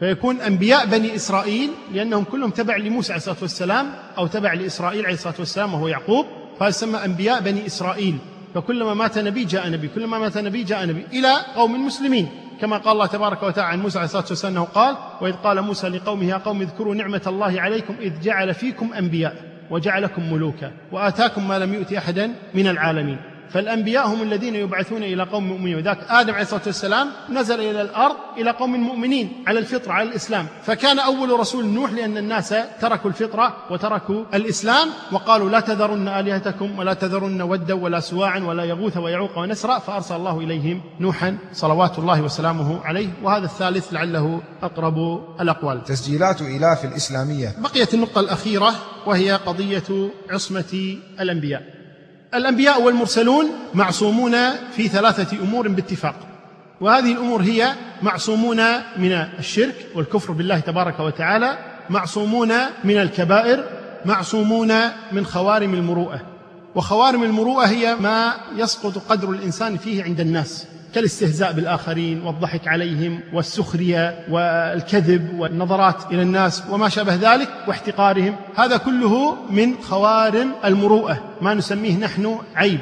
فيكون 0.00 0.40
أنبياء 0.40 0.86
بني 0.86 1.14
إسرائيل 1.14 1.70
لأنهم 1.92 2.24
كلهم 2.24 2.50
تبع 2.50 2.76
لموسى 2.76 3.12
عليه 3.12 3.20
الصلاة 3.22 3.36
والسلام 3.42 3.86
أو 4.18 4.26
تبع 4.26 4.52
لإسرائيل 4.52 5.04
عليه 5.04 5.14
الصلاة 5.14 5.34
والسلام 5.38 5.74
وهو 5.74 5.88
يعقوب 5.88 6.26
فيسمى 6.58 7.04
أنبياء 7.04 7.40
بني 7.40 7.66
إسرائيل. 7.66 8.16
فكلما 8.54 8.94
مات 8.94 9.18
نبي 9.18 9.44
جاء 9.44 9.70
نبي 9.70 9.88
كلما 9.88 10.18
مات 10.18 10.38
نبي 10.38 10.62
جاء 10.62 10.86
نبي 10.86 11.06
إلى 11.12 11.32
قوم 11.54 11.86
مسلمين. 11.86 12.28
كما 12.60 12.76
قال 12.76 12.92
الله 12.92 13.06
تبارك 13.06 13.42
وتعالى 13.42 13.72
عن 13.72 13.80
موسى 13.80 13.98
عليه 13.98 14.06
الصلاة 14.06 14.24
والسلام 14.28 14.52
أنه 14.52 14.64
قال 14.64 14.96
وإذ 15.20 15.32
قال 15.32 15.62
موسى 15.62 15.88
لقومه 15.88 16.24
يا 16.24 16.36
قوم 16.36 16.62
اذكروا 16.62 16.94
نعمة 16.94 17.22
الله 17.26 17.60
عليكم 17.60 17.94
إذ 18.00 18.20
جعل 18.20 18.54
فيكم 18.54 18.92
أنبياء 18.92 19.34
وجعلكم 19.70 20.32
ملوكا 20.32 20.72
وآتاكم 20.92 21.48
ما 21.48 21.58
لم 21.58 21.74
يؤت 21.74 21.92
أحدا 21.92 22.32
من 22.54 22.66
العالمين. 22.66 23.18
فالأنبياء 23.52 24.06
هم 24.06 24.22
الذين 24.22 24.54
يبعثون 24.54 25.02
إلى 25.02 25.22
قوم 25.22 25.48
مؤمنين. 25.48 25.76
وذاك 25.76 25.98
آدم 26.08 26.32
عليه 26.32 26.42
الصلاة 26.42 26.62
والسلام 26.66 27.08
نزل 27.30 27.60
إلى 27.60 27.82
الأرض 27.82 28.16
إلى 28.38 28.50
قوم 28.50 28.80
مؤمنين 28.80 29.44
على 29.46 29.58
الفطرة 29.58 29.92
على 29.92 30.08
الإسلام. 30.08 30.46
فكان 30.62 30.98
أول 30.98 31.40
رسول 31.40 31.66
نوح 31.66 31.92
لأن 31.92 32.16
الناس 32.16 32.54
تركوا 32.80 33.10
الفطرة 33.10 33.56
وتركوا 33.70 34.24
الإسلام 34.34 34.88
وقالوا 35.12 35.50
لا 35.50 35.60
تذرن 35.60 36.08
آلهتكم 36.08 36.78
ولا 36.78 36.94
تذرن 36.94 37.42
ودا 37.42 37.74
ولا 37.74 38.00
سواعا 38.00 38.40
ولا 38.40 38.64
يغوث 38.64 38.96
ويعوق 38.96 39.38
ونسرا 39.38 39.78
فأرسل 39.78 40.16
الله 40.16 40.38
إليهم 40.38 40.82
نوحا 41.00 41.38
صلوات 41.52 41.98
الله 41.98 42.22
وسلامه 42.22 42.84
عليه. 42.84 43.08
وهذا 43.22 43.44
الثالث 43.44 43.92
لعله 43.92 44.42
أقرب 44.62 44.96
الأقوال. 45.40 45.84
تسجيلات 45.84 46.40
إلاف 46.42 46.84
الإسلامية. 46.84 47.54
بقيت 47.58 47.94
النقطة 47.94 48.20
الأخيرة 48.20 48.74
وهي 49.06 49.32
قضية 49.32 50.10
عصمة 50.30 50.96
الأنبياء. 51.20 51.79
الأنبياء 52.34 52.82
والمرسلون 52.82 53.46
معصومون 53.74 54.36
في 54.76 54.88
ثلاثة 54.88 55.38
أمور 55.42 55.68
باتفاق. 55.68 56.14
وهذه 56.80 57.12
الأمور 57.12 57.42
هي 57.42 57.74
معصومون 58.02 58.60
من 58.96 59.12
الشرك 59.38 59.86
والكفر 59.94 60.32
بالله 60.32 60.60
تبارك 60.60 61.00
وتعالى 61.00 61.58
معصومون 61.90 62.52
من 62.84 62.96
الكبائر 62.96 63.64
معصومون 64.04 64.72
من 65.12 65.26
خوارم 65.26 65.74
المروءة. 65.74 66.20
وخوارم 66.74 67.22
المروءة 67.22 67.66
هي 67.66 67.94
ما 67.94 68.34
يسقط 68.56 68.98
قدر 69.08 69.30
الإنسان 69.30 69.76
فيه 69.76 70.04
عند 70.04 70.20
الناس. 70.20 70.66
كالاستهزاء 70.94 71.52
بالآخرين 71.52 72.22
والضحك 72.22 72.68
عليهم 72.68 73.20
والسخرية 73.32 74.24
والكذب 74.30 75.38
والنظرات 75.38 76.12
إلى 76.12 76.22
الناس 76.22 76.62
وما 76.70 76.88
شابه 76.88 77.14
ذلك 77.14 77.48
واحتقارهم 77.68 78.36
هذا 78.56 78.76
كله 78.76 79.36
من 79.50 79.74
خوارم 79.82 80.52
المروءة 80.64 81.24
ما 81.40 81.54
نسميه 81.54 81.96
نحن 81.96 82.38
عيب. 82.56 82.80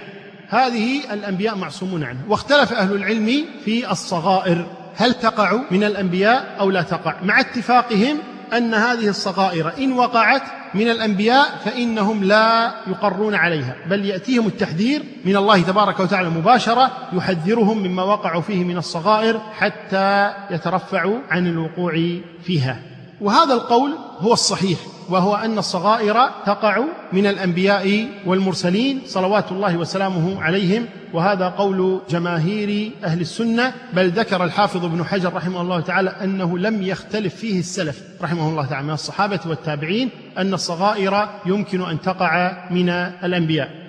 هذه 0.48 1.12
الأنبياء 1.12 1.56
معصومون 1.56 2.04
عنه. 2.04 2.18
واختلف 2.28 2.72
أهل 2.72 2.92
العلم 2.92 3.44
في 3.64 3.90
الصغائر 3.90 4.66
هل 4.96 5.14
تقع 5.14 5.60
من 5.70 5.84
الأنبياء 5.84 6.56
أو 6.60 6.70
لا 6.70 6.82
تقع؟ 6.82 7.14
مع 7.22 7.40
اتفاقهم 7.40 8.18
أن 8.52 8.74
هذه 8.74 9.08
الصغائر 9.08 9.72
إن 9.78 9.92
وقعت 9.92 10.42
من 10.74 10.88
الأنبياء 10.90 11.60
فإنهم 11.64 12.24
لا 12.24 12.74
يقرون 12.86 13.34
عليها 13.34 13.76
بل 13.90 14.04
يأتيهم 14.04 14.46
التحذير 14.46 15.02
من 15.24 15.36
الله 15.36 15.62
تبارك 15.62 16.00
وتعالى 16.00 16.30
مباشرة 16.30 16.90
يحذرهم 17.12 17.78
مما 17.78 18.02
وقعوا 18.02 18.42
فيه 18.42 18.64
من 18.64 18.76
الصغائر 18.76 19.40
حتى 19.58 20.34
يترفعوا 20.50 21.18
عن 21.30 21.46
الوقوع 21.46 22.20
فيها. 22.42 22.82
وهذا 23.20 23.54
القول 23.54 23.94
هو 24.18 24.32
الصحيح. 24.32 24.78
وهو 25.08 25.34
أن 25.34 25.58
الصغائر 25.58 26.30
تقع 26.46 26.84
من 27.12 27.26
الأنبياء 27.26 28.08
والمرسلين 28.26 29.00
صلوات 29.06 29.52
الله 29.52 29.76
وسلامه 29.76 30.42
عليهم 30.42 30.86
وهذا 31.12 31.48
قول 31.48 32.00
جماهير 32.10 32.92
أهل 33.04 33.20
السنة. 33.20 33.72
بل 33.92 34.10
ذكر 34.10 34.44
الحافظ 34.44 34.84
ابن 34.84 35.04
حجر 35.04 35.34
رحمه 35.34 35.60
الله 35.60 35.80
تعالى 35.80 36.10
أنه 36.10 36.58
لم 36.58 36.82
يختلف 36.82 37.34
فيه 37.34 37.58
السلف 37.58 38.02
رحمه 38.22 38.48
الله 38.48 38.66
تعالى 38.66 38.86
من 38.86 38.92
الصحابة 38.92 39.40
والتابعين 39.46 40.10
أن 40.38 40.54
الصغائر 40.54 41.28
يمكن 41.46 41.82
أن 41.82 42.00
تقع 42.00 42.64
من 42.70 42.88
الأنبياء. 42.88 43.87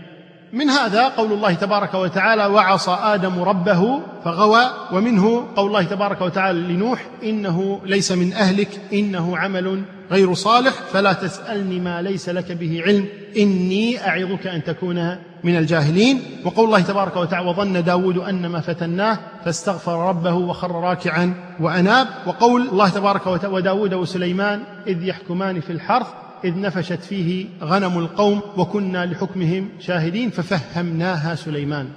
من 0.53 0.69
هذا 0.69 1.07
قول 1.07 1.31
الله 1.31 1.53
تبارك 1.53 1.93
وتعالى 1.93 2.45
وعصى 2.45 2.97
آدم 3.01 3.43
ربه 3.43 3.99
فغوى 4.25 4.61
ومنه 4.91 5.45
قول 5.55 5.67
الله 5.67 5.83
تبارك 5.83 6.21
وتعالى 6.21 6.59
لنوح 6.73 7.05
إنه 7.23 7.81
ليس 7.85 8.11
من 8.11 8.33
أهلك 8.33 8.69
إنه 8.93 9.37
عمل 9.37 9.81
غير 10.11 10.33
صالح 10.33 10.73
فلا 10.91 11.13
تسألني 11.13 11.79
ما 11.79 12.01
ليس 12.01 12.29
لك 12.29 12.51
به 12.51 12.81
علم 12.85 13.05
إني 13.37 14.07
أعظك 14.07 14.47
أن 14.47 14.63
تكون 14.63 15.15
من 15.43 15.57
الجاهلين. 15.57 16.21
وقول 16.45 16.65
الله 16.65 16.81
تبارك 16.81 17.17
وتعالى 17.17 17.49
وظن 17.49 17.83
داود 17.83 18.17
أن 18.17 18.45
ما 18.45 18.59
فتناه 18.59 19.17
فاستغفر 19.45 20.09
ربه 20.09 20.33
وخر 20.33 20.71
راكعا 20.71 21.33
وأناب. 21.59 22.07
وقول 22.27 22.61
الله 22.61 22.89
تبارك 22.89 23.27
وتعالى 23.27 23.55
وداود 23.55 23.93
وسليمان 23.93 24.59
إذ 24.87 25.03
يحكمان 25.03 25.61
في 25.61 25.71
الحرث 25.71 26.07
إذ 26.43 26.59
نفشت 26.59 27.03
فيه 27.03 27.45
غنم 27.63 27.99
القوم 27.99 28.41
وكنا 28.57 29.05
لحكمهم 29.05 29.69
شاهدين 29.79 30.29
ففهمناها 30.29 31.35
سليمان. 31.35 31.87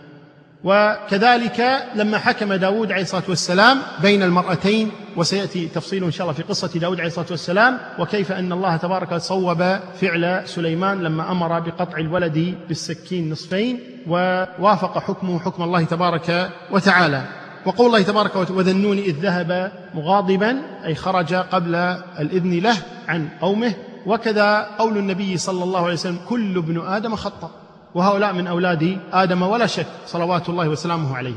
وكذلك 0.65 1.83
لما 1.95 2.19
حكم 2.19 2.55
داود 2.55 2.93
عليه 2.93 3.03
الصلاة 3.03 3.23
والسلام 3.29 3.79
بين 4.03 4.23
المرأتين 4.23 4.91
وسيأتي 5.17 5.69
تفصيل 5.69 6.05
إن 6.05 6.11
شاء 6.11 6.23
الله 6.23 6.37
في 6.37 6.43
قصة 6.43 6.79
داود 6.79 6.99
عليه 6.99 7.09
الصلاة 7.09 7.27
والسلام 7.31 7.79
وكيف 7.99 8.33
أن 8.33 8.53
الله 8.53 8.77
تبارك 8.77 9.15
صوب 9.15 9.63
فعل 10.01 10.43
سليمان 10.45 11.03
لما 11.03 11.33
أمر 11.33 11.61
بقطع 11.61 11.99
الولد 11.99 12.55
بالسكين 12.69 13.31
نصفين 13.31 13.81
ووافق 14.07 14.99
حكمه 14.99 15.39
حكم 15.39 15.63
الله 15.63 15.85
تبارك 15.85 16.51
وتعالى. 16.71 17.23
وقول 17.67 17.87
الله 17.87 18.03
تبارك 18.03 18.37
وتعالى 18.37 18.59
وذنون 18.59 18.99
إذ 18.99 19.15
ذهب 19.21 19.73
مغاضبا 19.95 20.57
أي 20.85 20.95
خرج 20.95 21.35
قبل 21.35 21.75
الإذن 22.19 22.59
له 22.59 22.77
عن 23.09 23.29
قومه 23.41 23.75
وكذا 24.07 24.69
قول 24.79 24.99
النبي 24.99 25.37
صلى 25.37 25.65
الله 25.65 25.83
عليه 25.85 25.93
وسلم 25.93 26.19
كل 26.29 26.57
ابن 26.57 26.81
آدم 26.87 27.17
خطأ 27.17 27.51
وهؤلاء 27.95 28.33
من 28.33 28.47
أولاد 28.47 28.99
آدم 29.13 29.43
ولا 29.43 29.67
شك 29.67 29.87
صلوات 30.07 30.49
الله 30.49 30.69
وسلامه 30.69 31.17
عليه 31.17 31.35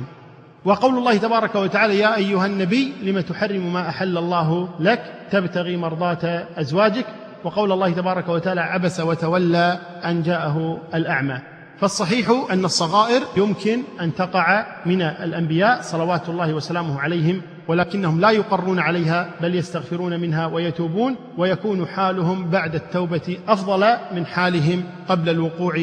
وقول 0.66 0.98
الله 0.98 1.18
تبارك 1.18 1.56
وتعالى 1.56 2.00
يا 2.00 2.16
أيها 2.16 2.46
النبي 2.46 2.94
لم 3.02 3.20
تحرم 3.20 3.74
ما 3.74 3.90
أحل 3.90 4.18
الله 4.18 4.70
لك؟ 4.80 5.14
تبتغي 5.32 5.78
مرضاة 5.78 6.48
أزواجك. 6.58 7.06
وقول 7.44 7.72
الله 7.72 7.92
تبارك 7.92 8.30
وتعالى 8.30 8.62
عبس 8.62 9.00
وتولى 9.00 9.80
أن 10.06 10.24
جاءه 10.24 10.78
الأعمى. 10.94 11.38
فالصحيح 11.80 12.46
أن 12.52 12.66
الصغائر 12.66 13.22
يمكن 13.38 13.84
أن 14.02 14.16
تقع 14.16 14.66
من 14.86 15.02
الأنبياء 15.02 15.82
صلوات 15.82 16.30
الله 16.30 16.54
وسلامه 16.54 17.02
عليهم 17.02 17.42
ولكنهم 17.68 18.22
لا 18.22 18.32
يقرون 18.32 18.80
عليها 18.80 19.32
بل 19.42 19.56
يستغفرون 19.56 20.20
منها 20.20 20.46
ويتوبون 20.46 21.16
ويكون 21.38 21.88
حالهم 21.88 22.50
بعد 22.50 22.76
التوبة 22.76 23.38
أفضل 23.48 23.98
من 24.12 24.26
حالهم 24.26 24.84
قبل 25.08 25.30
الوقوع 25.30 25.74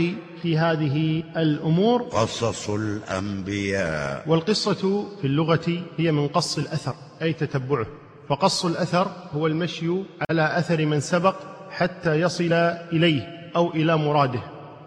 في 0.42 0.58
هذه 0.58 1.22
الأمور. 1.36 2.02
قصص 2.02 2.70
الأنبياء. 2.70 4.24
والقصة 4.26 5.06
في 5.20 5.26
اللغة 5.26 5.82
هي 5.98 6.12
من 6.12 6.28
قص 6.28 6.58
الأثر 6.58 6.94
أي 7.22 7.32
تتبعه. 7.32 7.86
فقص 8.28 8.64
الأثر 8.64 9.06
هو 9.32 9.46
المشي 9.46 9.86
على 10.30 10.58
أثر 10.58 10.86
من 10.86 11.00
سبق 11.00 11.34
حتى 11.70 12.20
يصل 12.20 12.52
إليه 12.92 13.50
أو 13.56 13.70
إلى 13.70 13.96
مراده. 13.96 14.40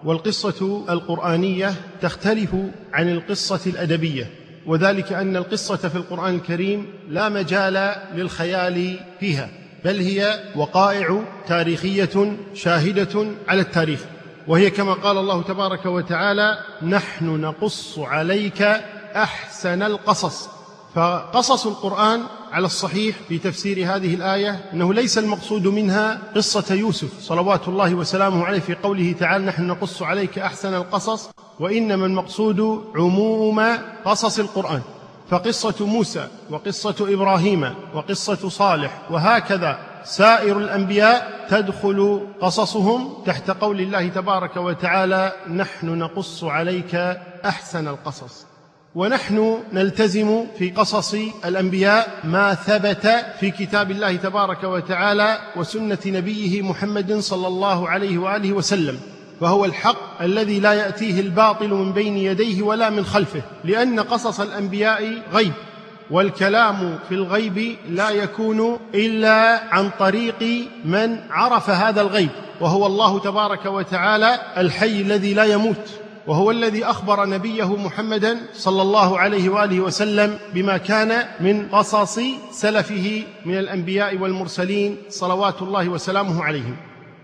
والقصة 0.04 0.86
القرآنية 0.90 1.74
تختلف 2.02 2.56
عن 2.94 3.10
القصة 3.10 3.70
الأدبية. 3.72 4.45
وذلك 4.68 5.14
أن 5.14 5.36
القصة 5.36 5.78
في 5.78 5.96
القرآن 5.96 6.36
الكريم 6.36 6.88
لا 7.10 7.30
مجال 7.30 7.96
للخيال 8.16 9.00
فيها 9.20 9.50
بل 9.86 10.00
هي 10.00 10.40
وقائع 10.56 11.24
تاريخية 11.48 12.38
شاهدة 12.54 13.28
على 13.48 13.62
التاريخ. 13.62 14.00
وهي 14.48 14.70
كما 14.70 14.94
قال 14.94 15.18
الله 15.18 15.42
تبارك 15.44 15.86
وتعالى 15.86 16.58
نحن 16.82 17.26
نقص 17.26 18.00
عليك 18.00 18.62
أحسن 19.16 19.84
القصص. 19.84 20.50
فقصص 20.96 21.68
القرآن 21.68 22.22
على 22.52 22.66
الصحيح 22.66 23.16
في 23.28 23.38
تفسير 23.38 23.96
هذه 23.96 24.16
الآية 24.16 24.70
إنه 24.74 24.94
ليس 24.94 25.18
المقصود 25.18 25.68
منها 25.68 26.22
قصة 26.36 26.76
يوسف 26.76 27.20
صلوات 27.22 27.68
الله 27.68 27.96
وسلامه 27.96 28.46
عليه 28.46 28.60
في 28.60 28.76
قوله 28.76 29.16
تعالى 29.20 29.46
نحن 29.46 29.68
نقص 29.68 30.02
عليك 30.02 30.40
أحسن 30.40 30.74
القصص. 30.74 31.30
وإنما 31.60 32.06
المقصود 32.06 32.86
عموم 32.96 33.64
قصص 34.06 34.40
القرآن 34.40 34.82
فقصة 35.30 35.86
موسى 35.86 36.28
وقصة 36.50 36.96
إبراهيم 37.14 37.74
وقصة 37.94 38.50
صالح 38.50 39.02
وهكذا 39.12 39.80
سائر 40.04 40.58
الأنبياء 40.58 41.46
تدخل 41.50 42.28
قصصهم 42.42 43.24
تحت 43.26 43.52
قول 43.52 43.82
الله 43.82 44.08
تبارك 44.08 44.58
وتعالى 44.58 45.32
نحن 45.50 45.88
نقص 45.88 46.44
عليك 46.44 46.96
أحسن 47.46 47.88
القصص 47.88 48.46
ونحن 48.96 49.58
نلتزم 49.74 50.46
في 50.58 50.70
قصص 50.70 51.14
الأنبياء 51.46 52.20
ما 52.24 52.54
ثبت 52.54 53.26
في 53.40 53.52
كتاب 53.52 53.92
الله 53.92 54.16
تبارك 54.16 54.64
وتعالى 54.64 55.40
وسنة 55.56 56.00
نبيه 56.06 56.62
محمد 56.62 57.20
صلى 57.20 57.48
الله 57.48 57.90
عليه 57.90 58.18
وآله 58.18 58.54
وسلم. 58.54 59.00
وهو 59.42 59.66
الحق 59.66 60.22
الذي 60.22 60.60
لا 60.60 60.74
يأتيه 60.74 61.20
الباطل 61.20 61.70
من 61.70 61.92
بين 61.92 62.18
يديه 62.18 62.62
ولا 62.62 62.90
من 62.90 63.06
خلفه 63.06 63.42
لأن 63.64 64.00
قصص 64.00 64.40
الأنبياء 64.40 65.22
غيب 65.34 65.54
والكلام 66.12 67.00
في 67.10 67.16
الغيب 67.16 67.76
لا 67.90 68.10
يكون 68.10 68.80
إلا 68.96 69.64
عن 69.74 69.90
طريق 70.00 70.68
من 70.86 71.18
عرف 71.30 71.70
هذا 71.70 72.02
الغيب 72.02 72.30
وهو 72.62 72.86
الله 72.86 73.20
تبارك 73.20 73.66
وتعالى 73.66 74.40
الحي 74.58 75.02
الذي 75.02 75.34
لا 75.34 75.44
يموت 75.44 75.90
وهو 76.28 76.52
الذي 76.52 76.86
أخبر 76.86 77.26
نبيه 77.26 77.76
محمدا 77.76 78.38
صلى 78.54 78.82
الله 78.82 79.20
عليه 79.20 79.50
وآله 79.50 79.80
وسلم 79.80 80.38
بما 80.54 80.78
كان 80.78 81.26
من 81.40 81.68
قصص 81.68 82.20
سلفه 82.52 83.24
من 83.46 83.58
الأنبياء 83.58 84.18
والمرسلين 84.18 84.98
صلوات 85.10 85.62
الله 85.62 85.90
وسلامه 85.90 86.44
عليهم. 86.44 86.76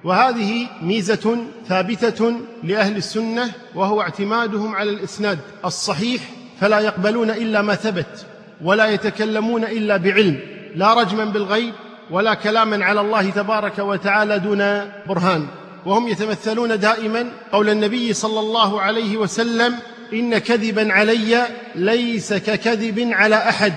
وهذه 0.04 0.68
ميزة 0.82 1.38
ثابتة 1.70 2.34
لأهل 2.64 2.98
السنة 2.98 3.52
وهو 3.76 4.02
اعتمادهم 4.02 4.76
على 4.76 4.90
الإسناد 4.90 5.40
الصحيح 5.66 6.22
فلا 6.60 6.80
يقبلون 6.80 7.30
إلا 7.30 7.62
ما 7.62 7.76
ثبت 7.76 8.26
ولا 8.64 8.88
يتكلمون 8.88 9.64
إلا 9.64 9.98
بعلم 9.98 10.40
لا 10.76 10.94
رجما 10.94 11.26
بالغيب 11.26 11.74
ولا 12.12 12.34
كلاما 12.34 12.86
على 12.86 13.02
الله 13.02 13.30
تبارك 13.30 13.80
وتعالى 13.80 14.40
دون 14.40 14.92
برهان. 15.08 15.48
وهم 15.86 16.08
يتمثلون 16.08 16.80
دائما 16.80 17.26
قول 17.52 17.70
النبي 17.70 18.14
صلى 18.14 18.40
الله 18.40 18.82
عليه 18.82 19.18
وسلم 19.18 19.76
إن 20.14 20.38
كذبا 20.38 20.94
علي 20.94 21.48
ليس 21.76 22.34
ككذب 22.34 23.10
على 23.14 23.36
أحد 23.36 23.74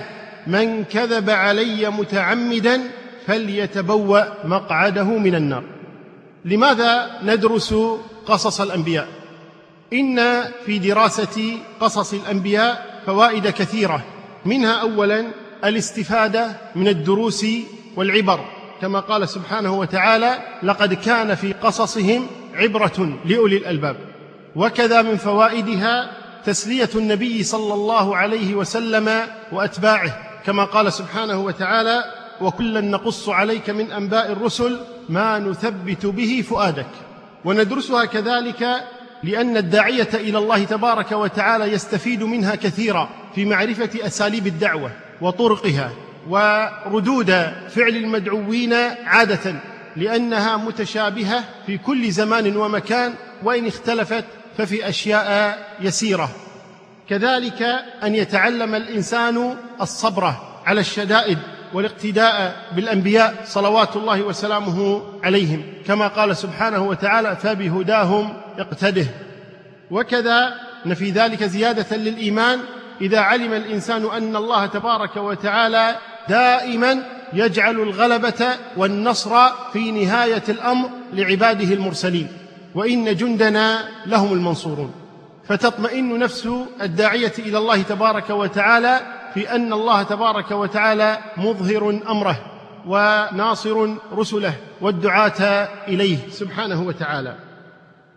من 0.47 0.83
كذب 0.83 1.29
علي 1.29 1.89
متعمدا 1.89 2.81
فليتبوأ 3.27 4.47
مقعده 4.47 5.03
من 5.03 5.35
النار. 5.35 5.74
لماذا 6.45 7.19
ندرس 7.23 7.75
قصص 8.25 8.61
الأنبياء؟ 8.61 9.07
إن 9.93 10.43
في 10.65 10.79
دراسه 10.79 11.57
قصص 11.79 12.13
الأنبياء 12.13 13.01
فوائد 13.05 13.47
كثيرة 13.47 14.03
منها 14.45 14.81
اولا 14.81 15.25
الاستفادة 15.63 16.57
من 16.75 16.87
الدروس 16.87 17.45
والعبر. 17.95 18.39
كما 18.81 18.99
قال 18.99 19.29
سبحانه 19.29 19.79
وتعالى 19.79 20.37
لقد 20.63 20.93
كان 20.93 21.35
في 21.35 21.53
قصصهم 21.53 22.27
عبرة 22.53 23.19
لأولي 23.25 23.57
الألباب 23.57 23.97
وكذا 24.55 25.01
من 25.01 25.17
فوائدها 25.17 26.11
تسلية 26.45 26.89
النبي 26.95 27.43
صلى 27.43 27.73
الله 27.73 28.17
عليه 28.17 28.55
وسلم 28.55 29.27
وأتباعه. 29.51 30.41
كما 30.45 30.63
قال 30.63 30.93
سبحانه 30.93 31.39
وتعالى 31.39 32.03
وكلا 32.41 32.81
نقص 32.81 33.29
عليك 33.29 33.69
من 33.69 33.91
أنباء 33.91 34.31
الرسل 34.31 34.79
ما 35.09 35.39
نثبت 35.39 36.05
به 36.05 36.43
فؤادك. 36.49 36.87
وندرسها 37.45 38.05
كذلك 38.05 38.83
لأن 39.23 39.57
الداعية 39.57 40.09
إلى 40.13 40.37
الله 40.37 40.63
تبارك 40.63 41.11
وتعالى 41.11 41.65
يستفيد 41.65 42.23
منها 42.23 42.55
كثيرا 42.55 43.09
في 43.35 43.45
معرفة 43.45 43.89
أساليب 44.05 44.47
الدعوة 44.47 44.91
وطرقها 45.21 45.91
وردود 46.29 47.31
فعل 47.69 47.95
المدعوين 47.95 48.73
عادة 49.05 49.55
لأنها 49.95 50.57
متشابهة 50.57 51.43
في 51.65 51.77
كل 51.77 52.11
زمان 52.11 52.57
ومكان 52.57 53.13
وإن 53.43 53.67
اختلفت 53.67 54.25
ففي 54.57 54.89
أشياء 54.89 55.57
يسيرة. 55.81 56.29
كذلك 57.09 57.61
أن 58.03 58.15
يتعلم 58.15 58.75
الإنسان 58.75 59.55
الصبر 59.81 60.33
على 60.65 60.79
الشدائد 60.79 61.37
والاقتداء 61.73 62.55
بالأنبياء 62.75 63.35
صلوات 63.45 63.95
الله 63.95 64.21
وسلامه 64.21 65.01
عليهم. 65.23 65.63
كما 65.87 66.07
قال 66.07 66.37
سبحانه 66.37 66.83
وتعالى 66.83 67.35
فبهداهم 67.35 68.33
اقتده 68.57 69.07
وكذا 69.91 70.53
ان 70.85 70.93
في 70.93 71.09
ذلك 71.09 71.43
زيادة 71.43 71.97
للإيمان 71.97 72.59
إذا 73.01 73.19
علم 73.19 73.53
الإنسان 73.53 74.05
أن 74.05 74.35
الله 74.35 74.65
تبارك 74.65 75.17
وتعالى 75.17 75.95
دائما 76.29 77.03
يجعل 77.33 77.79
الغلبة 77.79 78.47
والنصر 78.77 79.49
في 79.73 79.91
نهاية 79.91 80.43
الأمر 80.49 80.89
لعباده 81.13 81.73
المرسلين 81.73 82.27
وإن 82.75 83.15
جندنا 83.15 83.89
لهم 84.05 84.33
المنصورون. 84.33 84.91
فتطمئن 85.47 86.19
نفس 86.19 86.49
الداعية 86.81 87.33
إلى 87.39 87.57
الله 87.57 87.81
تبارك 87.81 88.29
وتعالى 88.29 88.99
في 89.35 89.55
أن 89.55 89.73
الله 89.73 90.03
تبارك 90.03 90.51
وتعالى 90.51 91.17
مظهر 91.37 91.99
أمره 92.09 92.37
وناصر 92.87 93.95
رسله 94.13 94.53
والدعاة 94.81 95.67
إليه 95.87 96.17
سبحانه 96.31 96.81
وتعالى. 96.81 97.35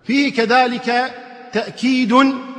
فيه 0.04 0.32
كذلك 0.32 1.14
تأكيد 1.52 2.14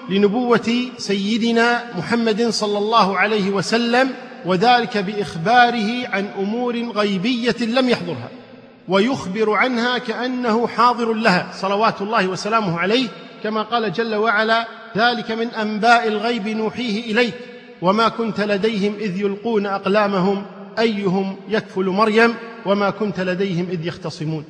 لنبوة 0.09 0.85
سيدنا 0.97 1.83
محمد 1.97 2.49
صلى 2.49 2.77
الله 2.77 3.17
عليه 3.17 3.49
وسلم 3.49 4.09
وذلك 4.45 4.97
بإخباره 4.97 6.07
عن 6.07 6.27
أمور 6.39 6.91
غيبية 6.91 7.55
لم 7.61 7.89
يحضرها 7.89 8.29
ويخبر 8.87 9.53
عنها 9.53 9.97
كأنه 9.97 10.67
حاضر 10.67 11.13
لها 11.13 11.47
صلوات 11.53 12.01
الله 12.01 12.27
وسلامه 12.27 12.79
عليه 12.79 13.07
كما 13.43 13.61
قال 13.61 13.93
جل 13.93 14.15
وعلا 14.15 14.67
ذلك 14.97 15.31
من 15.31 15.47
أنباء 15.47 16.07
الغيب 16.07 16.47
نوحيه 16.47 17.11
إليك. 17.11 17.33
وما 17.81 18.09
كنت 18.09 18.41
لديهم 18.41 18.95
إذ 18.99 19.21
يلقون 19.21 19.65
أقلامهم 19.65 20.45
أيهم 20.79 21.35
يكفل 21.49 21.85
مريم؟ 21.85 22.35
وما 22.65 22.89
كنت 22.89 23.19
لديهم 23.19 23.67
إذ 23.71 23.85
يختصمون. 23.85 24.45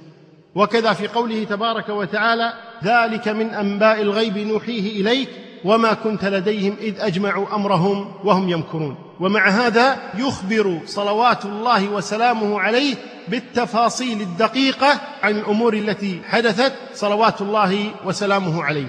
وكذا 0.55 0.93
في 0.93 1.07
قوله 1.07 1.43
تبارك 1.43 1.89
وتعالى 1.89 2.53
ذلك 2.83 3.27
من 3.27 3.49
أنباء 3.49 4.01
الغيب 4.01 4.37
نوحيه 4.37 5.01
إليك 5.01 5.29
وما 5.65 5.93
كنت 5.93 6.25
لديهم 6.25 6.75
إذ 6.81 6.99
أجمعوا 6.99 7.55
أمرهم 7.55 8.11
وهم 8.23 8.49
يمكرون. 8.49 8.95
ومع 9.19 9.49
هذا 9.49 9.97
يخبر 10.17 10.79
صلوات 10.85 11.45
الله 11.45 11.89
وسلامه 11.89 12.59
عليه 12.59 12.95
بالتفاصيل 13.27 14.21
الدقيقة 14.21 15.01
عن 15.23 15.31
الأمور 15.31 15.73
التي 15.73 16.21
حدثت 16.29 16.73
صلوات 16.93 17.41
الله 17.41 17.91
وسلامه 18.05 18.63
عليه. 18.63 18.87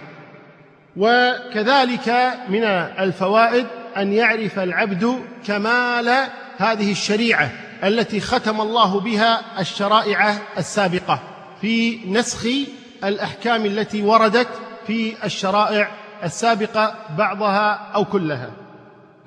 وكذلك 0.96 2.32
من 2.48 2.64
الفوائد 2.64 3.66
أن 3.96 4.12
يعرف 4.12 4.58
العبد 4.58 5.20
كمال 5.46 6.28
هذه 6.58 6.92
الشريعة 6.92 7.50
التي 7.84 8.20
ختم 8.20 8.60
الله 8.60 9.00
بها 9.00 9.60
الشرائع 9.60 10.38
السابقة 10.58 11.20
في 11.60 11.98
نسخ 12.06 12.46
الأحكام 13.04 13.66
التي 13.66 14.02
وردت 14.02 14.48
في 14.86 15.14
الشرائع 15.24 15.90
السابقة 16.24 16.94
بعضها 17.18 17.90
أو 17.94 18.04
كلها. 18.04 18.50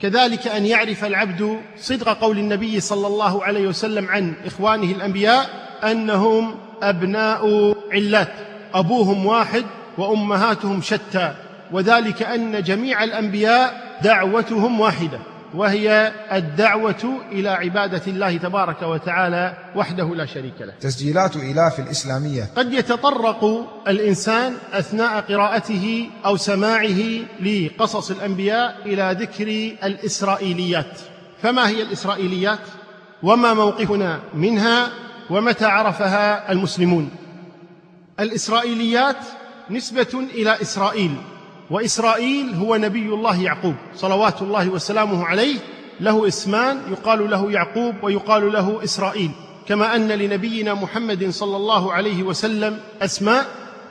كذلك 0.02 0.48
أن 0.48 0.66
يعرف 0.66 1.06
العبد 1.06 1.60
صدق 1.78 2.10
قول 2.10 2.38
النبي 2.38 2.80
صلى 2.80 3.08
الله 3.08 3.44
عليه 3.44 3.68
وسلم 3.68 4.08
عن 4.08 4.34
إخوانه 4.46 4.92
الأنبياء 4.92 5.50
أنهم 5.84 6.56
أبناء 6.84 7.74
علات 7.92 8.34
أبوهم 8.74 9.26
واحد 9.26 9.66
وأمهاتهم 9.98 10.82
شتى. 10.82 11.34
وذلك 11.72 12.24
أن 12.24 12.64
جميع 12.64 13.04
الأنبياء 13.04 13.93
دعوتهم 14.04 14.80
واحدة 14.80 15.20
وهي 15.54 16.12
الدعوة 16.32 17.22
إلى 17.32 17.50
عبادة 17.50 18.02
الله 18.08 18.38
تبارك 18.38 18.82
وتعالى 18.82 19.58
وحده 19.76 20.16
لا 20.16 20.26
شريك 20.26 20.62
له. 20.62 20.74
تسجيلات 20.82 21.36
إلاف 21.36 21.80
الإسلامية. 21.80 22.50
قد 22.56 22.74
يتطرق 22.74 23.68
الإنسان 23.88 24.54
أثناء 24.74 25.22
قراءته 25.22 26.10
أو 26.26 26.38
سماعه 26.38 27.00
لقصص 27.40 28.12
الأنبياء 28.12 28.76
إلى 28.86 29.18
ذكر 29.20 29.48
الإسرائيليات. 29.84 31.00
فما 31.42 31.70
هي 31.70 31.82
الإسرائيليات؟ 31.82 32.60
وما 33.24 33.54
موقفنا 33.54 34.20
منها؟ 34.34 34.90
ومتى 35.30 35.66
عرفها 35.66 36.52
المسلمون؟ 36.52 37.10
الإسرائيليات 38.20 39.18
نسبة 39.70 40.28
إلى 40.34 40.62
إسرائيل. 40.62 41.16
وإسرائيل 41.70 42.56
هو 42.56 42.76
نبي 42.76 43.08
الله 43.08 43.42
يعقوب 43.42 43.76
صلوات 43.96 44.42
الله 44.42 44.70
وسلامه 44.70 45.26
عليه 45.26 45.60
له 46.00 46.28
اسمان 46.28 46.82
يقال 46.92 47.30
له 47.30 47.52
يعقوب 47.52 47.96
ويقال 48.02 48.54
له 48.54 48.84
إسرائيل 48.84 49.32
كما 49.68 49.96
أن 49.96 50.08
لنبينا 50.08 50.74
محمد 50.74 51.30
صلى 51.30 51.58
الله 51.58 51.94
عليه 51.94 52.24
وسلم 52.24 52.80
أسماء 53.02 53.46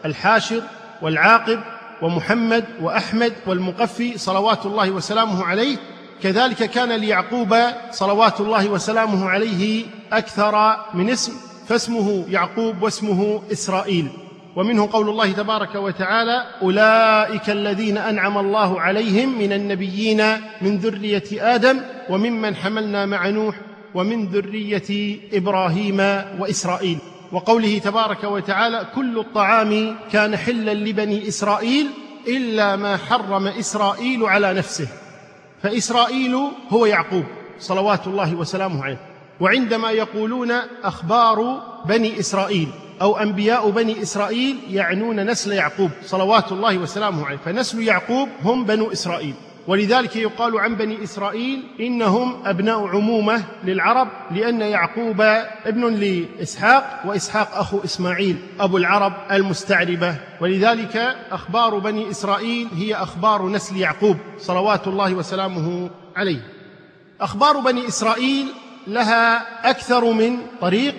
الحاشر 0.04 0.62
والعاقب 1.02 1.60
ومحمد 2.02 2.64
وأحمد 2.80 3.32
والمقفي 3.46 4.18
صلوات 4.18 4.66
الله 4.66 4.90
وسلامه 4.90 5.44
عليه 5.44 5.76
كذلك 6.22 6.70
كان 6.70 6.92
ليعقوب 6.92 7.56
صلوات 7.90 8.40
الله 8.40 8.68
وسلامه 8.68 9.28
عليه 9.30 9.86
أكثر 10.12 10.76
من 10.94 11.10
اسم 11.10 11.32
فاسمه 11.68 12.24
يعقوب 12.28 12.82
واسمه 12.82 13.42
إسرائيل. 13.52 14.08
ومنه 14.56 14.88
قول 14.92 15.08
الله 15.08 15.32
تبارك 15.32 15.74
وتعالى 15.74 16.46
أولئك 16.62 17.50
الذين 17.50 17.98
أنعم 17.98 18.38
الله 18.38 18.80
عليهم 18.80 19.38
من 19.38 19.52
النبيين 19.52 20.22
من 20.60 20.76
ذرية 20.76 21.24
آدم 21.32 21.80
وممن 22.10 22.56
حملنا 22.56 23.06
مع 23.06 23.28
نوح 23.28 23.56
ومن 23.94 24.26
ذرية 24.26 25.18
إبراهيم 25.32 26.00
وإسرائيل. 26.38 26.98
وقوله 27.32 27.78
تبارك 27.78 28.24
وتعالى 28.24 28.86
كل 28.94 29.18
الطعام 29.18 29.96
كان 30.12 30.36
حلا 30.36 30.74
لبني 30.74 31.28
إسرائيل 31.28 31.86
إلا 32.28 32.76
ما 32.76 32.96
حرم 32.96 33.46
إسرائيل 33.46 34.24
على 34.24 34.54
نفسه. 34.54 34.88
فإسرائيل 35.62 36.36
هو 36.70 36.86
يعقوب 36.86 37.24
صلوات 37.58 38.06
الله 38.06 38.34
وسلامه 38.34 38.84
عليه. 38.84 39.00
وعندما 39.40 39.90
يقولون 39.90 40.52
أخبار 40.84 41.60
بني 41.86 42.20
إسرائيل 42.20 42.68
أو 43.02 43.16
أنبياء 43.16 43.70
بني 43.70 44.02
إسرائيل 44.02 44.58
يعنون 44.70 45.26
نسل 45.26 45.52
يعقوب 45.52 45.90
صلوات 46.04 46.52
الله 46.52 46.78
وسلامه 46.78 47.26
عليه. 47.26 47.36
فنسل 47.36 47.82
يعقوب 47.82 48.28
هم 48.44 48.64
بنو 48.64 48.92
إسرائيل. 48.92 49.34
ولذلك 49.66 50.16
يقال 50.16 50.58
عن 50.58 50.74
بني 50.76 51.04
إسرائيل 51.04 51.62
إنهم 51.80 52.46
أبناء 52.46 52.86
عمومة 52.86 53.44
للعرب 53.64 54.08
لأن 54.30 54.60
يعقوب 54.60 55.20
ابن 55.66 55.94
لإسحاق 55.94 57.02
وإسحاق 57.04 57.54
أخو 57.54 57.80
إسماعيل 57.84 58.36
أبو 58.60 58.76
العرب 58.76 59.12
المستعربة. 59.30 60.16
ولذلك 60.40 61.16
أخبار 61.30 61.78
بني 61.78 62.10
إسرائيل 62.10 62.68
هي 62.76 62.94
أخبار 62.94 63.48
نسل 63.48 63.76
يعقوب 63.76 64.16
صلوات 64.38 64.88
الله 64.88 65.14
وسلامه 65.14 65.90
عليه. 66.16 66.40
أخبار 67.20 67.60
بني 67.60 67.88
إسرائيل 67.88 68.46
لها 68.86 69.70
أكثر 69.70 70.12
من 70.12 70.36
طريق. 70.60 70.94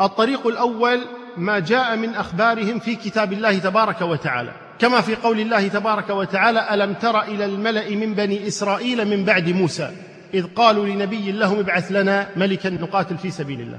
الطريق 0.00 0.46
الأول 0.46 1.00
ما 1.40 1.58
جاء 1.58 1.96
من 1.96 2.14
أخبارهم 2.14 2.78
في 2.78 2.96
كتاب 2.96 3.32
الله 3.32 3.58
تبارك 3.58 4.00
وتعالى. 4.02 4.52
كما 4.78 5.00
في 5.00 5.14
قول 5.16 5.40
الله 5.40 5.68
تبارك 5.68 6.10
وتعالى 6.10 6.74
ألم 6.74 6.94
تر 6.94 7.22
إلى 7.22 7.44
الملأ 7.44 7.90
من 7.90 8.14
بني 8.14 8.48
إسرائيل 8.48 9.08
من 9.08 9.24
بعد 9.24 9.48
موسى؟ 9.48 9.90
إذ 10.34 10.46
قالوا 10.56 10.86
لنبي 10.86 11.32
لهم 11.32 11.58
ابعث 11.58 11.92
لنا 11.92 12.28
ملكا 12.36 12.70
نقاتل 12.70 13.18
في 13.18 13.30
سبيل 13.30 13.60
الله. 13.60 13.78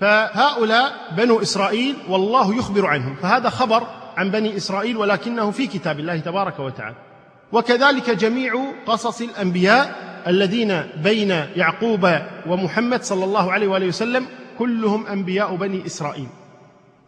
فهؤلاء 0.00 0.92
بنو 1.16 1.42
إسرائيل 1.42 1.96
والله 2.08 2.56
يخبر 2.58 2.86
عنهم. 2.86 3.16
فهذا 3.22 3.50
خبر 3.50 3.86
عن 4.16 4.30
بني 4.30 4.56
إسرائيل 4.56 4.96
ولكنه 4.96 5.50
في 5.50 5.66
كتاب 5.66 6.00
الله 6.00 6.18
تبارك 6.18 6.58
وتعالى. 6.60 6.96
وكذلك 7.52 8.10
جميع 8.10 8.72
قصص 8.86 9.20
الأنبياء 9.20 10.08
الذين 10.26 10.82
بين 11.02 11.30
يعقوب 11.56 12.08
ومحمد 12.46 13.02
صلى 13.02 13.24
الله 13.24 13.52
عليه 13.52 13.68
وآله 13.68 13.86
وسلم 13.86 14.26
كلهم 14.58 15.06
أنبياء 15.06 15.56
بني 15.56 15.86
إسرائيل. 15.86 16.28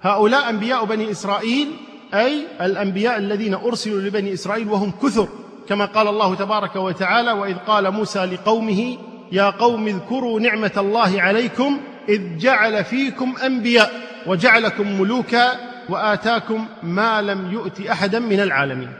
هؤلاء 0.03 0.51
أنبياء 0.51 0.84
بني 0.84 1.11
إسرائيل 1.11 1.68
أي 2.14 2.46
الأنبياء 2.61 3.18
الذين 3.18 3.55
أرسلوا 3.55 4.01
لبني 4.01 4.32
إسرائيل 4.32 4.68
وهم 4.68 4.92
كثر 5.03 5.28
كما 5.68 5.84
قال 5.84 6.09
الله 6.09 6.34
تبارك 6.34 6.76
وتعالى 6.76 7.32
وإذ 7.32 7.57
قال 7.66 7.90
موسى 7.90 8.24
لقومه 8.24 8.98
يا 9.32 9.51
قوم 9.51 9.86
اذكروا 9.86 10.40
نعمة 10.40 10.72
الله 10.76 11.22
عليكم 11.22 11.80
إذ 12.09 12.38
جعل 12.38 12.84
فيكم 12.84 13.34
أنبياء 13.44 13.92
وجعلكم 14.26 15.01
ملوكا 15.01 15.53
وآتاكم 15.88 16.66
ما 16.82 17.22
لم 17.22 17.53
يؤت 17.53 17.80
أحدا 17.80 18.18
من 18.18 18.40
العالمين. 18.40 18.92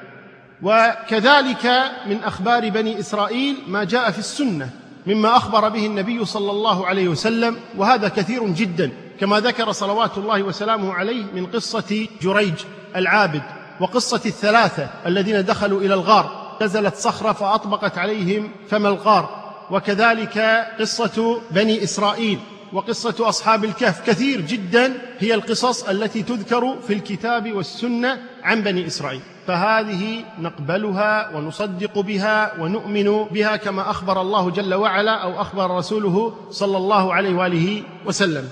وكذلك 0.63 1.67
من 2.07 2.19
أخبار 2.25 2.69
بني 2.69 3.01
إسرائيل 3.01 3.57
ما 3.69 3.85
جاء 3.85 4.11
في 4.11 4.19
السنة 4.19 4.71
مما 5.07 5.37
أخبر 5.37 5.69
به 5.69 5.87
النبي 5.87 6.25
صلى 6.25 6.51
الله 6.51 6.87
عليه 6.87 7.09
وسلم 7.09 7.57
وهذا 7.77 8.09
كثير 8.09 8.49
جدا. 8.49 8.91
كما 9.21 9.41
ذكر 9.41 9.73
صلوات 9.73 10.19
الله 10.19 10.43
وسلامه 10.43 10.93
عليه 10.93 11.25
من 11.35 11.47
قصة 11.47 12.07
جريج 12.23 12.55
العابد 12.97 13.43
وقصة 13.81 14.21
الثلاثة 14.27 14.89
الذين 15.07 15.45
دخلوا 15.45 15.81
إلى 15.81 15.95
الغار. 15.95 16.57
نزلت 16.63 16.95
صخرة 16.95 17.33
فأطبقت 17.33 17.99
عليهم 17.99 18.51
فم 18.69 18.87
الغار. 18.87 19.41
وكذلك 19.71 20.39
قصة 20.81 21.41
بني 21.51 21.85
إسرائيل 21.85 22.39
وقصة 22.73 23.29
أصحاب 23.29 23.65
الكهف. 23.65 24.07
كثير 24.07 24.41
جدا 24.41 24.93
هي 25.19 25.35
القصص 25.35 25.83
التي 25.83 26.23
تذكر 26.23 26.77
في 26.87 26.93
الكتاب 26.93 27.53
والسنة 27.53 28.19
عن 28.43 28.63
بني 28.63 28.87
إسرائيل. 28.87 29.21
فهذه 29.47 30.25
نقبلها 30.39 31.37
ونصدق 31.37 31.99
بها 31.99 32.61
ونؤمن 32.61 33.25
بها 33.25 33.57
كما 33.57 33.91
أخبر 33.91 34.21
الله 34.21 34.51
جل 34.51 34.75
وعلا 34.75 35.23
أو 35.23 35.41
أخبر 35.41 35.77
رسوله 35.77 36.35
صلى 36.51 36.77
الله 36.77 37.15
عليه 37.15 37.35
وآله 37.35 37.83
وسلم. 38.07 38.49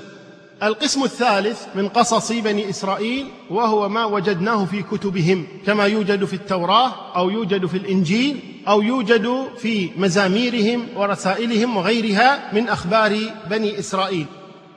القسم 0.62 1.04
الثالث 1.04 1.66
من 1.74 1.88
قصص 1.88 2.32
بني 2.32 2.70
إسرائيل 2.70 3.26
وهو 3.50 3.88
ما 3.88 4.04
وجدناه 4.04 4.64
في 4.64 4.82
كتبهم 4.82 5.46
كما 5.66 5.84
يوجد 5.84 6.24
في 6.24 6.34
التوراة 6.34 7.16
أو 7.16 7.30
يوجد 7.30 7.66
في 7.66 7.76
الإنجيل 7.76 8.40
أو 8.68 8.82
يوجد 8.82 9.48
في 9.58 9.90
مزاميرهم 9.96 10.86
ورسائلهم 10.96 11.76
وغيرها 11.76 12.54
من 12.54 12.68
أخبار 12.68 13.18
بني 13.50 13.78
إسرائيل. 13.78 14.26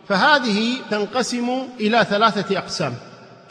فهذه 0.07 0.77
تنقسم 0.91 1.49
إلى 1.79 2.05
ثلاثة 2.09 2.57
أقسام. 2.57 2.93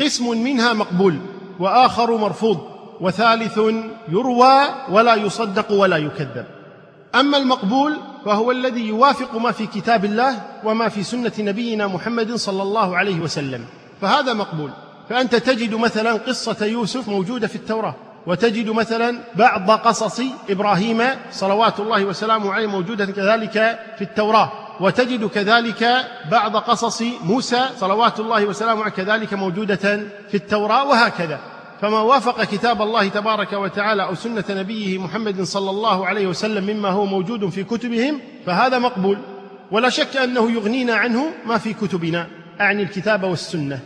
قسم 0.01 0.43
منها 0.43 0.73
مقبول 0.73 1.19
وآخر 1.59 2.17
مرفوض 2.17 2.61
وثالث 3.01 3.61
يروى 4.09 4.61
ولا 4.89 5.15
يصدق 5.15 5.73
ولا 5.73 5.97
يكذب. 5.97 6.47
أما 7.15 7.37
المقبول 7.37 7.97
فهو 8.25 8.51
الذي 8.51 8.89
يوافق 8.89 9.37
ما 9.37 9.53
في 9.53 9.67
كتاب 9.67 10.05
الله 10.05 10.43
وما 10.65 10.89
في 10.89 11.03
سنة 11.03 11.33
نبينا 11.39 11.87
محمد 11.87 12.35
صلى 12.35 12.63
الله 12.63 12.97
عليه 12.97 13.21
وسلم. 13.21 13.65
فهذا 14.01 14.33
مقبول. 14.33 14.71
فأنت 15.09 15.35
تجد 15.35 15.75
مثلا 15.75 16.13
قصة 16.13 16.67
يوسف 16.67 17.09
موجودة 17.09 17.47
في 17.47 17.57
التوراة 17.57 17.95
وتجد 18.27 18.71
مثلا 18.71 19.19
بعض 19.35 19.71
قصص 19.71 20.21
إبراهيم 20.51 21.03
صلوات 21.33 21.81
الله 21.81 22.05
وسلامه 22.05 22.53
عليه 22.53 22.67
موجودة 22.67 23.07
كذلك 23.07 23.79
في 23.99 24.03
التوراة 24.03 24.53
وتجد 24.81 25.27
كذلك 25.27 26.07
بعض 26.31 26.57
قصص 26.57 27.03
موسى 27.25 27.61
صلوات 27.79 28.21
الله 28.21 28.45
وسلامه 28.45 28.83
عليه 28.83 28.93
كذلك 28.93 29.35
موجودة 29.35 30.01
في 30.31 30.35
التوراة 30.35 30.85
وهكذا. 30.89 31.39
فما 31.81 32.01
وافق 32.01 32.45
كتاب 32.45 32.83
الله 32.83 33.09
تبارك 33.09 33.53
وتعالى 33.53 34.05
أو 34.05 34.15
سنة 34.15 34.45
نبيه 34.51 34.99
محمد 34.99 35.43
صلى 35.43 35.71
الله 35.71 36.07
عليه 36.07 36.27
وسلم 36.27 36.77
مما 36.77 36.89
هو 36.89 37.07
موجود 37.07 37.49
في 37.49 37.65
كتبهم 37.65 38.21
فهذا 38.47 38.79
مقبول. 38.79 39.19
ولا 39.71 39.89
شك 39.89 40.17
أنه 40.17 40.51
يغنينا 40.51 40.95
عنه 40.95 41.27
ما 41.47 41.59
في 41.59 41.73
كتبنا 41.73 42.27
أعني 42.61 42.83
الكتاب 42.83 43.25
والسنة. 43.25 43.81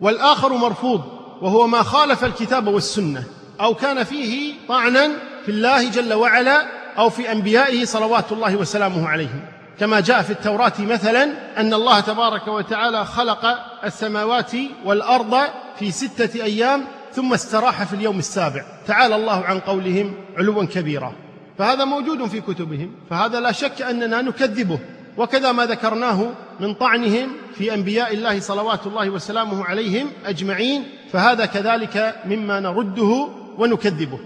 والآخر 0.00 0.52
مرفوض 0.52 1.04
وهو 1.42 1.66
ما 1.66 1.82
خالف 1.82 2.24
الكتاب 2.24 2.68
والسنة. 2.68 3.24
أو 3.60 3.74
كان 3.74 4.04
فيه 4.04 4.54
طعنا 4.68 5.10
في 5.44 5.50
الله 5.50 5.90
جل 5.90 6.14
وعلا 6.14 6.66
أو 6.98 7.10
في 7.10 7.32
أنبيائه 7.32 7.84
صلوات 7.84 8.32
الله 8.32 8.56
وسلامه 8.56 9.08
عليهم. 9.08 9.40
كما 9.80 10.00
جاء 10.00 10.22
في 10.22 10.30
التوراة 10.30 10.72
مثلا 10.78 11.30
أن 11.60 11.74
الله 11.74 12.00
تبارك 12.00 12.48
وتعالى 12.48 13.04
خلق 13.04 13.44
السماوات 13.84 14.52
والأرض 14.84 15.36
في 15.78 15.90
ستة 15.90 16.44
أيام 16.44 16.84
ثم 17.14 17.32
استراح 17.32 17.84
في 17.84 17.92
اليوم 17.92 18.18
السابع. 18.18 18.64
تعالى 18.86 19.16
الله 19.16 19.44
عن 19.44 19.58
قولهم 19.58 20.14
علوا 20.36 20.64
كبيرا. 20.64 21.12
فهذا 21.58 21.84
موجود 21.84 22.26
في 22.26 22.40
كتبهم. 22.40 22.90
فهذا 23.10 23.40
لا 23.40 23.52
شك 23.52 23.82
أننا 23.82 24.22
نكذبه. 24.22 24.78
وكذا 25.16 25.52
ما 25.52 25.66
ذكرناه 25.66 26.30
من 26.60 26.74
طعنهم 26.74 27.28
في 27.54 27.74
أنبياء 27.74 28.14
الله 28.14 28.40
صلوات 28.40 28.86
الله 28.86 29.10
وسلامه 29.10 29.64
عليهم 29.64 30.10
أجمعين. 30.26 30.82
فهذا 31.12 31.46
كذلك 31.46 32.16
مما 32.26 32.60
نرده 32.60 33.28
ونكذبه. 33.58 34.18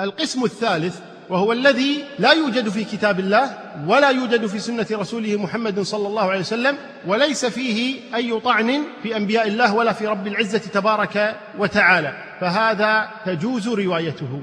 القسم 0.00 0.44
الثالث 0.44 1.00
وهو 1.30 1.52
الذي 1.52 2.04
لا 2.18 2.32
يوجد 2.32 2.68
في 2.68 2.84
كتاب 2.84 3.20
الله 3.20 3.58
ولا 3.86 4.10
يوجد 4.10 4.46
في 4.46 4.58
سنة 4.58 4.86
رسوله 4.92 5.36
محمد 5.36 5.80
صلى 5.80 6.08
الله 6.08 6.30
عليه 6.30 6.40
وسلم 6.40 6.76
وليس 7.06 7.46
فيه 7.46 7.96
أي 8.14 8.40
طعن 8.40 8.82
في 9.02 9.16
أنبياء 9.16 9.48
الله 9.48 9.74
ولا 9.74 9.92
في 9.92 10.06
رب 10.06 10.26
العزة 10.26 10.58
تبارك 10.58 11.36
وتعالى. 11.58 12.12
فهذا 12.40 13.08
تجوز 13.26 13.68
روايته. 13.68 14.42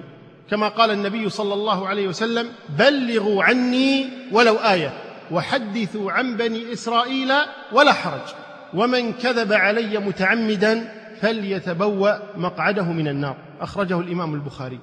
كما 0.52 0.68
قال 0.68 0.92
النبي 0.92 1.30
صلى 1.30 1.54
الله 1.54 1.88
عليه 1.88 2.08
وسلم 2.08 2.48
بلغوا 2.80 3.44
عني 3.44 4.10
ولو 4.32 4.56
آية 4.56 4.94
وحدثوا 5.32 6.12
عن 6.12 6.38
بني 6.38 6.74
إسرائيل 6.74 7.32
ولا 7.72 7.94
حرج 7.94 8.28
ومن 8.74 9.14
كذب 9.14 9.54
علي 9.54 10.00
متعمدا 10.00 10.94
فليتبوأ 11.22 12.38
مقعده 12.38 12.84
من 12.84 13.08
النار. 13.08 13.36
أخرجه 13.62 14.00
الإمام 14.00 14.34
البخاري. 14.34 14.80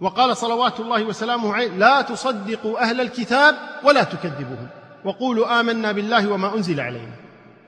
وقال 0.00 0.36
صلوات 0.36 0.80
الله 0.80 1.04
وسلامه 1.04 1.54
عليه 1.54 1.68
لا 1.68 2.02
تصدقوا 2.02 2.82
أهل 2.82 3.00
الكتاب 3.00 3.56
ولا 3.84 4.02
تكذبوهم 4.04 4.68
وقولوا 5.04 5.60
آمنا 5.60 5.92
بالله 5.92 6.32
وما 6.32 6.54
أنزل 6.54 6.80
علينا. 6.80 7.12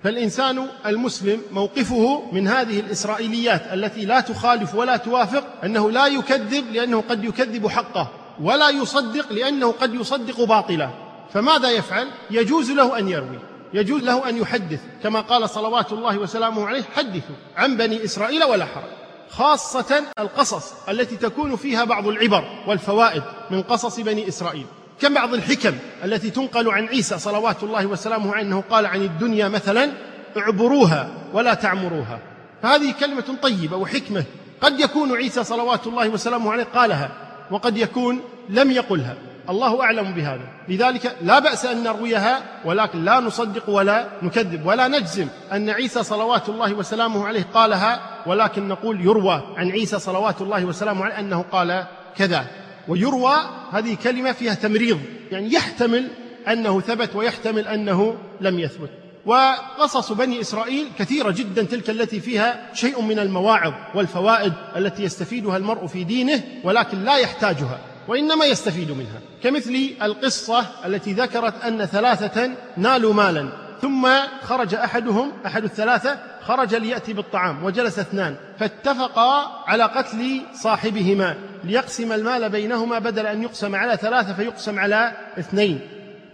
فالإنسان 0.03 0.67
المسلم 0.87 1.41
موقفه 1.53 2.23
من 2.33 2.49
هذه 2.49 2.81
الإسرائيليات 2.81 3.63
التي 3.73 4.05
لا 4.05 4.21
تخالف 4.21 4.75
ولا 4.75 4.97
توافق 4.97 5.45
أنه 5.65 5.91
لا 5.91 6.07
يكذب 6.07 6.65
لأنه 6.73 7.05
قد 7.09 7.25
يكذب 7.25 7.69
حقه 7.69 8.09
ولا 8.41 8.69
يصدق 8.69 9.33
لأنه 9.33 9.73
قد 9.73 9.95
يصدق 9.95 10.45
باطلا. 10.45 10.91
فماذا 11.33 11.71
يفعل؟ 11.71 12.09
يجوز 12.31 12.71
له 12.71 12.99
أن 12.99 13.09
يروي 13.09 13.39
يجوز 13.75 14.03
له 14.03 14.29
أن 14.29 14.37
يحدث 14.37 14.81
كما 15.03 15.21
قال 15.21 15.51
صلوات 15.51 15.93
الله 15.93 16.19
وسلامه 16.19 16.67
عليه 16.67 16.83
حدثوا 16.97 17.37
عن 17.57 17.77
بني 17.77 18.05
إسرائيل 18.05 18.45
ولا 18.45 18.65
حرج. 18.65 19.06
خاصة 19.31 20.03
القصص 20.19 20.73
التي 20.89 21.17
تكون 21.17 21.57
فيها 21.57 21.85
بعض 21.85 22.09
العبر 22.09 22.45
والفوائد 22.67 23.23
من 23.51 23.63
قصص 23.63 24.01
بني 24.01 24.29
إسرائيل. 24.29 24.67
كبعض 25.01 25.35
الحكم 25.35 25.75
التي 26.05 26.31
تنقل 26.31 26.71
عن 26.71 26.87
عيسى 26.87 27.19
صلوات 27.19 27.63
الله 27.63 27.87
وسلامه 27.87 28.33
عليه 28.33 28.43
أنه 28.43 28.65
قال 28.71 28.87
عن 28.87 29.03
الدنيا 29.03 29.49
مثلا 29.49 29.93
اعبروها 30.37 31.11
ولا 31.33 31.55
تعمروها. 31.55 32.19
فهذه 32.63 32.95
كلمة 33.01 33.37
طيبة 33.43 33.77
وحكمة. 33.77 34.25
قد 34.61 34.81
يكون 34.81 35.17
عيسى 35.17 35.45
صلوات 35.45 35.87
الله 35.87 36.09
وسلامه 36.09 36.53
عليه 36.53 36.67
قالها 36.75 37.11
وقد 37.51 37.79
يكون 37.79 38.21
لم 38.49 38.71
يقلها. 38.71 39.17
الله 39.49 39.83
أعلم 39.83 40.13
بهذا. 40.13 40.49
لذلك 40.69 41.17
لا 41.23 41.39
بأس 41.39 41.67
أن 41.67 41.83
نرويها 41.83 42.43
ولكن 42.65 43.05
لا 43.05 43.21
نصدق 43.21 43.71
ولا 43.71 44.07
نكذب 44.23 44.67
ولا 44.67 44.89
نجزم 44.89 45.29
أن 45.53 45.71
عيسى 45.71 46.03
صلوات 46.03 46.49
الله 46.49 46.75
وسلامه 46.75 47.27
عليه 47.27 47.47
قالها 47.55 48.16
ولكن 48.27 48.69
نقول 48.69 49.01
يروى 49.01 49.43
عن 49.57 49.71
عيسى 49.71 49.99
صلوات 49.99 50.41
الله 50.41 50.65
وسلامه 50.65 51.05
عليه 51.05 51.19
أنه 51.19 51.45
قال 51.53 51.87
كذا. 52.17 52.47
ويروى 52.89 53.35
هذه 53.73 53.97
كلمة 54.05 54.33
فيها 54.33 54.55
تمريض 54.55 55.01
يعني 55.33 55.53
يحتمل 55.53 56.09
أنه 56.49 56.81
ثبت 56.81 57.17
ويحتمل 57.17 57.69
أنه 57.69 58.17
لم 58.41 58.59
يثبت. 58.59 58.91
وقصص 59.27 60.13
بني 60.13 60.41
إسرائيل 60.41 60.89
كثيرة 60.99 61.31
جدا 61.31 61.63
تلك 61.63 61.91
التي 61.91 62.21
فيها 62.21 62.71
شيء 62.75 63.03
من 63.03 63.19
المواعظ 63.19 63.73
والفوائد 63.95 64.53
التي 64.77 65.03
يستفيدها 65.03 65.57
المرء 65.57 65.87
في 65.87 66.05
دينه 66.05 66.43
ولكن 66.65 67.05
لا 67.05 67.17
يحتاجها 67.17 67.79
وإنما 68.09 68.45
يستفيد 68.45 68.91
منها. 68.91 69.21
كمثل 69.43 69.91
القصة 70.03 70.67
التي 70.85 71.13
ذكرت 71.13 71.65
أن 71.65 71.85
ثلاثة 71.85 72.51
نالوا 72.77 73.15
مالا 73.15 73.49
ثم 73.83 74.09
خرج 74.43 74.75
أحدهم 74.75 75.33
أحد 75.47 75.65
الثلاثة 75.65 76.19
خرج 76.49 76.75
ليأتي 76.75 77.13
بالطعام 77.13 77.65
وجلس 77.65 77.99
اثنان 77.99 78.37
فاتفقا 78.59 79.63
على 79.67 79.85
قتل 79.85 80.41
صاحبهما 80.55 81.35
ليقسم 81.65 82.13
المال 82.13 82.49
بينهما 82.49 82.99
بدل 82.99 83.27
أن 83.27 83.43
يقسم 83.43 83.75
على 83.75 83.97
ثلاثة 83.97 84.35
فيقسم 84.35 84.79
على 84.79 85.13
اثنين. 85.39 85.81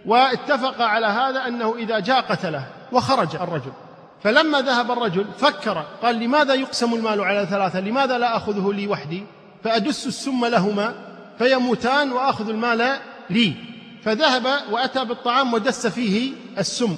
واتفق 0.05 0.81
على 0.81 1.05
هذا 1.07 1.47
أنه 1.47 1.75
إذا 1.75 1.99
جاء 1.99 2.21
قتله 2.21 2.65
وخرج 2.91 3.35
الرجل. 3.35 3.71
فلما 4.23 4.61
ذهب 4.61 4.91
الرجل 4.91 5.25
فكر 5.37 5.85
قال 6.01 6.15
لماذا 6.15 6.53
يقسم 6.53 6.93
المال 6.93 7.21
على 7.21 7.45
ثلاثة؟ 7.45 7.79
لماذا 7.79 8.17
لا 8.17 8.37
أخذه 8.37 8.73
لي 8.73 8.87
وحدي؟ 8.87 9.23
فأدس 9.63 10.07
السم 10.07 10.45
لهما 10.45 10.93
فيموتان 11.37 12.11
وآخذ 12.11 12.49
المال 12.49 12.97
لي. 13.29 13.53
فذهب 14.03 14.45
وأتى 14.71 15.05
بالطعام 15.05 15.53
ودس 15.53 15.87
فيه 15.87 16.33
السم. 16.57 16.95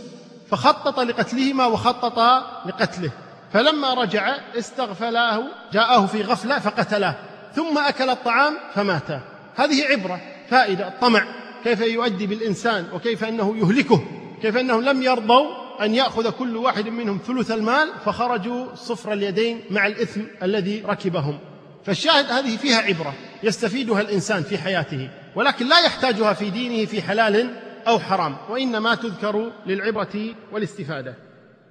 فخطط 0.49 0.99
لقتلهما 0.99 1.65
وخطط 1.65 2.19
لقتله. 2.65 3.11
فلما 3.53 3.93
رجع 3.93 4.35
استغفلاه 4.57 5.43
جاءه 5.73 6.05
في 6.05 6.21
غفلة 6.21 6.59
فقتلاه 6.59 7.15
ثم 7.55 7.77
أكل 7.77 8.09
الطعام 8.09 8.57
فمات. 8.73 9.09
هذه 9.55 9.85
عبرة 9.85 10.21
فائدة 10.49 10.87
الطمع 10.87 11.25
كيف 11.63 11.81
يؤدي 11.81 12.27
بالإنسان 12.27 12.85
وكيف 12.93 13.23
أنه 13.23 13.57
يهلكه. 13.57 14.01
كيف 14.41 14.57
أنهم 14.57 14.81
لم 14.81 15.03
يرضوا 15.03 15.45
أن 15.81 15.95
يأخذ 15.95 16.29
كل 16.29 16.57
واحد 16.57 16.87
منهم 16.87 17.19
ثلث 17.27 17.51
المال 17.51 17.89
فخرجوا 18.05 18.75
صفر 18.75 19.13
اليدين 19.13 19.61
مع 19.69 19.87
الإثم 19.87 20.21
الذي 20.43 20.83
ركبهم. 20.87 21.39
فالشاهد 21.85 22.31
هذه 22.31 22.57
فيها 22.57 22.77
عبرة 22.77 23.13
يستفيدها 23.43 24.01
الإنسان 24.01 24.43
في 24.43 24.57
حياته 24.57 25.09
ولكن 25.35 25.67
لا 25.67 25.79
يحتاجها 25.79 26.33
في 26.33 26.49
دينه 26.49 26.85
في 26.85 27.01
حلال 27.01 27.49
أو 27.87 27.99
حرام 27.99 28.35
وإنما 28.49 28.95
تذكر 28.95 29.51
للعبرة 29.65 30.35
والاستفادة. 30.51 31.15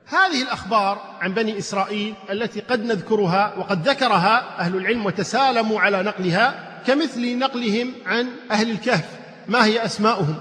هذه 0.07 0.43
الأخبار 0.43 1.17
عن 1.21 1.35
بني 1.35 1.59
إسرائيل 1.59 2.15
التي 2.31 2.61
قد 2.61 2.85
نذكرها 2.85 3.55
وقد 3.59 3.89
ذكرها 3.89 4.59
أهل 4.59 4.77
العلم 4.77 5.07
وتسالموا 5.07 5.81
على 5.81 6.03
نقلها 6.03 6.81
كمثل 6.87 7.39
نقلهم 7.39 7.93
عن 8.07 8.29
أهل 8.51 8.71
الكهف. 8.71 9.09
ما 9.49 9.65
هي 9.65 9.85
أسماؤهم؟ 9.85 10.37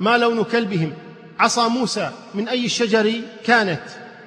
ما 0.00 0.18
لون 0.18 0.44
كلبهم؟ 0.44 0.92
عصا 1.38 1.68
موسى 1.68 2.10
من 2.34 2.48
أي 2.48 2.64
الشجر 2.64 3.12
كانت؟ 3.44 3.82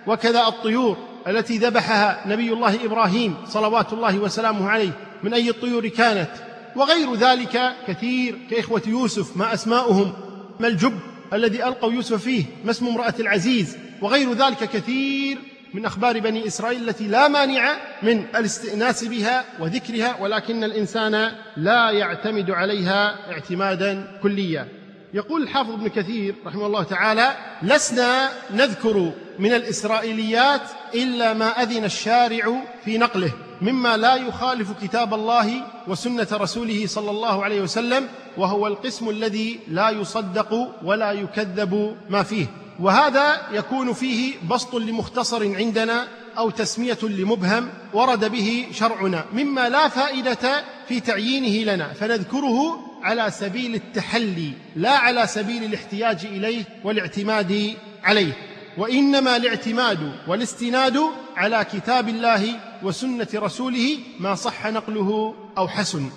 وكذا 0.08 0.48
الطيور 0.48 0.98
التي 1.28 1.58
ذبحها 1.58 2.24
نبي 2.28 2.54
الله 2.54 2.86
إبراهيم 2.86 3.36
صلوات 3.48 3.94
الله 3.94 4.20
وسلامه 4.20 4.70
عليه 4.70 4.92
من 5.24 5.34
أي 5.34 5.50
الطيور 5.50 5.88
كانت؟ 5.88 6.30
وغير 6.76 7.16
ذلك 7.16 7.74
كثير 7.88 8.38
كإخوة 8.50 8.82
يوسف 8.88 9.38
ما 9.38 9.54
أسماؤهم؟ 9.54 10.14
ما 10.62 10.68
الجب 10.68 11.00
الذي 11.34 11.64
ألقوا 11.64 11.92
يوسف 11.92 12.24
فيه؟ 12.24 12.46
ما 12.66 12.72
اسم 12.72 12.88
امرأة 12.88 13.14
العزيز؟ 13.20 13.78
وغير 14.02 14.34
ذلك 14.34 14.58
كثير 14.58 15.38
من 15.74 15.86
أخبار 15.86 16.20
بني 16.20 16.48
إسرائيل 16.48 16.90
التي 16.90 17.08
لا 17.08 17.28
مانع 17.28 17.78
من 18.04 18.26
الاستئناس 18.36 19.04
بها 19.04 19.46
وذكرها 19.60 20.18
ولكن 20.22 20.64
الإنسان 20.64 21.32
لا 21.58 21.92
يعتمد 21.92 22.52
عليها 22.52 23.32
اعتمادا 23.32 24.20
كليا. 24.24 24.68
يقول 25.14 25.44
الحافظ 25.44 25.72
ابن 25.72 25.88
كثير 25.88 26.36
رحمه 26.46 26.66
الله 26.66 26.84
تعالى 26.84 27.36
لسنا 27.64 28.30
نذكر 28.52 29.12
من 29.40 29.54
الإسرائيليات 29.54 30.62
إلا 30.96 31.34
ما 31.34 31.62
أذن 31.64 31.84
الشارع 31.84 32.64
في 32.86 32.98
نقله 32.98 33.32
مما 33.62 33.98
لا 33.98 34.16
يخالف 34.16 34.84
كتاب 34.84 35.14
الله 35.14 35.64
وسنة 35.88 36.28
رسوله 36.32 36.88
صلى 36.88 37.12
الله 37.12 37.44
عليه 37.44 37.62
وسلم 37.62 38.08
وهو 38.38 38.68
القسم 38.68 39.10
الذي 39.10 39.60
لا 39.68 39.90
يصدق 39.90 40.76
ولا 40.84 41.12
يكذب 41.12 41.98
ما 42.10 42.24
فيه. 42.24 42.46
وهذا 42.80 43.42
يكون 43.52 43.94
فيه 43.94 44.34
بسط 44.50 44.76
لمختصر 44.76 45.56
عندنا 45.56 46.08
أو 46.38 46.50
تسمية 46.50 46.98
لمبهم 47.04 47.70
ورد 47.94 48.32
به 48.32 48.68
شرعنا 48.72 49.26
مما 49.34 49.70
لا 49.70 49.88
فائدة 49.88 50.64
في 50.88 51.00
تعيينه 51.00 51.74
لنا. 51.74 51.94
فنذكره 51.94 52.80
على 53.04 53.32
سبيل 53.32 53.76
التحلي 53.76 54.52
لا 54.76 54.98
على 54.98 55.28
سبيل 55.28 55.64
الاحتياج 55.64 56.26
إليه 56.26 56.64
والاعتماد 56.84 57.74
عليه. 58.04 58.38
وإنما 58.78 59.36
الاعتماد 59.36 60.12
والاستناد 60.28 61.00
على 61.36 61.66
كتاب 61.74 62.10
الله 62.10 62.60
وسنة 62.84 63.28
رسوله 63.36 63.98
ما 64.20 64.36
صح 64.36 64.68
نقله 64.68 65.36
أو 65.58 65.68
حسن. 65.68 66.10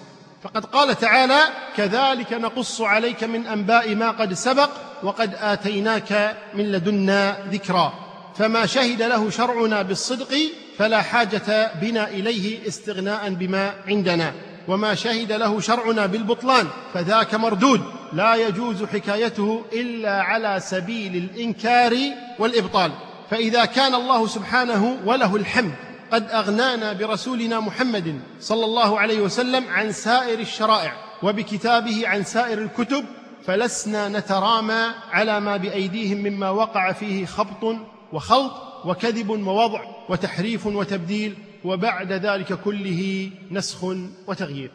فقد 0.44 0.64
قال 0.64 0.98
تعالى 0.98 1.40
كذلك 1.76 2.32
نقص 2.32 2.80
عليك 2.80 3.24
من 3.24 3.46
أنباء 3.46 3.94
ما 3.94 4.10
قد 4.10 4.34
سبق 4.34 4.70
وقد 5.02 5.34
آتيناك 5.34 6.36
من 6.54 6.72
لدنا 6.72 7.36
ذكرا. 7.50 7.92
فما 8.38 8.66
شهد 8.66 9.02
له 9.02 9.30
شرعنا 9.30 9.82
بالصدق 9.82 10.36
فلا 10.78 11.02
حاجة 11.02 11.72
بنا 11.80 12.08
إليه 12.08 12.68
استغناء 12.68 13.30
بما 13.30 13.74
عندنا. 13.88 14.32
وما 14.68 14.94
شهد 14.94 15.32
له 15.32 15.60
شرعنا 15.60 16.06
بالبطلان 16.06 16.66
فذاك 16.94 17.34
مردود. 17.34 17.80
لا 18.12 18.34
يجوز 18.34 18.84
حكايته 18.84 19.64
إلا 19.72 20.22
على 20.22 20.60
سبيل 20.60 21.16
الإنكار 21.16 21.96
والإبطال. 22.38 22.92
فإذا 23.30 23.64
كان 23.64 23.94
الله 23.94 24.26
سبحانه 24.26 24.98
وله 25.04 25.36
الحمد 25.36 25.74
قد 26.14 26.30
أغنانا 26.30 26.92
برسولنا 26.92 27.60
محمد 27.60 28.20
صلى 28.40 28.64
الله 28.64 29.00
عليه 29.00 29.20
وسلم 29.20 29.68
عن 29.68 29.92
سائر 29.92 30.38
الشرائع 30.38 30.92
وبكتابه 31.22 32.08
عن 32.08 32.24
سائر 32.24 32.58
الكتب 32.58 33.04
فلسنا 33.46 34.08
نترامى 34.08 34.86
على 35.10 35.40
ما 35.40 35.56
بأيديهم 35.56 36.18
مما 36.18 36.50
وقع 36.50 36.92
فيه 36.92 37.26
خبط 37.26 37.76
وخلط 38.12 38.52
وكذب 38.84 39.30
ووضع 39.30 39.80
وتحريف 40.08 40.66
وتبديل 40.66 41.36
وبعد 41.64 42.12
ذلك 42.12 42.52
كله 42.52 43.30
نسخ 43.50 43.84
وتغيير. 44.26 44.70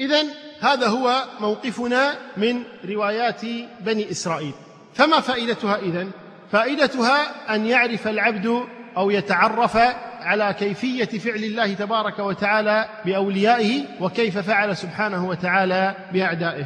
اذا 0.00 0.22
هذا 0.60 0.86
هو 0.86 1.24
موقفنا 1.40 2.14
من 2.36 2.62
روايات 2.84 3.44
بني 3.80 4.10
إسرائيل. 4.10 4.54
فما 4.94 5.20
فائدتها 5.20 5.76
إذن؟ 5.76 6.10
فائدتها 6.52 7.54
أن 7.54 7.66
يعرف 7.66 8.08
العبد 8.08 8.64
أو 8.96 9.10
يتعرف 9.10 9.76
على 10.22 10.54
كيفية 10.58 11.18
فعل 11.18 11.44
الله 11.44 11.74
تبارك 11.74 12.18
وتعالى 12.18 12.88
بأوليائه 13.04 13.82
وكيف 14.00 14.38
فعل 14.38 14.76
سبحانه 14.76 15.28
وتعالى 15.28 15.96
بأعدائه. 16.12 16.64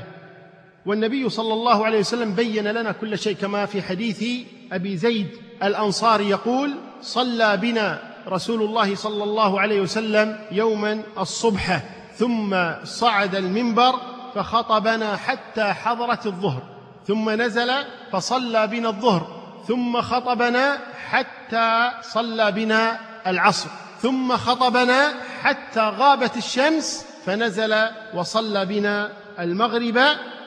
والنبي 0.86 1.28
صلى 1.28 1.52
الله 1.52 1.86
عليه 1.86 1.98
وسلم 1.98 2.34
بين 2.34 2.68
لنا 2.68 2.92
كل 2.92 3.18
شيء 3.18 3.36
كما 3.36 3.66
في 3.66 3.82
حديث 3.82 4.24
أبي 4.72 4.96
زيد 4.96 5.28
الانصاري 5.62 6.30
يقول 6.30 6.74
صلى 7.00 7.56
بنا 7.56 7.98
رسول 8.28 8.62
الله 8.62 8.94
صلى 8.94 9.24
الله 9.24 9.60
عليه 9.60 9.80
وسلم 9.80 10.38
يوما 10.52 11.02
الصبح 11.18 11.82
ثم 12.14 12.56
صعد 12.84 13.34
المنبر 13.34 13.94
فخطبنا 14.34 15.16
حتى 15.16 15.64
حضرت 15.64 16.26
الظهر 16.26 16.62
ثم 17.06 17.30
نزل 17.30 17.72
فصلى 18.12 18.66
بنا 18.66 18.88
الظهر 18.88 19.26
ثم 19.68 20.00
خطبنا 20.00 20.78
حتى 21.08 21.90
صلى 22.02 22.52
بنا 22.52 22.98
العصر. 23.26 23.68
ثم 24.02 24.36
خطبنا 24.36 25.14
حتى 25.42 25.80
غابت 25.80 26.36
الشمس 26.36 27.06
فنزل 27.26 27.74
وصلى 28.14 28.66
بنا 28.66 29.12
المغرب 29.38 29.98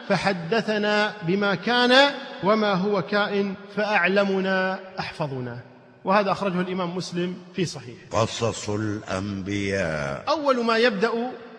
فحدثنا 0.08 1.14
بما 1.28 1.56
كان 1.56 2.12
وما 2.44 2.74
هو 2.74 3.02
كائن 3.02 3.54
فأعلمنا 3.76 4.80
أحفظنا. 5.00 5.60
وهذا 6.06 6.32
أخرجه 6.32 6.62
الإمام 6.62 6.96
مسلم 6.96 7.38
في 7.56 7.66
صحيح 7.66 7.98
قصص 8.12 8.70
الأنبياء. 8.70 10.24
أول 10.30 10.66
ما 10.66 10.78
يبدأ 10.78 11.12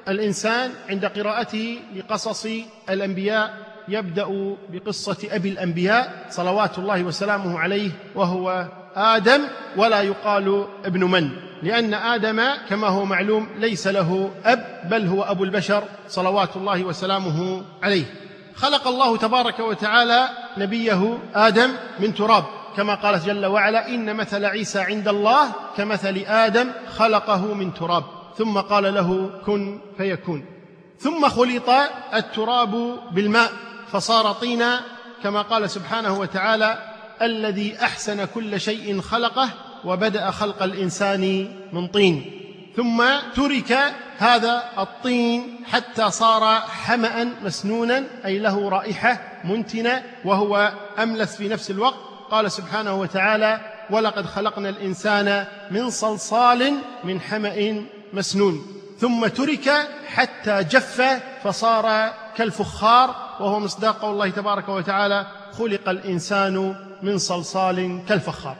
الإنسان 0.08 0.70
عند 0.88 1.04
قراءته 1.04 1.78
لقصص 1.96 2.46
الأنبياء 2.90 3.54
يبدأ 3.88 4.56
بقصة 4.72 5.28
أبي 5.30 5.48
الأنبياء 5.48 6.26
صلوات 6.30 6.78
الله 6.78 7.02
وسلامه 7.02 7.58
عليه 7.58 7.90
وهو 8.14 8.68
آدم 8.96 9.40
ولا 9.76 10.02
يقال 10.02 10.66
ابن 10.84 11.04
من 11.04 11.30
لأن 11.62 11.94
آدم 11.94 12.42
كما 12.68 12.88
هو 12.88 13.04
معلوم 13.04 13.48
ليس 13.58 13.86
له 13.86 14.30
أب 14.44 14.80
بل 14.90 15.06
هو 15.06 15.22
أبو 15.22 15.44
البشر 15.44 15.82
صلوات 16.08 16.56
الله 16.56 16.84
وسلامه 16.84 17.62
عليه. 17.82 18.04
خلق 18.54 18.88
الله 18.88 19.16
تبارك 19.16 19.60
وتعالى 19.60 20.28
نبيه 20.58 21.18
آدم 21.34 21.70
من 21.98 22.14
تراب. 22.14 22.44
كما 22.76 22.94
قال 22.94 23.20
جل 23.20 23.46
وعلا 23.46 23.88
إن 23.88 24.16
مثل 24.16 24.44
عيسى 24.44 24.80
عند 24.80 25.08
الله 25.08 25.52
كمثل 25.76 26.24
آدم 26.26 26.70
خلقه 26.96 27.54
من 27.54 27.74
تراب. 27.74 28.04
ثم 28.38 28.58
قال 28.58 28.94
له 28.94 29.30
كن 29.46 29.80
فيكون. 29.98 30.44
ثم 30.98 31.28
خلط 31.28 31.70
التراب 32.14 32.98
بالماء 33.12 33.50
فصار 33.92 34.32
طينا 34.32 34.80
كما 35.22 35.42
قال 35.42 35.70
سبحانه 35.70 36.18
وتعالى 36.18 36.89
الذي 37.22 37.76
أحسن 37.82 38.24
كل 38.24 38.60
شيء 38.60 39.00
خلقه 39.00 39.50
وبدأ 39.84 40.30
خلق 40.30 40.62
الإنسان 40.62 41.48
من 41.72 41.86
طين. 41.86 42.30
ثم 42.76 43.04
ترك 43.36 43.78
هذا 44.18 44.62
الطين 44.78 45.64
حتى 45.66 46.10
صار 46.10 46.60
حما 46.60 47.24
مسنونا 47.42 48.04
أي 48.24 48.38
له 48.38 48.68
رائحة 48.68 49.40
منتنة 49.44 50.02
وهو 50.24 50.72
أملس 50.98 51.36
في 51.36 51.48
نفس 51.48 51.70
الوقت. 51.70 51.98
قال 52.30 52.52
سبحانه 52.52 52.94
وتعالى 52.94 53.60
ولقد 53.90 54.26
خلقنا 54.26 54.68
الإنسان 54.68 55.46
من 55.70 55.90
صلصال 55.90 56.74
من 57.04 57.20
حمأ 57.20 57.84
مسنون. 58.12 58.66
ثم 58.98 59.26
ترك 59.26 59.88
حتى 60.06 60.64
جف 60.64 61.20
فصار 61.44 62.12
كالفخار 62.36 63.14
وهو 63.40 63.60
مصداق 63.60 64.04
الله 64.04 64.30
تبارك 64.30 64.68
وتعالى 64.68 65.26
خلق 65.58 65.88
الإنسان 65.88 66.74
من 67.02 67.18
صلصال 67.18 68.00
كالفخار. 68.08 68.56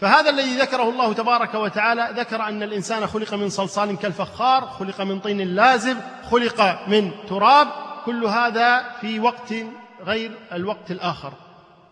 فهذا 0.00 0.30
الذي 0.30 0.56
ذكره 0.56 0.90
الله 0.90 1.12
تبارك 1.12 1.54
وتعالى 1.54 2.08
ذكر 2.16 2.42
أن 2.42 2.62
الإنسان 2.62 3.06
خلق 3.06 3.34
من 3.34 3.48
صلصال 3.48 3.98
كالفخار 3.98 4.66
خلق 4.66 5.00
من 5.00 5.20
طين 5.20 5.54
لازب 5.54 5.96
خلق 6.30 6.88
من 6.88 7.10
تراب. 7.28 7.68
كل 8.06 8.24
هذا 8.24 8.84
في 9.00 9.20
وقت 9.20 9.54
غير 10.04 10.30
الوقت 10.52 10.90
الآخر. 10.90 11.32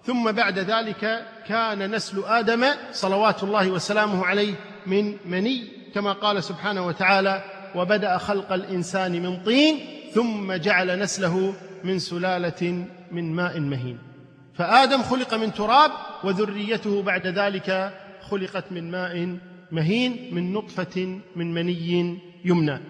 ثم 0.05 0.32
بعد 0.32 0.59
ذلك 0.59 1.26
كان 1.47 1.91
نسل 1.91 2.24
آدم 2.24 2.66
صلوات 2.93 3.43
الله 3.43 3.70
وسلامه 3.70 4.26
عليه 4.26 4.55
من 4.86 5.16
مني 5.26 5.68
كما 5.95 6.12
قال 6.12 6.45
سبحانه 6.45 6.86
وتعالى 6.86 7.45
وبدأ 7.74 8.18
خلق 8.18 8.53
الإنسان 8.53 9.22
من 9.22 9.43
طين 9.43 9.78
ثم 10.14 10.53
جعل 10.53 10.99
نسله 10.99 11.55
من 11.84 11.99
سلالة 11.99 12.86
من 13.12 13.34
ماء 13.34 13.61
مهين. 13.61 14.10
فآدم 14.55 15.03
خلق 15.03 15.35
من 15.35 15.55
تراب 15.55 15.91
وذريته 16.25 17.03
بعد 17.03 17.27
ذلك 17.27 17.95
خلقت 18.31 18.65
من 18.71 18.91
ماء 18.91 19.39
مهين 19.73 20.35
من 20.35 20.53
نطفة 20.53 21.21
من 21.37 21.55
مني 21.55 22.19
يمنى. 22.45 22.81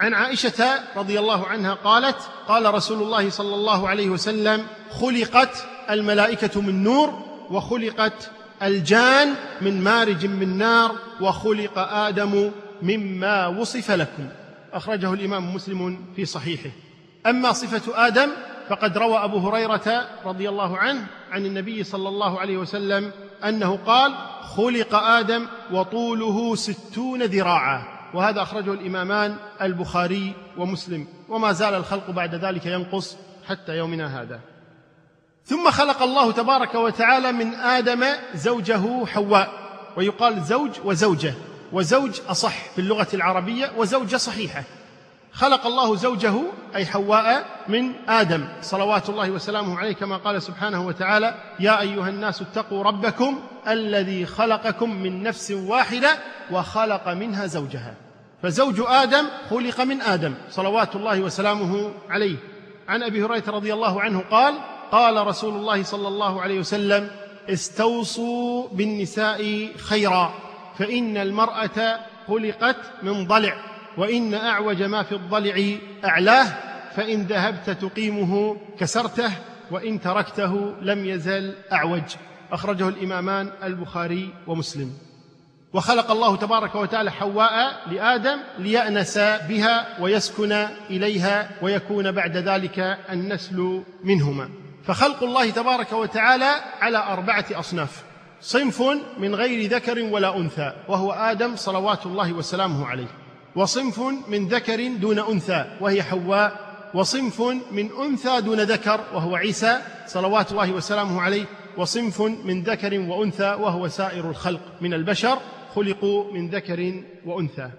عن 0.00 0.14
عائشة 0.14 0.64
رضي 0.96 1.18
الله 1.18 1.46
عنها 1.46 1.74
قالت 1.74 2.16
قال 2.48 2.74
رسول 2.74 3.02
الله 3.02 3.30
صلى 3.30 3.54
الله 3.54 3.88
عليه 3.88 4.08
وسلم 4.08 4.66
خلقت 4.90 5.66
الملائكة 5.90 6.60
من 6.60 6.82
نور 6.82 7.22
وخلقت 7.50 8.30
الجان 8.62 9.34
من 9.60 9.80
مارج 9.82 10.26
من 10.26 10.58
نار 10.58 10.96
وخلق 11.20 11.78
آدم 11.78 12.50
مما 12.82 13.46
وصف 13.46 13.90
لكم. 13.90 14.28
أخرجه 14.72 15.12
الإمام 15.12 15.54
مسلم 15.54 16.04
في 16.16 16.24
صحيحه. 16.24 16.70
أما 17.26 17.52
صفة 17.52 18.06
آدم 18.06 18.30
فقد 18.68 18.98
روى 18.98 19.24
أبو 19.24 19.38
هريرة 19.38 20.08
رضي 20.24 20.48
الله 20.48 20.78
عنه 20.78 21.06
عن 21.32 21.46
النبي 21.46 21.84
صلى 21.84 22.08
الله 22.08 22.40
عليه 22.40 22.56
وسلم 22.56 23.12
أنه 23.44 23.78
قال 23.86 24.14
خلق 24.56 24.94
آدم 24.94 25.46
وطوله 25.72 26.54
ستون 26.54 27.22
ذراعا. 27.22 27.82
وهذا 28.14 28.42
أخرجه 28.42 28.72
الإمامان 28.72 29.36
البخاري 29.62 30.34
ومسلم. 30.58 31.06
وما 31.28 31.52
زال 31.52 31.74
الخلق 31.74 32.10
بعد 32.10 32.34
ذلك 32.34 32.66
ينقص 32.66 33.16
حتى 33.48 33.76
يومنا 33.76 34.22
هذا. 34.22 34.40
ثم 35.44 35.70
خلق 35.70 36.02
الله 36.02 36.32
تبارك 36.32 36.74
وتعالى 36.74 37.32
من 37.32 37.54
آدم 37.54 38.04
زوجه 38.34 39.06
حواء. 39.06 39.52
ويقال 39.96 40.42
زوج 40.42 40.70
وزوجة. 40.84 41.34
وزوج 41.72 42.20
أصح 42.28 42.70
في 42.74 42.78
اللغة 42.78 43.08
العربية 43.14 43.72
وزوجة 43.76 44.16
صحيحة. 44.16 44.62
خلق 45.34 45.66
الله 45.66 45.96
زوجه 45.96 46.34
أي 46.76 46.86
حواء 46.86 47.46
من 47.68 47.92
آدم. 48.08 48.48
صلوات 48.62 49.08
الله 49.08 49.30
وسلامه 49.30 49.78
عليه 49.78 49.92
كما 49.92 50.16
قال 50.16 50.42
سبحانه 50.42 50.86
وتعالى 50.86 51.34
يا 51.60 51.80
أيها 51.80 52.08
الناس 52.08 52.42
اتقوا 52.42 52.82
ربكم 52.84 53.40
الذي 53.68 54.26
خلقكم 54.26 54.90
من 54.90 55.22
نفس 55.22 55.50
واحدة 55.50 56.18
وخلق 56.50 57.08
منها 57.08 57.46
زوجها. 57.46 57.94
فزوج 58.42 58.82
آدم 58.86 59.26
خلق 59.50 59.80
من 59.80 60.02
آدم 60.02 60.34
صلوات 60.50 60.96
الله 60.96 61.20
وسلامه 61.20 61.90
عليه. 62.10 62.36
عن 62.88 63.02
أبي 63.02 63.24
هريرة 63.24 63.50
رضي 63.50 63.74
الله 63.74 64.00
عنه 64.00 64.24
قال 64.30 64.54
قال 64.92 65.26
رسول 65.26 65.54
الله 65.56 65.82
صلى 65.82 66.08
الله 66.08 66.42
عليه 66.42 66.58
وسلم 66.58 67.10
استوصوا 67.50 68.68
بالنساء 68.72 69.68
خيرا 69.76 70.34
فإن 70.78 71.16
المرأة 71.16 71.98
خلقت 72.28 72.76
من 73.02 73.26
ضلع. 73.26 73.73
وإن 73.98 74.34
أعوج 74.34 74.82
ما 74.82 75.02
في 75.02 75.12
الضلع 75.12 75.76
أعلاه 76.04 76.46
فإن 76.96 77.22
ذهبت 77.22 77.70
تقيمه 77.70 78.56
كسرته 78.78 79.32
وإن 79.70 80.00
تركته 80.00 80.74
لم 80.82 81.04
يزل 81.04 81.54
أعوج. 81.72 82.02
أخرجه 82.52 82.88
الإمامان 82.88 83.50
البخاري 83.62 84.34
ومسلم. 84.46 84.92
وخلق 85.72 86.10
الله 86.10 86.36
تبارك 86.36 86.74
وتعالى 86.74 87.12
حواء 87.12 87.82
لآدم 87.90 88.38
ليأنس 88.58 89.18
بها 89.18 90.02
ويسكن 90.02 90.52
إليها 90.90 91.50
ويكون 91.62 92.12
بعد 92.12 92.36
ذلك 92.36 92.98
النسل 93.10 93.82
منهما. 94.04 94.48
فخلق 94.84 95.22
الله 95.22 95.50
تبارك 95.50 95.92
وتعالى 95.92 96.50
على 96.80 96.98
أربعة 96.98 97.44
أصناف. 97.52 98.02
صنف 98.40 98.82
من 99.18 99.34
غير 99.34 99.70
ذكر 99.70 100.02
ولا 100.02 100.36
أنثى 100.36 100.72
وهو 100.88 101.12
آدم 101.12 101.56
صلوات 101.56 102.06
الله 102.06 102.32
وسلامه 102.32 102.86
عليه. 102.86 103.23
وصنف 103.56 104.00
من 104.28 104.48
ذكر 104.48 104.88
دون 104.88 105.18
أنثى 105.18 105.64
وهي 105.80 106.02
حواء. 106.02 106.64
وصنف 106.94 107.40
من 107.72 107.90
أنثى 108.00 108.40
دون 108.40 108.60
ذكر 108.60 109.00
وهو 109.14 109.36
عيسى 109.36 109.78
صلوات 110.06 110.52
الله 110.52 110.72
وسلامه 110.72 111.20
عليه. 111.20 111.46
وصنف 111.76 112.22
من 112.22 112.62
ذكر 112.62 113.00
وأنثى 113.00 113.58
وهو 113.60 113.88
سائر 113.88 114.30
الخلق 114.30 114.60
من 114.80 114.94
البشر 114.94 115.38
خلقوا 115.74 116.32
من 116.32 116.50
ذكر 116.50 117.02
وأنثى. 117.26 117.70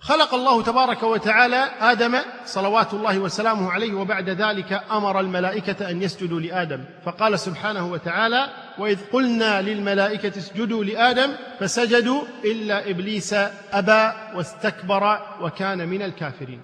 خلق 0.00 0.34
الله 0.34 0.62
تبارك 0.62 1.02
وتعالى 1.02 1.68
آدم 1.80 2.16
صلوات 2.46 2.94
الله 2.94 3.18
وسلامه 3.18 3.70
عليه 3.70 3.94
وبعد 3.94 4.30
ذلك 4.30 4.82
أمر 4.90 5.20
الملائكة 5.20 5.90
أن 5.90 6.02
يسجدوا 6.02 6.40
لآدم. 6.40 6.84
فقال 7.04 7.38
سبحانه 7.38 7.92
وتعالى 7.92 8.48
وإذ 8.78 8.98
قلنا 9.12 9.62
للملائكة 9.62 10.38
اسجدوا 10.38 10.84
لآدم 10.84 11.32
فسجدوا 11.60 12.22
إلا 12.44 12.90
إبليس 12.90 13.34
أبى 13.72 14.12
واستكبر 14.34 15.18
وكان 15.40 15.88
من 15.88 16.02
الكافرين. 16.02 16.60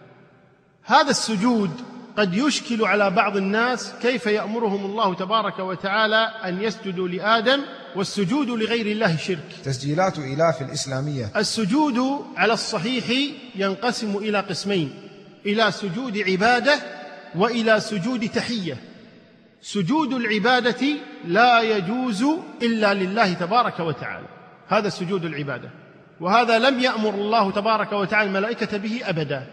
هذا 0.85 1.11
السجود 1.11 1.71
قد 2.19 2.35
يشكل 2.35 2.85
على 2.85 3.11
بعض 3.11 3.37
الناس 3.37 3.95
كيف 4.03 4.27
يأمرهم 4.27 4.85
الله 4.85 5.15
تبارك 5.15 5.59
وتعالى 5.59 6.31
أن 6.45 6.63
يسجدوا 6.63 7.09
لآدم 7.09 7.63
والسجود 7.97 8.49
لغير 8.49 8.87
الله 8.87 9.17
شرك. 9.17 9.49
تسجيلات 9.65 10.19
إلاف 10.19 10.63
الإسلامية. 10.63 11.31
السجود 11.37 11.99
على 12.37 12.53
الصحيح 12.53 13.05
ينقسم 13.57 14.17
إلى 14.17 14.41
قسمين 14.41 14.95
إلى 15.47 15.73
سجود 15.73 16.19
عبادة 16.19 16.75
وإلى 17.35 17.81
سجود 17.81 18.29
تحية. 18.29 18.77
سجود 19.63 20.13
العبادة 20.13 20.87
لا 21.27 21.61
يجوز 21.61 22.25
إلا 22.63 22.95
لله 22.95 23.33
تبارك 23.33 23.81
وتعالى. 23.81 24.27
هذا 24.69 24.89
سجود 24.89 25.25
العبادة. 25.25 25.71
وهذا 26.21 26.59
لم 26.59 26.81
يأمر 26.81 27.15
الله 27.15 27.51
تبارك 27.51 27.93
وتعالى 27.93 28.29
الملائكة 28.29 28.77
به 28.77 29.01
أبدا. 29.05 29.47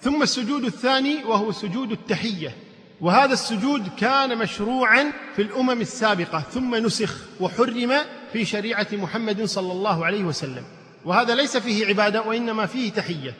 ثم 0.00 0.22
السجود 0.22 0.64
الثاني 0.64 1.24
وهو 1.24 1.52
سجود 1.52 1.90
التحية. 1.92 2.54
وهذا 3.00 3.32
السجود 3.32 3.88
كان 3.98 4.38
مشروعا 4.38 5.12
في 5.36 5.42
الأمم 5.42 5.80
السابقة 5.80 6.42
ثم 6.52 6.74
نسخ 6.74 7.16
وحرم 7.40 7.92
في 8.32 8.44
شريعة 8.44 8.86
محمد 8.92 9.44
صلى 9.44 9.72
الله 9.72 10.06
عليه 10.06 10.24
وسلم. 10.24 10.64
وهذا 11.04 11.34
ليس 11.34 11.56
فيه 11.56 11.86
عبادة 11.86 12.22
وإنما 12.22 12.66
فيه 12.66 12.92
تحية. 12.92 13.34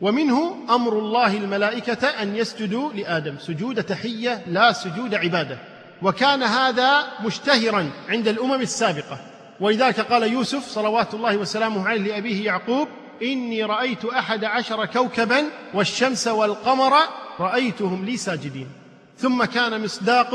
ومنه 0.00 0.56
أمر 0.70 0.98
الله 0.98 1.36
الملائكة 1.36 2.06
أن 2.08 2.36
يسجدوا 2.36 2.92
لآدم. 2.92 3.38
سجود 3.38 3.82
تحية 3.82 4.44
لا 4.46 4.72
سجود 4.72 5.14
عبادة. 5.14 5.58
وكان 6.02 6.42
هذا 6.42 7.02
مشتهرا 7.24 7.90
عند 8.08 8.28
الأمم 8.28 8.60
السابقة. 8.60 9.18
ولذلك 9.60 10.00
قال 10.00 10.22
يوسف 10.22 10.68
صلوات 10.68 11.14
الله 11.14 11.36
وسلامه 11.36 11.88
عليه 11.88 12.00
لأبيه 12.00 12.44
يعقوب 12.46 12.88
إني 13.22 13.64
رأيت 13.64 14.04
أحد 14.04 14.44
عشر 14.44 14.84
كوكبا 14.86 15.44
والشمس 15.74 16.28
والقمر 16.28 16.92
رأيتهم 17.40 18.04
لي 18.04 18.16
ساجدين. 18.16 18.79
ثم 19.20 19.44
كان 19.44 19.84
مصداق 19.84 20.34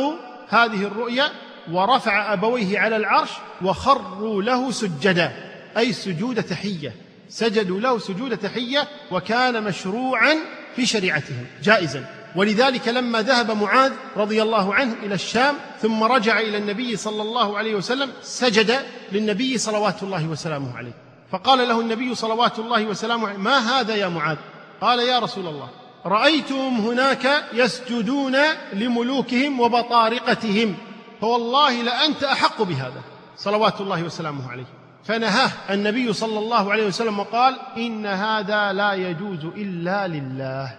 هذه 0.50 0.84
الرؤيا 0.84 1.32
ورفع 1.72 2.34
أبويه 2.34 2.80
على 2.80 2.96
العرش 2.96 3.30
وخروا 3.62 4.44
له 4.44 4.72
سجدا 4.72 5.32
أي 5.78 5.94
سجود 5.94 6.44
تحية 6.44 6.96
سجدوا 7.30 7.80
له 7.80 8.00
سجود 8.00 8.38
تحية 8.38 8.88
وكان 9.12 9.64
مشروعا 9.64 10.36
في 10.76 10.86
شريعتهم 10.86 11.46
جائزا. 11.64 12.06
ولذلك 12.36 12.88
لما 12.88 13.22
ذهب 13.22 13.52
معاذ 13.52 13.92
رضي 14.18 14.42
الله 14.42 14.74
عنه 14.74 14.96
إلى 15.04 15.16
الشام 15.16 15.56
ثم 15.82 16.04
رجع 16.04 16.40
إلى 16.40 16.58
النبي 16.58 16.96
صلى 16.96 17.22
الله 17.22 17.58
عليه 17.58 17.76
وسلم 17.76 18.12
سجد 18.22 18.86
للنبي 19.12 19.58
صلوات 19.58 20.04
الله 20.04 20.28
وسلامه 20.28 20.78
عليه. 20.78 20.94
فقال 21.32 21.68
له 21.68 21.82
النبي 21.82 22.16
صلوات 22.16 22.60
الله 22.60 22.86
وسلامه 22.86 23.28
عليه 23.28 23.38
ما 23.38 23.58
هذا 23.58 23.96
يا 23.96 24.08
معاذ؟ 24.08 24.38
قال 24.82 25.00
يا 25.00 25.20
رسول 25.20 25.48
الله. 25.48 25.70
رأيتهم 26.06 26.78
هناك 26.78 27.46
يسجدون 27.54 28.36
لملوكهم 28.74 29.60
وبطارقتهم. 29.60 30.76
فوالله 31.22 31.82
لأنت 31.82 32.24
أحق 32.24 32.62
بهذا. 32.62 33.02
صلوات 33.38 33.82
الله 33.82 34.04
وسلامه 34.04 34.52
عليه. 34.52 34.66
فنهاه 35.04 35.52
النبي 35.70 36.14
صلى 36.14 36.40
الله 36.40 36.72
عليه 36.72 36.88
وسلم 36.88 37.20
وقال 37.20 37.56
إن 37.78 38.06
هذا 38.06 38.74
لا 38.74 38.94
يجوز 38.94 39.46
إلا 39.46 40.08
لله. 40.08 40.78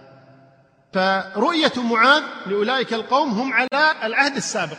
فرؤية 0.93 1.73
معاذ 1.77 2.23
لأولئك 2.45 2.93
القوم 2.93 3.29
هم 3.29 3.53
على 3.53 3.93
العهد 4.03 4.35
السابق 4.35 4.77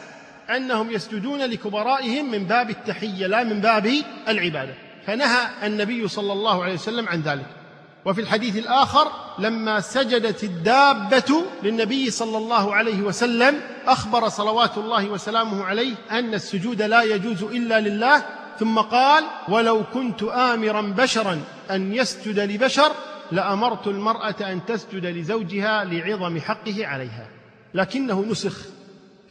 أنهم 0.57 0.91
يسجدون 0.91 1.41
لكبرائهم 1.41 2.31
من 2.31 2.45
باب 2.45 2.71
التحية 2.71 3.27
لا 3.27 3.45
من 3.45 3.61
باب 3.61 3.93
العبادة. 4.29 4.75
فنهى 5.07 5.67
النبي 5.67 6.09
صلى 6.09 6.33
الله 6.33 6.65
عليه 6.65 6.75
وسلم 6.75 7.09
عن 7.09 7.21
ذلك. 7.21 7.47
وفي 8.09 8.21
الحديث 8.21 8.57
الآخر 8.57 9.13
لما 9.39 9.81
سجدت 9.81 10.45
الدابة 10.45 11.45
للنبي 11.63 12.11
صلى 12.11 12.39
الله 12.39 12.75
عليه 12.75 13.03
وسلم 13.03 13.61
أخبر 13.87 14.29
صلوات 14.29 14.79
الله 14.79 15.09
وسلامه 15.09 15.65
عليه 15.65 15.95
أن 16.11 16.35
السجود 16.35 16.83
لا 16.83 17.03
يجوز 17.03 17.43
إلا 17.43 17.81
لله 17.81 18.25
ثم 18.59 18.79
قال 18.79 19.25
ولو 19.49 19.85
كنت 19.95 20.23
امرا 20.23 20.81
بشرا 20.81 21.41
أن 21.71 21.95
يسجد 21.95 22.39
لبشر 22.39 22.93
لأمرت 23.33 23.87
المرأة 23.87 24.37
أن 24.41 24.67
تسجد 24.67 25.07
لزوجها 25.07 25.85
لعظم 25.85 26.41
حقه 26.41 26.87
عليها. 26.87 27.29
لكنه 27.75 28.25
نسخ. 28.31 28.57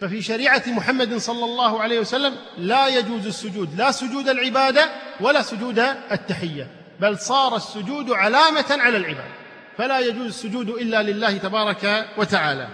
ففي 0.02 0.22
شريعة 0.22 0.64
محمد 0.68 1.18
صلى 1.18 1.46
الله 1.46 1.82
عليه 1.82 2.00
وسلم 2.00 2.36
لا 2.58 2.88
يجوز 2.88 3.28
السجود 3.28 3.70
لا 3.78 3.92
سجود 3.92 4.30
العبادة 4.30 4.90
ولا 5.22 5.42
سجود 5.42 5.80
التحية. 6.12 6.77
بل 7.02 7.20
صار 7.20 7.56
السجود 7.56 8.12
علامة 8.12 8.66
على 8.70 8.98
العباده 8.98 9.38
فلا 9.78 10.00
يجوز 10.00 10.26
السجود 10.26 10.70
إلا 10.70 11.04
لله 11.04 11.38
تبارك 11.38 12.08
وتعالى. 12.18 12.68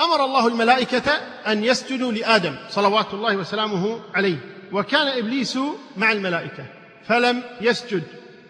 أمر 0.00 0.24
الله 0.24 0.48
الملائكة 0.48 1.12
أن 1.46 1.64
يسجدوا 1.64 2.12
لآدم 2.12 2.56
صلوات 2.70 3.14
الله 3.14 3.36
وسلامه 3.36 4.00
عليه 4.14 4.36
وكان 4.72 5.18
إبليس 5.18 5.58
مع 5.96 6.12
الملائكة 6.12 6.66
فلم 7.08 7.42
يسجد. 7.60 8.02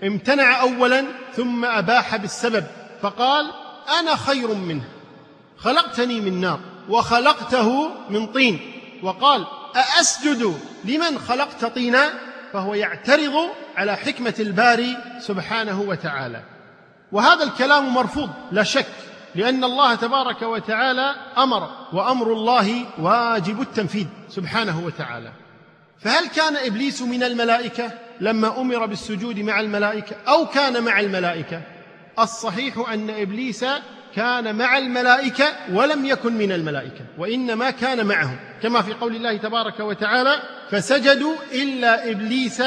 امتنع 0.04 0.60
اولا 0.60 1.04
ثم 1.36 1.64
أباح 1.64 2.16
بالسبب 2.16 2.64
فقال 3.02 3.50
أنا 4.00 4.16
خير 4.16 4.54
منه 4.54 4.84
خلقتني 5.58 6.20
من 6.20 6.40
نار 6.40 6.60
وخلقته 6.88 7.90
من 8.10 8.26
طين. 8.26 8.72
وقال 9.02 9.46
أأسجد 9.76 10.60
لمن 10.84 11.18
خلقت 11.18 11.64
طينا؟ 11.64 12.12
فهو 12.52 12.74
يعترض 12.74 13.34
على 13.76 13.96
حكمة 13.96 14.34
الباري 14.40 14.96
سبحانه 15.20 15.80
وتعالى. 15.80 16.42
وهذا 17.12 17.44
الكلام 17.44 17.94
مرفوض 17.94 18.30
لا 18.52 18.62
شك 18.62 18.86
لأن 19.34 19.64
الله 19.64 19.94
تبارك 19.94 20.42
وتعالى 20.42 21.14
أمر 21.38 21.70
وأمر 21.92 22.32
الله 22.32 22.86
واجب 22.98 23.60
التنفيذ 23.60 24.06
سبحانه 24.28 24.84
وتعالى. 24.86 25.32
فهل 25.98 26.28
كان 26.28 26.56
إبليس 26.56 27.02
من 27.02 27.22
الملائكة 27.22 27.90
لما 28.20 28.60
أمر 28.60 28.86
بالسجود 28.86 29.38
مع 29.38 29.60
الملائكة؟ 29.60 30.16
أو 30.28 30.46
كان 30.46 30.84
مع 30.84 31.00
الملائكة؟ 31.00 31.62
الصحيح 32.18 32.88
أن 32.92 33.10
إبليس 33.10 33.64
كان 34.16 34.56
مع 34.56 34.78
الملائكة 34.78 35.44
ولم 35.72 36.06
يكن 36.06 36.32
من 36.32 36.52
الملائكة 36.52 37.04
وإنما 37.18 37.70
كان 37.70 38.06
معهم. 38.06 38.36
كما 38.62 38.82
في 38.82 38.92
قول 38.92 39.16
الله 39.16 39.36
تبارك 39.36 39.80
وتعالى 39.80 40.42
فسجدوا 40.70 41.34
إلا 41.52 42.10
إبليس 42.10 42.62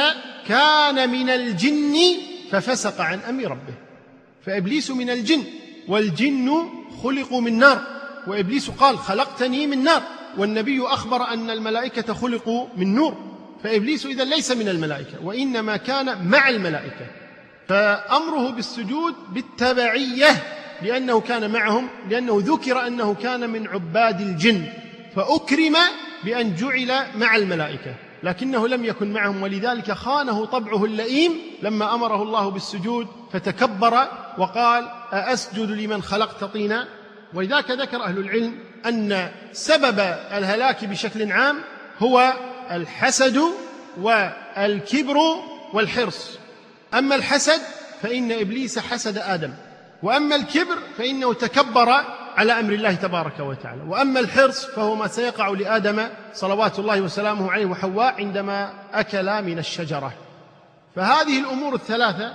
كان 0.47 1.09
من 1.09 1.29
الجن 1.29 1.95
ففسق 2.51 3.01
عن 3.01 3.19
أمر 3.19 3.43
ربه. 3.43 3.73
فإبليس 4.45 4.91
من 4.91 5.09
الجن 5.09 5.43
والجن 5.87 6.69
خلقوا 7.03 7.41
من 7.41 7.57
نار. 7.57 7.81
وإبليس 8.27 8.69
قال 8.69 8.97
خلقتني 8.97 9.67
من 9.67 9.83
نار. 9.83 10.01
والنبي 10.37 10.81
أخبر 10.81 11.27
أن 11.33 11.49
الملائكة 11.49 12.13
خلقوا 12.13 12.67
من 12.77 12.95
نور. 12.95 13.17
فإبليس 13.63 14.05
إذا 14.05 14.23
ليس 14.23 14.51
من 14.51 14.69
الملائكة 14.69 15.25
وإنما 15.25 15.77
كان 15.77 16.27
مع 16.27 16.49
الملائكة. 16.49 17.07
فأمره 17.67 18.49
بالسجود 18.49 19.13
بالتبعية. 19.29 20.43
لأنه 20.81 21.19
كان 21.21 21.51
معهم 21.51 21.87
لأنه 22.09 22.41
ذكر 22.45 22.87
أنه 22.87 23.13
كان 23.13 23.49
من 23.49 23.67
عباد 23.67 24.21
الجن 24.21 24.65
فأكرم 25.15 25.75
بأن 26.23 26.55
جعل 26.55 27.05
مع 27.15 27.35
الملائكة 27.35 27.95
لكنه 28.23 28.67
لم 28.67 28.85
يكن 28.85 29.13
معهم 29.13 29.43
ولذلك 29.43 29.91
خانه 29.91 30.45
طبعه 30.45 30.85
اللئيم 30.85 31.31
لما 31.61 31.93
أمره 31.93 32.23
الله 32.23 32.49
بالسجود 32.49 33.07
فتكبر 33.33 34.07
وقال 34.37 34.87
أأسجد 35.13 35.71
لمن 35.71 36.01
خلقت 36.01 36.43
طينا؟ 36.43 36.87
ولذلك 37.33 37.71
ذكر 37.71 38.03
أهل 38.03 38.17
العلم 38.17 38.59
أن 38.85 39.31
سبب 39.53 39.99
الهلاك 40.31 40.85
بشكل 40.85 41.31
عام 41.31 41.61
هو 41.99 42.33
الحسد 42.71 43.41
والكبر 44.01 45.17
والحرص. 45.73 46.39
أما 46.93 47.15
الحسد 47.15 47.61
فإن 48.01 48.31
إبليس 48.31 48.79
حسد 48.79 49.17
آدم. 49.17 49.53
وأما 50.05 50.35
الكبر 50.35 50.77
فإنه 50.97 51.33
تكبر 51.33 51.89
على 52.37 52.59
أمر 52.59 52.73
الله 52.73 52.93
تبارك 52.93 53.39
وتعالى. 53.39 53.81
وأما 53.87 54.19
الحرص 54.19 54.65
فهو 54.65 54.95
ما 54.95 55.07
سيقع 55.07 55.47
لآدم 55.47 56.07
صلوات 56.33 56.79
الله 56.79 57.01
وسلامه 57.01 57.51
عليه 57.51 57.65
وحواء 57.65 58.13
عندما 58.17 58.73
اكلا 58.93 59.41
من 59.41 59.59
الشجرة. 59.59 60.13
فهذه 60.95 61.39
الأمور 61.39 61.75
الثلاثة 61.75 62.33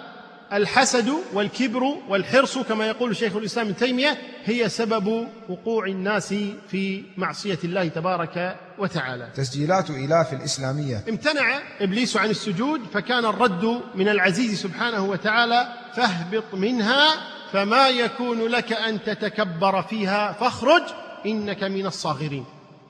الحسد 0.53 1.15
والكبر 1.33 1.83
والحرص 2.09 2.59
كما 2.59 2.87
يقول 2.87 3.17
شيخ 3.17 3.37
الإسلام 3.37 3.67
ابن 3.67 3.77
تيمية 3.77 4.19
هي 4.45 4.69
سبب 4.69 5.29
وقوع 5.49 5.87
الناس 5.87 6.35
في 6.71 7.03
معصية 7.17 7.59
الله 7.65 7.89
تبارك 7.89 8.57
وتعالى. 8.79 9.29
تسجيلات 9.35 9.91
إلاف 9.91 10.33
الإسلامية. 10.33 11.05
امتنع 11.09 11.59
إبليس 11.81 12.17
عن 12.17 12.31
السجود 12.31 12.81
فكان 12.95 13.25
الرد 13.25 13.81
من 13.95 14.09
العزيز 14.09 14.63
سبحانه 14.63 15.05
وتعالى 15.05 15.69
فاهبط 15.95 16.55
منها 16.55 17.40
فما 17.53 17.89
يكون 17.89 18.41
لك 18.47 18.73
أن 18.73 19.03
تتكبر 19.03 19.83
فيها 19.83 20.33
فاخرج 20.33 20.83
إنك 21.27 21.65
من 21.65 21.87
الصاغرين. 21.87 22.45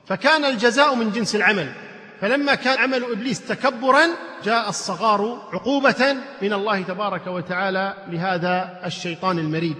فكان 0.07 0.45
الجزاء 0.45 0.95
من 0.95 1.11
جنس 1.11 1.35
العمل. 1.35 1.71
فلما 2.21 2.55
كان 2.55 2.77
عمل 2.79 3.03
إبليس 3.03 3.47
تكبرا 3.47 4.07
جاء 4.43 4.69
الصغار 4.69 5.41
عقوبة 5.53 6.15
من 6.41 6.53
الله 6.53 6.81
تبارك 6.81 7.27
وتعالى 7.27 7.93
لهذا 8.07 8.81
الشيطان 8.85 9.39
المريد 9.39 9.75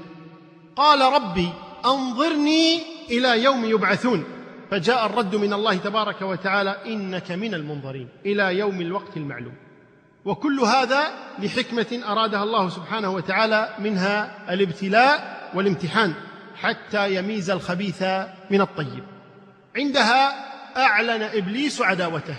قال 0.76 1.14
ربي 1.14 1.50
أنظرني 1.86 2.80
إلى 3.10 3.44
يوم 3.44 3.66
يبعثون. 3.66 4.24
فجاء 4.72 5.06
الرد 5.06 5.36
من 5.36 5.54
الله 5.54 5.76
تبارك 5.76 6.22
وتعالى 6.22 6.76
إنك 6.86 7.32
من 7.32 7.54
المنظرين. 7.54 8.08
إلى 8.26 8.58
يوم 8.58 8.82
الوقت 8.82 9.18
المعلوم. 9.18 9.54
وكل 10.26 10.60
هذا 10.60 11.12
لحكمة 11.40 12.02
أرادها 12.08 12.44
الله 12.44 12.70
سبحانه 12.70 13.10
وتعالى 13.10 13.76
منها 13.80 14.32
الابتلاء 14.54 15.42
والامتحان 15.54 16.14
حتى 16.62 17.16
يميز 17.16 17.50
الخبيث 17.50 18.04
من 18.50 18.62
الطيب. 18.62 19.04
عندها 19.76 20.34
أعلن 20.78 21.22
إبليس 21.24 21.82
عداوته 21.82 22.36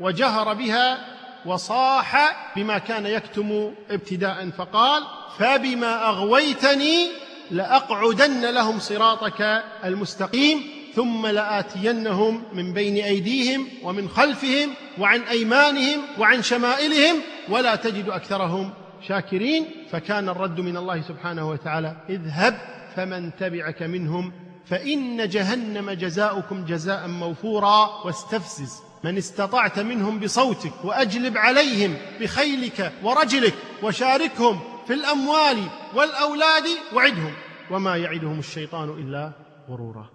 وجهر 0.00 0.54
بها 0.54 0.98
وصاح 1.46 2.36
بما 2.56 2.78
كان 2.78 3.06
يكتم 3.06 3.74
ابتداء 3.90 4.50
فقال 4.50 5.02
فبما 5.38 6.08
أغويتني 6.08 7.08
لأقعدن 7.50 8.50
لهم 8.50 8.78
صراطك 8.78 9.62
المستقيم. 9.84 10.73
ثم 10.94 11.26
لآتينهم 11.26 12.42
من 12.52 12.72
بين 12.72 13.04
أيديهم 13.04 13.68
ومن 13.82 14.08
خلفهم 14.08 14.70
وعن 14.98 15.20
أيمانهم 15.20 16.00
وعن 16.18 16.42
شمائلهم 16.42 17.16
ولا 17.48 17.76
تجد 17.76 18.08
أكثرهم 18.08 18.70
شاكرين 19.08 19.66
فكان 19.90 20.28
الرد 20.28 20.60
من 20.60 20.76
الله 20.76 21.02
سبحانه 21.02 21.48
وتعالى 21.48 21.96
اذهب 22.08 22.58
فمن 22.96 23.30
تبعك 23.36 23.82
منهم 23.82 24.32
فإن 24.66 25.28
جهنم 25.28 25.90
جزاؤكم 25.90 26.64
جزاء 26.64 27.08
موفورا 27.08 28.02
واستفزز. 28.04 28.82
من 29.04 29.16
استطعت 29.16 29.78
منهم 29.78 30.20
بصوتك 30.20 30.84
وأجلب 30.84 31.38
عليهم 31.38 31.96
بخيلك 32.20 32.92
ورجلك 33.02 33.54
وشاركهم 33.82 34.60
في 34.86 34.92
الأموال 34.92 35.58
والأولاد 35.94 36.64
وعدهم. 36.94 37.32
وما 37.70 37.96
يعدهم 37.96 38.38
الشيطان 38.38 38.88
إلا 38.90 39.32
غرورا. 39.68 40.13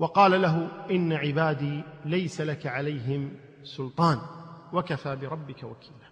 وقال 0.00 0.42
له 0.42 0.68
إن 0.90 1.12
عبادي 1.12 1.82
ليس 2.04 2.40
لك 2.40 2.66
عليهم 2.66 3.32
سلطان 3.64 4.18
وكفى 4.72 5.16
بربك 5.16 5.64
وكيلا. 5.64 6.10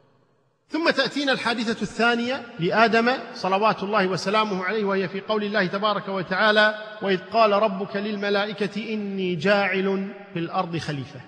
ثم 0.69 0.91
تأتينا 0.91 1.33
الحادثة 1.33 1.83
الثانية 1.83 2.43
لآدم 2.61 3.13
صلوات 3.35 3.83
الله 3.83 4.07
وسلامه 4.07 4.65
عليه 4.65 4.85
وهي 4.85 5.09
في 5.09 5.21
قول 5.21 5.45
الله 5.45 5.67
تبارك 5.67 6.09
وتعالى 6.09 6.75
وإذ 7.03 7.19
قال 7.33 7.53
ربك 7.53 7.97
للملائكة 7.97 8.95
إني 8.95 9.35
جاعل 9.35 10.13
في 10.33 10.39
الأرض 10.39 10.77
خليفة. 10.77 11.21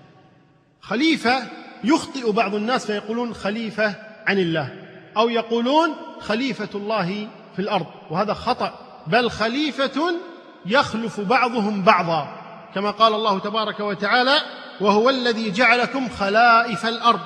خليفة 0.80 1.42
يخطئ 1.84 2.32
بعض 2.32 2.54
الناس 2.54 2.86
فيقولون 2.86 3.34
خليفة 3.34 3.94
عن 4.26 4.38
الله 4.38 4.74
أو 5.16 5.28
يقولون 5.28 5.90
خليفة 6.20 6.68
الله 6.74 7.28
في 7.56 7.58
الأرض 7.58 7.86
وهذا 8.10 8.34
خطأ 8.34 8.78
بل 9.06 9.30
خليفة 9.30 10.14
يخلف 10.66 11.20
بعضهم 11.20 11.82
بعضا. 11.82 12.39
كما 12.74 12.90
قال 12.90 13.14
الله 13.14 13.38
تبارك 13.38 13.80
وتعالى 13.80 14.36
وهو 14.80 15.10
الذي 15.10 15.50
جعلكم 15.50 16.08
خلائف 16.08 16.86
الأرض 16.86 17.20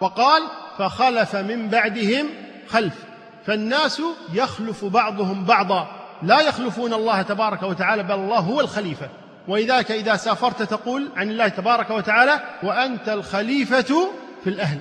وقال 0.00 0.42
فخلف 0.78 1.36
من 1.36 1.68
بعدهم 1.68 2.26
خلف 2.68 2.94
فالناس 3.46 4.02
يخلف 4.32 4.84
بعضهم 4.84 5.44
بعضا. 5.44 5.88
لا 6.22 6.40
يخلفون 6.40 6.94
الله 6.94 7.22
تبارك 7.22 7.62
وتعالى 7.62 8.02
بل 8.02 8.14
الله 8.14 8.38
هو 8.38 8.60
الخليفة. 8.60 9.08
ولذلك 9.48 9.90
إذا 9.90 10.16
سافرت 10.16 10.62
تقول 10.62 11.08
عن 11.16 11.30
الله 11.30 11.48
تبارك 11.48 11.90
وتعالى 11.90 12.40
وأنت 12.62 13.08
الخليفة 13.08 14.10
في 14.44 14.50
الأهل 14.50 14.80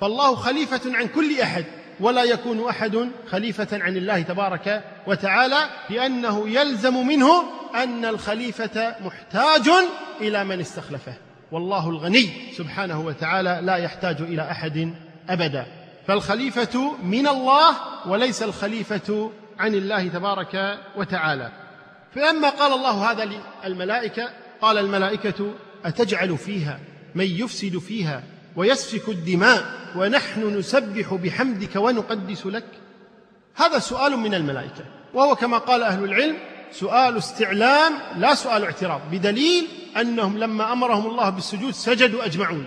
فالله 0.00 0.34
خليفة 0.34 0.96
عن 0.96 1.08
كل 1.08 1.40
أحد. 1.40 1.64
ولا 2.00 2.24
يكون 2.24 2.68
أحد 2.68 3.08
خليفة 3.28 3.68
عن 3.72 3.96
الله 3.96 4.22
تبارك 4.22 4.84
وتعالى 5.06 5.58
لأنه 5.90 6.48
يلزم 6.48 7.06
منه 7.06 7.42
أن 7.74 8.04
الخليفة 8.04 8.94
محتاج 9.04 9.70
إلى 10.20 10.44
من 10.44 10.60
استخلفه. 10.60 11.14
والله 11.52 11.90
الغني 11.90 12.30
سبحانه 12.56 13.00
وتعالى 13.00 13.60
لا 13.62 13.76
يحتاج 13.76 14.20
إلى 14.20 14.50
أحد 14.50 14.94
أبدا. 15.28 15.66
فالخليفة 16.06 16.96
من 17.02 17.26
الله 17.28 17.76
وليس 18.06 18.42
الخليفة 18.42 19.30
عن 19.58 19.74
الله 19.74 20.08
تبارك 20.08 20.78
وتعالى. 20.96 21.50
فلما 22.14 22.48
قال 22.48 22.72
الله 22.72 23.10
هذا 23.10 23.28
للملائكة 23.64 24.28
قال 24.60 24.78
الملائكة 24.78 25.54
أتجعل 25.84 26.38
فيها 26.38 26.78
من 27.14 27.24
يفسد 27.24 27.78
فيها؟ 27.78 28.22
ويسفك 28.56 29.08
الدماء 29.08 29.64
ونحن 29.96 30.58
نسبح 30.58 31.14
بحمدك 31.14 31.76
ونقدس 31.76 32.46
لك. 32.46 32.64
هذا 33.56 33.78
سؤال 33.78 34.16
من 34.16 34.34
الملائكة 34.34 34.84
وهو 35.14 35.34
كما 35.34 35.58
قال 35.58 35.82
أهل 35.82 36.04
العلم 36.04 36.36
سؤال 36.72 37.16
استعلام 37.16 37.92
لا 38.16 38.34
سؤال 38.34 38.64
اعتراض 38.64 39.00
بدليل 39.12 39.66
أنهم 40.00 40.38
لما 40.38 40.72
أمرهم 40.72 41.06
الله 41.06 41.30
بالسجود 41.30 41.70
سجدوا 41.70 42.24
أجمعون 42.24 42.64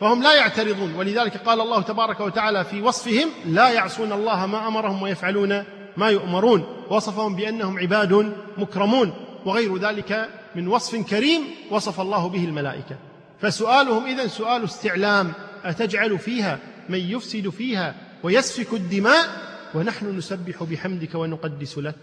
فهم 0.00 0.22
لا 0.22 0.34
يعترضون. 0.34 0.94
ولذلك 0.94 1.36
قال 1.36 1.60
الله 1.60 1.82
تبارك 1.82 2.20
وتعالى 2.20 2.64
في 2.64 2.82
وصفهم 2.82 3.28
لا 3.46 3.68
يعصون 3.68 4.12
الله 4.12 4.46
ما 4.46 4.68
أمرهم 4.68 5.02
ويفعلون 5.02 5.64
ما 5.96 6.10
يؤمرون 6.10 6.64
وصفهم 6.90 7.36
بأنهم 7.36 7.78
عباد 7.78 8.32
مكرمون 8.58 9.12
وغير 9.44 9.76
ذلك 9.76 10.28
من 10.54 10.68
وصف 10.68 10.96
كريم 10.96 11.42
وصف 11.70 12.00
الله 12.00 12.28
به 12.28 12.44
الملائكة. 12.44 12.96
فسؤالهم 13.40 14.06
إذن 14.06 14.28
سؤال 14.28 14.64
استعلام 14.64 15.32
أتجعل 15.64 16.18
فيها 16.18 16.58
من 16.88 16.98
يفسد 16.98 17.48
فيها 17.48 17.94
ويسفك 18.22 18.72
الدماء؟ 18.72 19.46
ونحن 19.74 20.16
نسبح 20.16 20.62
بحمدك 20.62 21.14
ونقدس 21.14 21.78
لك. 21.78 21.98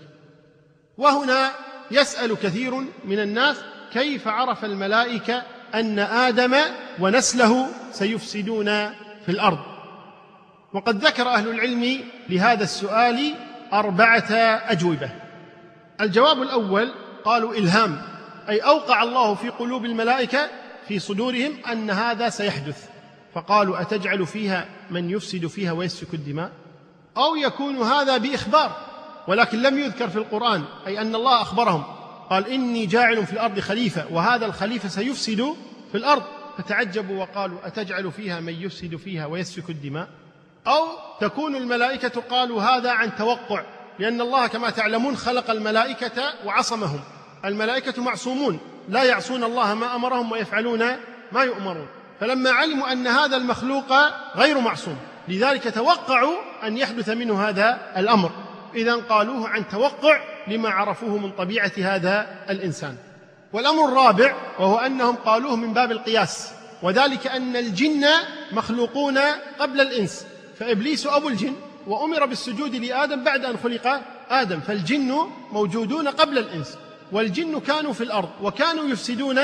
وهنا 0.98 1.52
يسأل 1.92 2.36
كثير 2.36 2.76
من 3.06 3.20
الناس 3.20 3.58
كيف 3.94 4.28
عرف 4.28 4.66
الملائكة 4.66 5.44
أن 5.76 6.00
آدم 6.00 6.56
ونسله 7.00 7.68
سيفسدون 7.92 8.66
في 9.26 9.30
الأرض؟ 9.30 9.60
وقد 10.74 11.06
ذكر 11.06 11.28
أهل 11.28 11.50
العلم 11.50 12.00
لهذا 12.30 12.64
السؤال 12.64 13.36
أربعة 13.74 14.32
أجوبة. 14.72 15.10
الجواب 16.02 16.42
الأول 16.42 16.94
قالوا 17.26 17.54
إلهام 17.54 18.02
أي 18.50 18.60
أوقع 18.60 19.04
الله 19.04 19.36
في 19.36 19.50
قلوب 19.50 19.86
الملائكة 19.86 20.50
في 20.88 21.00
صدورهم 21.00 21.54
أن 21.72 21.90
هذا 21.90 22.30
سيحدث. 22.30 22.90
فقالوا 23.34 23.82
أتجعل 23.82 24.26
فيها 24.26 24.70
من 24.92 25.10
يفسد 25.10 25.48
فيها 25.48 25.72
ويسفك 25.72 26.14
الدماء؟ 26.14 26.52
أو 27.18 27.36
يكون 27.36 27.78
هذا 27.78 28.18
بإخبار 28.18 28.76
ولكن 29.28 29.62
لم 29.62 29.78
يذكر 29.78 30.10
في 30.10 30.16
القرآن 30.16 30.64
أي 30.88 31.02
أن 31.02 31.16
الله 31.16 31.42
أخبرهم. 31.42 31.84
قال 32.30 32.48
إني 32.48 32.86
جاعل 32.86 33.26
في 33.26 33.34
الأرض 33.34 33.60
خليفة 33.60 34.06
وهذا 34.12 34.46
الخليفة 34.46 34.90
سيفسد 34.90 35.56
في 35.92 35.98
الأرض. 35.98 36.24
فتعجبوا 36.58 37.22
وقالوا 37.22 37.68
أتجعل 37.68 38.12
فيها 38.12 38.40
من 38.40 38.54
يفسد 38.62 38.96
فيها 38.96 39.26
ويسفك 39.26 39.70
الدماء؟ 39.70 40.08
أو 40.68 40.86
تكون 41.22 41.56
الملائكة 41.56 42.22
قالوا 42.22 42.62
هذا 42.62 42.92
عن 42.92 43.16
توقع 43.16 43.64
لأن 44.00 44.22
الله 44.22 44.48
كما 44.48 44.70
تعلمون 44.70 45.18
خلق 45.18 45.50
الملائكة 45.52 46.34
وعصمهم. 46.46 47.00
الملائكة 47.46 48.04
معصومون. 48.04 48.60
لا 48.90 49.04
يعصون 49.04 49.44
الله 49.44 49.74
ما 49.74 49.96
أمرهم 49.96 50.32
ويفعلون 50.32 50.84
ما 51.32 51.44
يؤمرون. 51.44 51.88
فلما 52.20 52.52
علموا 52.52 52.92
أن 52.92 53.08
هذا 53.08 53.38
المخلوق 53.38 53.94
غير 54.36 54.60
معصوم 54.60 54.98
لذلك 55.28 55.74
توقعوا 55.74 56.36
أن 56.64 56.78
يحدث 56.78 57.10
منه 57.10 57.50
هذا 57.50 57.92
الأمر. 57.98 58.32
إذا 58.76 58.96
قالوه 58.96 59.50
عن 59.50 59.68
توقع 59.68 60.22
لما 60.48 60.70
عرفوه 60.70 61.18
من 61.18 61.32
طبيعة 61.32 61.72
هذا 61.78 62.28
الإنسان. 62.50 62.96
والأمر 63.54 63.86
الرابع 63.86 64.36
وهو 64.60 64.78
أنهم 64.78 65.16
قالوه 65.16 65.56
من 65.56 65.74
باب 65.74 65.92
القياس 65.92 66.52
وذلك 66.82 67.28
أن 67.28 67.56
الجن 67.56 68.06
مخلوقون 68.52 69.18
قبل 69.60 69.82
الإنس. 69.82 70.26
فإبليس 70.60 71.08
أبو 71.08 71.28
الجن 71.28 71.54
وأمر 71.88 72.26
بالسجود 72.26 72.76
لآدم 72.76 73.24
بعد 73.24 73.46
أن 73.46 73.58
خلق 73.64 74.02
آدم 74.30 74.60
فالجن 74.60 75.16
موجودون 75.52 76.08
قبل 76.08 76.38
الإنس. 76.38 76.78
والجن 77.14 77.60
كانوا 77.60 77.94
في 77.94 78.04
الأرض 78.04 78.30
وكانوا 78.42 78.86
يفسدون 78.86 79.36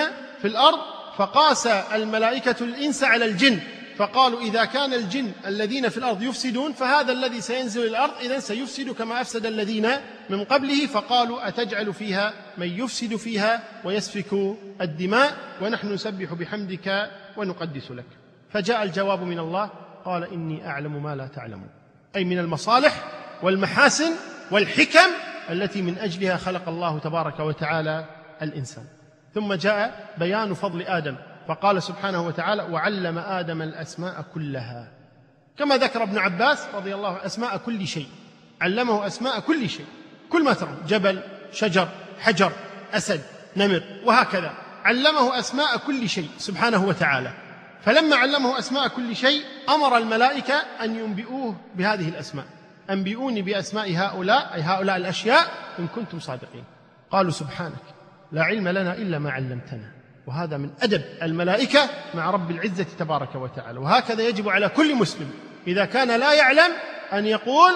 في 0.41 0.45
الأرض 0.45 0.79
فقاس 1.17 1.67
الملائكة 1.67 2.55
الإنس 2.61 3.03
على 3.03 3.25
الجن 3.25 3.59
فقالوا 3.97 4.41
إذا 4.41 4.65
كان 4.65 4.93
الجن 4.93 5.31
الذين 5.45 5.89
في 5.89 5.97
الأرض 5.97 6.23
يفسدون 6.23 6.73
فهذا 6.73 7.11
الذي 7.11 7.41
سينزل 7.41 7.87
الأرض 7.87 8.13
إذا 8.21 8.39
سيفسد 8.39 8.89
كما 8.89 9.21
أفسد 9.21 9.45
الذين 9.45 9.89
من 10.29 10.43
قبله 10.43 10.85
فقالوا 10.85 11.47
أتجعل 11.47 11.93
فيها 11.93 12.33
من 12.57 12.67
يفسد 12.67 13.15
فيها 13.15 13.63
ويسفك 13.83 14.55
الدماء 14.81 15.37
ونحن 15.61 15.93
نسبح 15.93 16.33
بحمدك 16.33 17.09
ونقدس 17.37 17.91
لك. 17.91 18.05
فجاء 18.53 18.83
الجواب 18.83 19.23
من 19.23 19.39
الله 19.39 19.69
قال 20.05 20.23
إني 20.33 20.67
أعلم 20.67 21.03
ما 21.03 21.15
لا 21.15 21.27
تعلمون. 21.27 21.69
أي 22.15 22.23
من 22.23 22.39
المصالح 22.39 23.03
والمحاسن 23.43 24.11
والحكم 24.51 25.09
التي 25.49 25.81
من 25.81 25.97
أجلها 25.97 26.37
خلق 26.37 26.69
الله 26.69 26.99
تبارك 26.99 27.39
وتعالى 27.39 28.05
الإنسان. 28.41 28.83
ثم 29.35 29.53
جاء 29.53 30.13
بيان 30.17 30.53
فضل 30.53 30.81
آدم 30.81 31.15
فقال 31.47 31.83
سبحانه 31.83 32.27
وتعالى 32.27 32.63
وعلم 32.63 33.17
آدم 33.17 33.61
الأسماء 33.61 34.25
كلها. 34.33 34.91
كما 35.57 35.77
ذكر 35.77 36.03
ابن 36.03 36.17
عباس 36.17 36.67
رضي 36.73 36.95
الله 36.95 37.09
عنه 37.09 37.25
أسماء 37.25 37.57
كل 37.57 37.87
شيء 37.87 38.07
علمه 38.61 39.07
أسماء 39.07 39.39
كل 39.39 39.69
شيء 39.69 39.85
كل 40.29 40.43
ما 40.43 40.53
ترى 40.53 40.77
جبل 40.87 41.21
شجر 41.51 41.87
حجر 42.19 42.51
أسد 42.93 43.21
نمر 43.57 43.83
وهكذا. 44.05 44.53
علمه 44.83 45.39
أسماء 45.39 45.77
كل 45.77 46.09
شيء 46.09 46.29
سبحانه 46.37 46.85
وتعالى. 46.85 47.33
فلما 47.81 48.15
علمه 48.15 48.59
أسماء 48.59 48.87
كل 48.87 49.15
شيء 49.15 49.43
أمر 49.69 49.97
الملائكة 49.97 50.53
أن 50.53 50.95
ينبئوه 50.95 51.55
بهذه 51.75 52.09
الأسماء. 52.09 52.45
أنبئوني 52.89 53.41
بأسماء 53.41 53.91
هؤلاء 53.95 54.53
أي 54.53 54.61
هؤلاء 54.61 54.97
الأشياء 54.97 55.47
إن 55.79 55.87
كنتم 55.87 56.19
صادقين. 56.19 56.63
قالوا 57.11 57.31
سبحانك 57.31 57.85
لا 58.31 58.43
علم 58.43 58.67
لنا 58.67 58.93
إلا 58.93 59.19
ما 59.19 59.31
علمتنا. 59.31 59.91
وهذا 60.27 60.57
من 60.57 60.69
أدب 60.81 61.01
الملائكة 61.21 61.89
مع 62.13 62.29
رب 62.29 62.51
العزة 62.51 62.85
تبارك 62.99 63.35
وتعالى. 63.35 63.79
وهكذا 63.79 64.27
يجب 64.27 64.49
على 64.49 64.69
كل 64.69 64.95
مسلم 64.95 65.31
إذا 65.67 65.85
كان 65.85 66.19
لا 66.19 66.33
يعلم 66.33 66.71
أن 67.13 67.25
يقول 67.25 67.71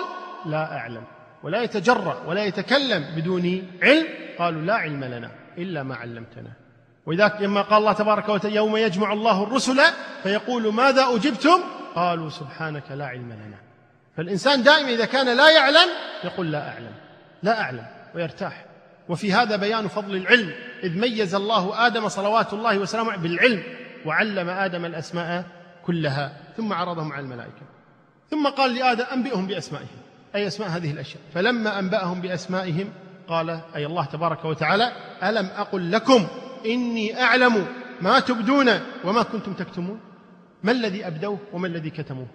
لا 0.45 0.77
أعلم 0.77 1.03
ولا 1.43 1.61
يتجرأ 1.61 2.23
ولا 2.27 2.43
يتكلم 2.43 3.15
بدون 3.15 3.67
علم 3.83 4.07
قالوا 4.39 4.61
لا 4.61 4.73
علم 4.73 5.03
لنا 5.03 5.31
إلا 5.57 5.83
ما 5.83 5.95
علمتنا. 5.95 6.51
وإذا 7.05 7.37
لما 7.39 7.61
قال 7.61 7.77
الله 7.77 7.93
تبارك 7.93 8.29
وتعالى 8.29 8.55
يوم 8.55 8.77
يجمع 8.77 9.13
الله 9.13 9.43
الرسل 9.43 9.81
فيقول 10.23 10.73
ماذا 10.73 11.05
أجبتم؟ 11.15 11.59
قالوا 11.95 12.29
سبحانك 12.29 12.91
لا 12.91 13.05
علم 13.05 13.33
لنا. 13.33 13.57
فالإنسان 14.17 14.63
دائما 14.63 14.89
إذا 14.89 15.05
كان 15.05 15.37
لا 15.37 15.51
يعلم 15.51 15.89
يقول 16.23 16.51
لا 16.51 16.69
أعلم 16.69 16.91
لا 17.43 17.61
أعلم 17.61 17.85
ويرتاح. 18.15 18.65
وفي 19.09 19.33
هذا 19.33 19.55
بيان 19.55 19.87
فضل 19.87 20.15
العلم 20.15 20.53
إذ 20.83 20.99
ميز 20.99 21.35
الله 21.35 21.87
آدم 21.87 22.09
صلوات 22.09 22.53
الله 22.53 22.77
وسلامه 22.77 23.17
بالعلم 23.17 23.63
وعلم 24.05 24.49
آدم 24.49 24.85
الأسماء 24.85 25.45
كلها 25.85 26.37
ثم 26.57 26.73
عرضهم 26.73 27.13
على 27.13 27.23
الملائكة. 27.23 27.61
ثم 28.31 28.47
قال 28.47 28.75
لآدم 28.75 29.05
أنبئهم 29.13 29.47
بأسمائهم 29.47 29.87
أي 30.35 30.47
أسماء 30.47 30.69
هذه 30.69 30.91
الأشياء؟ 30.91 31.21
فلما 31.33 31.79
أنبأهم 31.79 32.21
بأسمائهم 32.21 32.93
قال 33.27 33.59
أي 33.75 33.85
الله 33.85 34.05
تبارك 34.05 34.45
وتعالى 34.45 34.91
ألم 35.23 35.45
أقل 35.45 35.91
لكم 35.91 36.27
إني 36.65 37.23
أعلم 37.23 37.67
ما 38.01 38.19
تبدون 38.19 38.69
وما 39.03 39.23
كنتم 39.23 39.53
تكتمون؟ 39.53 39.99
ما 40.63 40.71
الذي 40.71 41.07
أبدوه 41.07 41.39
وما 41.53 41.67
الذي 41.67 41.89
كتموه؟ 41.89 42.27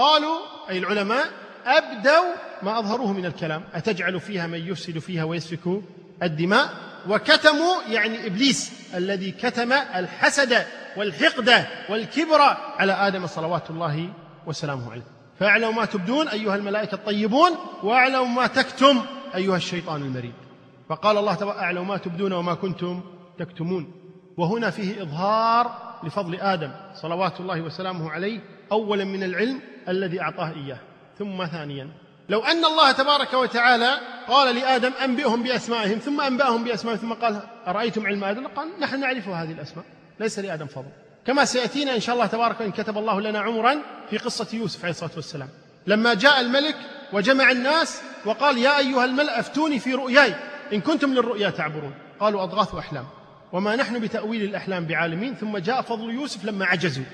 قالوا 0.00 0.38
أي 0.70 0.78
العلماء 0.78 1.26
أبدوا 1.66 2.34
ما 2.62 2.78
أظهروه 2.78 3.12
من 3.12 3.26
الكلام. 3.26 3.62
أتجعل 3.74 4.20
فيها 4.20 4.46
من 4.46 4.68
يفسد 4.68 4.98
فيها 4.98 5.24
ويسفك 5.24 5.82
الدماء؟ 6.22 6.70
وكتموا 7.08 7.82
يعني 7.88 8.26
إبليس 8.26 8.72
الذي 8.94 9.30
كتم 9.30 9.72
الحسد 9.72 10.66
والحقد 10.96 11.66
والكبر 11.88 12.40
على 12.78 12.92
آدم 12.92 13.26
صلوات 13.26 13.70
الله 13.70 14.08
وسلامه 14.46 14.92
عليه. 14.92 15.06
فاعلموا 15.38 15.72
ما 15.72 15.84
تبدون 15.84 16.28
أيها 16.28 16.56
الملائكة 16.56 16.94
الطيبون 16.94 17.50
واعلموا 17.82 18.26
ما 18.26 18.46
تكتم 18.46 19.00
أيها 19.34 19.56
الشيطان 19.56 20.02
المريد. 20.02 20.34
فقال 20.88 21.18
الله 21.18 21.34
تعالى 21.34 21.58
أعلم 21.58 21.88
ما 21.88 21.96
تبدون 21.96 22.32
وما 22.32 22.54
كنتم 22.54 23.00
تكتمون. 23.38 23.92
وهنا 24.36 24.70
فيه 24.70 25.02
إظهار 25.02 25.90
لفضل 26.04 26.34
آدم 26.34 26.70
صلوات 26.94 27.40
الله 27.40 27.60
وسلامه 27.60 28.10
عليه 28.10 28.40
أولا 28.72 29.04
من 29.04 29.22
العلم 29.22 29.60
الذي 29.88 30.20
أعطاه 30.20 30.52
إياه. 30.52 30.78
ثم 31.18 31.46
ثانيا 31.46 31.88
لو 32.28 32.40
أن 32.40 32.64
الله 32.64 32.92
تبارك 32.92 33.34
وتعالى 33.34 34.00
قال 34.28 34.54
لآدم 34.54 34.92
أنبئهم 35.04 35.42
بأسمائهم 35.42 35.98
ثم 35.98 36.20
أنبأهم 36.20 36.64
بأسمائهم 36.64 36.98
ثم 36.98 37.12
قال 37.12 37.42
أرأيتم 37.66 38.06
علم 38.06 38.24
آدم؟ 38.24 38.46
قال 38.46 38.68
نحن 38.80 39.00
نعرف 39.00 39.28
هذه 39.28 39.52
الأسماء 39.52 39.84
ليس 40.20 40.38
لآدم 40.38 40.66
فضل. 40.66 40.90
كما 41.26 41.44
سيأتينا 41.44 41.94
إن 41.94 42.00
شاء 42.00 42.14
الله 42.14 42.26
تبارك 42.26 42.62
إن 42.62 42.72
كتب 42.72 42.98
الله 42.98 43.20
لنا 43.20 43.40
عمرا 43.40 43.76
في 44.10 44.18
قصة 44.18 44.56
يوسف 44.56 44.80
عليه 44.80 44.90
الصلاة 44.90 45.10
والسلام. 45.16 45.48
لما 45.86 46.14
جاء 46.14 46.40
الملك 46.40 46.76
وجمع 47.12 47.50
الناس 47.50 48.02
وقال 48.24 48.58
يا 48.58 48.78
أيها 48.78 49.04
الملأ 49.04 49.40
أفتوني 49.40 49.78
في 49.78 49.94
رؤياي 49.94 50.34
إن 50.72 50.80
كنتم 50.80 51.14
للرؤيا 51.14 51.50
تعبرون. 51.50 51.94
قالوا 52.20 52.42
أضغاث 52.42 52.74
أحلام. 52.74 53.04
وما 53.52 53.76
نحن 53.76 53.98
بتأويل 53.98 54.42
الأحلام 54.42 54.86
بعالمين 54.86 55.34
ثم 55.34 55.58
جاء 55.58 55.82
فضل 55.82 56.10
يوسف 56.10 56.44
لما 56.44 56.66
عجزوا. 56.66 57.04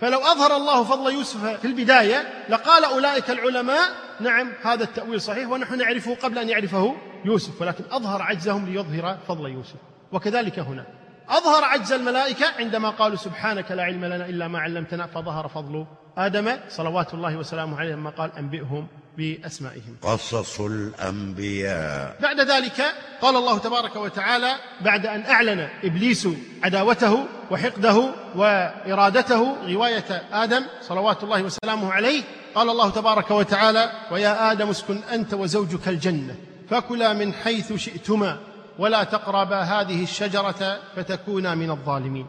فلو 0.00 0.18
أظهر 0.18 0.56
الله 0.56 0.84
فضل 0.84 1.12
يوسف 1.12 1.44
في 1.44 1.64
البداية 1.64 2.44
لقال 2.48 2.84
أولئك 2.84 3.30
العلماء 3.30 3.90
نعم 4.20 4.52
هذا 4.62 4.84
التأويل 4.84 5.20
صحيح 5.20 5.48
ونحن 5.48 5.78
نعرفه 5.78 6.14
قبل 6.14 6.38
أن 6.38 6.48
يعرفه 6.48 6.96
يوسف 7.24 7.62
ولكن 7.62 7.84
أظهر 7.90 8.22
عجزهم 8.22 8.66
ليظهر 8.66 9.18
فضل 9.28 9.50
يوسف 9.50 9.76
وكذلك 10.12 10.58
هنا. 10.58 10.86
أظهر 11.28 11.64
عجز 11.64 11.92
الملائكة 11.92 12.46
عندما 12.58 12.90
قالوا 12.90 13.16
سبحانك 13.16 13.70
لا 13.70 13.82
علم 13.82 14.04
لنا 14.04 14.26
إلا 14.26 14.48
ما 14.48 14.58
علمتنا 14.58 15.06
فظهر 15.06 15.48
فضل 15.48 15.86
آدم 16.16 16.56
صلوات 16.68 17.14
الله 17.14 17.36
وسلامه 17.36 17.78
عليه 17.78 17.92
لما 17.94 18.10
قال 18.10 18.32
أنبئهم 18.38 18.86
بأسمائهم. 19.16 19.96
قصص 20.02 20.60
الأنبياء. 20.60 22.16
بعد 22.22 22.40
ذلك 22.40 22.94
قال 23.22 23.36
الله 23.36 23.58
تبارك 23.58 23.96
وتعالى 23.96 24.54
بعد 24.80 25.06
أن 25.06 25.20
أعلن 25.20 25.68
إبليس 25.84 26.28
عداوته 26.64 27.24
وحقده 27.50 28.10
وإرادته 28.34 29.56
غواية 29.66 30.22
آدم 30.32 30.62
صلوات 30.82 31.22
الله 31.24 31.42
وسلامه 31.42 31.92
عليه 31.92 32.22
قال 32.54 32.70
الله 32.70 32.90
تبارك 32.90 33.30
وتعالى 33.30 33.92
ويا 34.10 34.52
آدم 34.52 34.68
اسكن 34.68 34.98
أنت 35.12 35.34
وزوجك 35.34 35.88
الجنة 35.88 36.36
فكلا 36.70 37.12
من 37.12 37.32
حيث 37.32 37.72
شئتما 37.72 38.38
ولا 38.78 39.04
تقربا 39.04 39.60
هذه 39.60 40.02
الشجرة 40.02 40.78
فتكونا 40.96 41.54
من 41.54 41.70
الظالمين. 41.70 42.26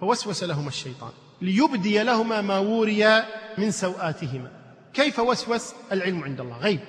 فوسوس 0.00 0.44
لهما 0.44 0.68
الشيطان 0.68 1.10
ليبدي 1.42 2.02
لهما 2.02 2.40
ما 2.40 2.58
وري 2.58 3.22
من 3.58 3.70
سوآتهما. 3.70 4.61
كيف 4.94 5.18
وسوس 5.18 5.74
العلم 5.92 6.24
عند 6.24 6.40
الله؟ 6.40 6.58
غيب. 6.58 6.80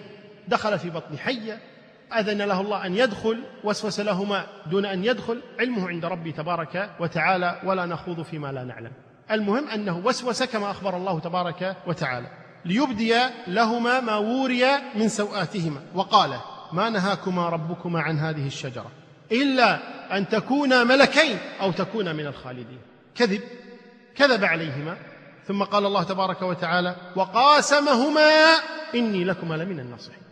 دخل 0.48 0.80
في 0.80 0.90
بطن 0.90 1.18
حية 1.18 1.60
أذن 2.20 2.42
له 2.42 2.62
الله 2.62 2.86
أن 2.86 2.96
يدخل 2.96 3.44
وسوس 3.64 4.00
لهما 4.00 4.46
دون 4.72 4.86
أن 4.86 5.06
يدخل. 5.06 5.42
علمه 5.60 5.88
عند 5.88 6.06
ربي 6.06 6.32
تبارك 6.32 6.90
وتعالى 7.00 7.62
ولا 7.64 7.86
نخوض 7.86 8.22
فيما 8.22 8.52
لا 8.52 8.64
نعلم. 8.64 8.92
المهم 9.32 9.70
أنه 9.70 9.98
وسوس 9.98 10.44
كما 10.44 10.72
أخبر 10.72 10.98
الله 10.98 11.20
تبارك 11.20 11.76
وتعالى. 11.88 12.28
ليبدي 12.66 13.16
لهما 13.48 14.00
ما 14.00 14.16
وري 14.16 14.66
من 14.96 15.10
سوآتهما. 15.10 15.82
وقال 15.96 16.40
ما 16.72 16.90
نهاكما 16.90 17.50
ربكما 17.50 18.02
عن 18.02 18.20
هذه 18.20 18.48
الشجرة 18.48 18.92
إلا 19.32 19.80
أن 20.18 20.30
تكونا 20.30 20.84
ملكين 20.84 21.38
أو 21.62 21.72
تكونا 21.72 22.14
من 22.14 22.28
الخالدين. 22.28 22.80
كذب. 23.16 23.42
كذب 24.16 24.44
عليهما. 24.44 24.98
ثم 25.48 25.64
قال 25.64 25.86
الله 25.86 26.04
تبارك 26.04 26.42
وتعالى 26.42 26.96
وقاسمهما 27.16 28.30
إني 28.96 29.24
لكما 29.24 29.56
لمن 29.56 29.80
الناصحين. 29.80 30.24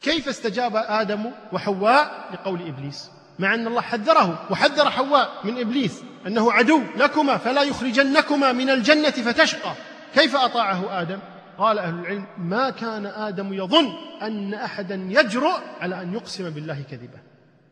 كيف 0.00 0.28
استجاب 0.28 0.76
آدم 0.76 1.30
وحواء 1.52 2.28
لقول 2.32 2.68
إبليس؟ 2.68 3.10
مع 3.38 3.54
أن 3.54 3.66
الله 3.66 3.80
حذره 3.80 4.46
وحذر 4.50 4.90
حواء 4.90 5.30
من 5.44 5.58
إبليس 5.58 6.02
أنه 6.26 6.52
عدو 6.52 6.80
لكما 6.96 7.36
فلا 7.36 7.62
يخرجنكما 7.62 8.52
من 8.52 8.70
الجنة 8.70 9.10
فتشقى. 9.10 9.72
كيف 10.14 10.36
أطاعه 10.36 11.00
آدم؟ 11.02 11.18
قال 11.58 11.78
أهل 11.78 11.94
العلم 11.94 12.26
ما 12.38 12.70
كان 12.70 13.06
آدم 13.06 13.52
يظن 13.52 13.92
أن 14.22 14.54
أحدا 14.54 14.94
يجرؤ 14.94 15.60
على 15.80 16.02
أن 16.02 16.12
يقسم 16.12 16.50
بالله 16.50 16.82
كذبا 16.90 17.18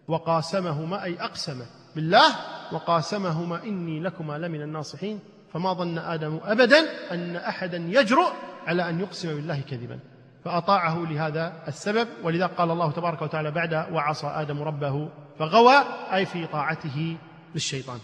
وقاسمهما 0.09 1.05
أي 1.05 1.17
أقسم 1.21 1.63
بالله 1.97 2.37
وقاسمهما 2.73 3.63
إني 3.65 4.01
لكما 4.01 4.39
لمن 4.39 4.63
الناصحين. 4.63 5.21
فما 5.53 5.73
ظن 5.73 5.99
آدم 5.99 6.41
أبدا 6.45 6.79
أن 7.13 7.37
أحدا 7.37 7.77
يجرؤ 7.77 8.33
على 8.67 8.89
أن 8.89 9.01
يقسم 9.01 9.35
بالله 9.35 9.61
كذبا. 9.61 9.99
فأطاعه 10.45 11.07
لهذا 11.11 11.53
السبب 11.69 12.09
ولذا 12.25 12.47
قال 12.47 12.71
الله 12.71 12.91
تبارك 12.93 13.23
وتعالى 13.23 13.51
بعد 13.51 13.75
وعصى 13.75 14.27
آدم 14.27 14.63
ربه 14.63 15.09
فغوى 15.39 15.75
أي 16.13 16.27
في 16.27 16.47
طاعته 16.47 17.17
للشيطان. 17.55 17.99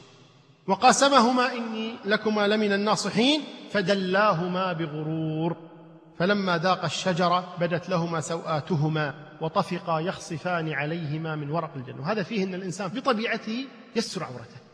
وقاسمهما 0.67 1.53
إني 1.53 1.95
لكما 2.05 2.49
لمن 2.49 2.73
الناصحين 2.73 3.41
فدلاهما 3.71 4.73
بغرور. 4.73 5.57
فلما 6.19 6.59
ذاق 6.59 6.85
الشجرة 6.85 7.55
بدت 7.61 7.89
لهما 7.89 8.21
سوآتهما 8.21 9.15
وطفقا 9.41 10.01
يخصفان 10.01 10.73
عليهما 10.73 11.37
من 11.37 11.51
ورق 11.51 11.71
الجنة. 11.77 12.01
وهذا 12.01 12.23
فيه 12.23 12.45
أن 12.45 12.55
الإنسان 12.55 12.89
بطبيعته 12.89 13.67
يستر 13.97 14.25
عورته 14.25 14.68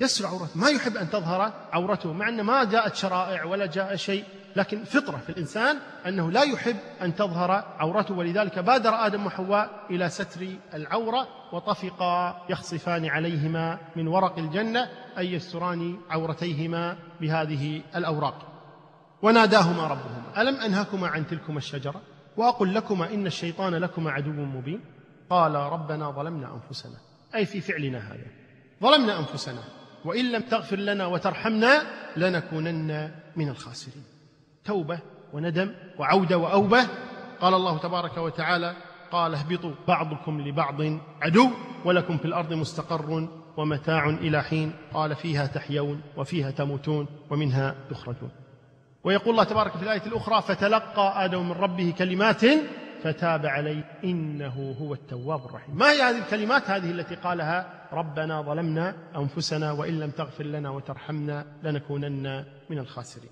يستر 0.00 0.26
عورته. 0.26 0.58
ما 0.58 0.68
يحب 0.68 0.96
أن 0.96 1.10
تظهر 1.10 1.52
عورته 1.72 2.12
مع 2.12 2.28
أن 2.28 2.40
ما 2.40 2.64
جاءت 2.64 2.94
شرائع 2.94 3.44
ولا 3.44 3.66
جاء 3.66 3.96
شيء 3.96 4.24
لكن 4.56 4.84
فطرة 4.84 5.16
في 5.16 5.28
الإنسان 5.28 5.76
أنه 6.06 6.30
لا 6.30 6.42
يحب 6.42 6.76
أن 7.02 7.14
تظهر 7.14 7.50
عورته. 7.78 8.14
ولذلك 8.14 8.58
بادر 8.58 9.06
آدم 9.06 9.26
وحواء 9.26 9.86
إلى 9.90 10.08
ستر 10.08 10.46
العورة 10.74 11.28
وطفقا 11.52 12.46
يخصفان 12.48 13.06
عليهما 13.06 13.78
من 13.96 14.08
ورق 14.08 14.38
الجنة 14.38 14.88
أي 15.18 15.32
يستران 15.32 15.98
عورتيهما 16.10 16.96
بهذه 17.20 17.82
الأوراق. 17.96 18.34
وناداهما 19.22 19.86
ربهما. 19.86 20.42
ألم 20.42 20.56
أنهكما 20.56 21.08
عن 21.08 21.26
تلكما 21.26 21.58
الشجرة؟ 21.58 22.02
وأقل 22.36 22.74
لكما 22.74 23.14
إن 23.14 23.26
الشيطان 23.26 23.74
لكما 23.74 24.10
عدو 24.10 24.30
مبين. 24.30 24.80
قال 25.30 25.54
ربنا 25.54 26.10
ظلمنا 26.10 26.54
أنفسنا. 26.54 26.96
أي 27.34 27.46
في 27.46 27.60
فعلنا 27.60 27.98
هذا. 27.98 28.26
ظلمنا 28.82 29.18
أنفسنا. 29.18 29.77
وإن 30.04 30.32
لم 30.32 30.42
تغفر 30.42 30.76
لنا 30.76 31.06
وترحمنا 31.06 31.82
لنكونن 32.16 33.10
من 33.36 33.48
الخاسرين. 33.48 34.04
توبة 34.64 35.00
وندم 35.32 35.74
وعودة 35.98 36.38
وأوبة. 36.38 36.86
قال 37.40 37.54
الله 37.54 37.78
تبارك 37.78 38.16
وتعالى 38.16 38.76
قال 39.10 39.34
اهبطوا 39.34 39.74
بعضكم 39.88 40.40
لبعض 40.40 40.80
عدو 41.22 41.50
ولكم 41.84 42.18
في 42.18 42.24
الأرض 42.24 42.52
مستقر 42.52 43.28
ومتاع 43.56 44.08
إلى 44.08 44.42
حين. 44.42 44.72
قال 44.94 45.14
فيها 45.14 45.46
تحيون 45.46 46.02
وفيها 46.16 46.50
تموتون 46.50 47.06
ومنها 47.30 47.74
تخرجون. 47.90 48.30
ويقول 49.04 49.30
الله 49.30 49.44
تبارك 49.44 49.76
في 49.76 49.82
الآية 49.82 50.06
الأخرى 50.06 50.42
فتلقى 50.42 51.24
آدم 51.24 51.48
من 51.48 51.52
ربه 51.52 51.94
كلمات 51.98 52.42
فتاب 53.04 53.46
عليه. 53.46 53.84
إنه 54.04 54.76
هو 54.80 54.94
التواب 54.94 55.46
الرحيم. 55.46 55.76
ما 55.76 55.90
هي 55.90 56.02
هذه 56.02 56.18
الكلمات 56.18 56.70
هذه 56.70 56.90
التي 56.90 57.14
قالها؟ 57.14 57.66
ربنا 57.92 58.42
ظلمنا 58.42 58.94
أنفسنا 59.16 59.72
وإن 59.72 60.00
لم 60.00 60.10
تغفر 60.10 60.44
لنا 60.44 60.70
وترحمنا 60.70 61.46
لنكونن 61.62 62.44
من 62.70 62.78
الخاسرين. 62.78 63.30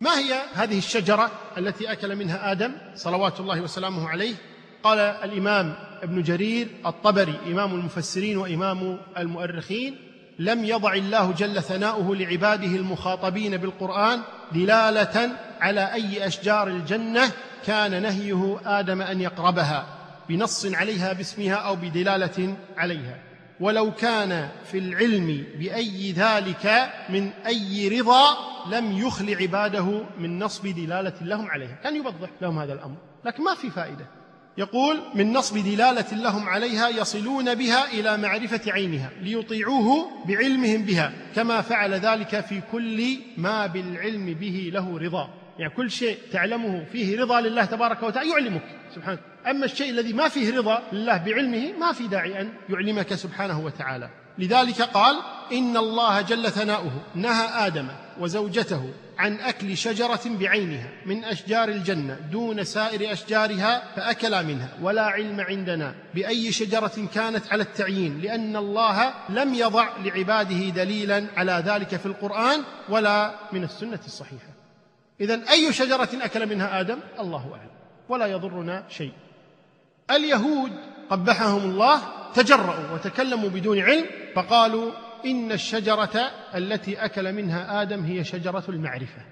ما 0.00 0.18
هي 0.18 0.34
هذه 0.54 0.78
الشجرة 0.78 1.30
التي 1.58 1.92
أكل 1.92 2.16
منها 2.16 2.52
آدم 2.52 2.72
صلوات 2.94 3.40
الله 3.40 3.60
وسلامه 3.60 4.08
عليه؟ 4.08 4.34
قال 4.82 4.98
الإمام 4.98 5.74
ابن 6.02 6.22
جرير 6.22 6.68
الطبري 6.86 7.34
إمام 7.46 7.74
المفسرين 7.74 8.38
وإمام 8.38 8.98
المؤرخين 9.18 9.96
لم 10.38 10.64
يضع 10.64 10.94
الله 10.94 11.32
جل 11.32 11.62
ثناؤه 11.62 12.16
لعباده 12.16 12.76
المخاطبين 12.76 13.56
بالقرآن 13.56 14.20
دلالة 14.52 15.30
على 15.60 15.92
أي 15.92 16.26
أشجار 16.26 16.68
الجنة 16.68 17.32
كان 17.66 18.02
نهيه 18.02 18.60
آدم 18.64 19.02
أن 19.02 19.20
يقربها 19.20 19.86
بنص 20.28 20.66
عليها 20.66 21.12
باسمها 21.12 21.54
أو 21.54 21.76
بدلالة 21.76 22.56
عليها. 22.76 23.18
ولو 23.60 23.92
كان 23.92 24.48
في 24.64 24.78
العلم 24.78 25.44
بأي 25.58 26.12
ذلك 26.12 26.90
من 27.08 27.30
أي 27.46 28.00
رضا 28.00 28.36
لم 28.70 28.92
يخل 28.92 29.34
عباده 29.34 30.02
من 30.18 30.38
نصب 30.38 30.66
دلالة 30.66 31.14
لهم 31.20 31.50
عليها. 31.50 31.78
كان 31.84 31.96
يوضح 31.96 32.28
لهم 32.42 32.58
هذا 32.58 32.72
الأمر 32.72 32.96
لكن 33.24 33.44
ما 33.44 33.54
في 33.54 33.70
فائدة. 33.70 34.06
يقول 34.58 35.00
من 35.14 35.32
نصب 35.32 35.58
دلالة 35.58 36.14
لهم 36.14 36.48
عليها 36.48 36.88
يصلون 36.88 37.54
بها 37.54 37.92
إلى 37.92 38.16
معرفة 38.16 38.72
عينها 38.72 39.10
ليطيعوه 39.20 40.08
بعلمهم 40.26 40.82
بها 40.82 41.12
كما 41.34 41.60
فعل 41.60 41.94
ذلك 41.94 42.40
في 42.40 42.60
كل 42.72 43.18
ما 43.36 43.66
بالعلم 43.66 44.34
به 44.34 44.70
له 44.72 44.98
رضا. 44.98 45.45
يعني 45.58 45.72
كل 45.74 45.90
شيء 45.90 46.18
تعلمه 46.32 46.84
فيه 46.92 47.20
رضا 47.20 47.40
لله 47.40 47.64
تبارك 47.64 48.02
وتعالى 48.02 48.30
يعلمك. 48.30 48.62
سبحانه 48.94 49.18
أما 49.46 49.64
الشيء 49.64 49.90
الذي 49.90 50.12
ما 50.12 50.28
فيه 50.28 50.56
رضا 50.58 50.82
لله 50.92 51.16
بعلمه 51.16 51.72
ما 51.72 51.92
في 51.92 52.08
داعي 52.08 52.40
أن 52.40 52.52
يعلمك 52.68 53.14
سبحانه 53.14 53.60
وتعالى. 53.60 54.10
لذلك 54.38 54.82
قال 54.82 55.16
إن 55.52 55.76
الله 55.76 56.20
جل 56.20 56.50
ثناؤه 56.50 56.92
نهى 57.14 57.66
آدم 57.66 57.88
وزوجته 58.20 58.90
عن 59.18 59.40
أكل 59.40 59.76
شجرة 59.76 60.20
بعينها 60.26 60.88
من 61.06 61.24
أشجار 61.24 61.68
الجنة 61.68 62.14
دون 62.32 62.64
سائر 62.64 63.12
أشجارها 63.12 63.82
فأكلا 63.96 64.42
منها 64.42 64.68
ولا 64.82 65.02
علم 65.02 65.40
عندنا 65.40 65.94
بأي 66.14 66.52
شجرة 66.52 67.08
كانت 67.14 67.52
على 67.52 67.62
التعيين 67.62 68.20
لأن 68.20 68.56
الله 68.56 69.14
لم 69.28 69.54
يضع 69.54 69.88
لعباده 70.04 70.68
دليلا 70.68 71.26
على 71.36 71.62
ذلك 71.66 71.96
في 71.96 72.06
القرآن 72.06 72.62
ولا 72.88 73.34
من 73.52 73.64
السنة 73.64 74.00
الصحيحة. 74.06 74.55
إذا 75.20 75.50
أي 75.50 75.72
شجرة 75.72 76.08
أكل 76.22 76.46
منها 76.46 76.80
آدم؟ 76.80 76.98
الله 77.20 77.50
أعلم. 77.52 77.70
ولا 78.08 78.26
يضرنا 78.26 78.84
شيء. 78.88 79.12
اليهود 80.10 80.72
قبحهم 81.10 81.70
الله 81.70 82.02
تجرأوا 82.34 82.94
وتكلموا 82.94 83.48
بدون 83.48 83.80
علم 83.80 84.04
فقالوا 84.34 84.92
إن 85.26 85.52
الشجرة 85.52 86.30
التي 86.54 87.04
أكل 87.04 87.32
منها 87.32 87.82
آدم 87.82 88.04
هي 88.04 88.24
شجرة 88.24 88.64
المعرفة. 88.68 89.22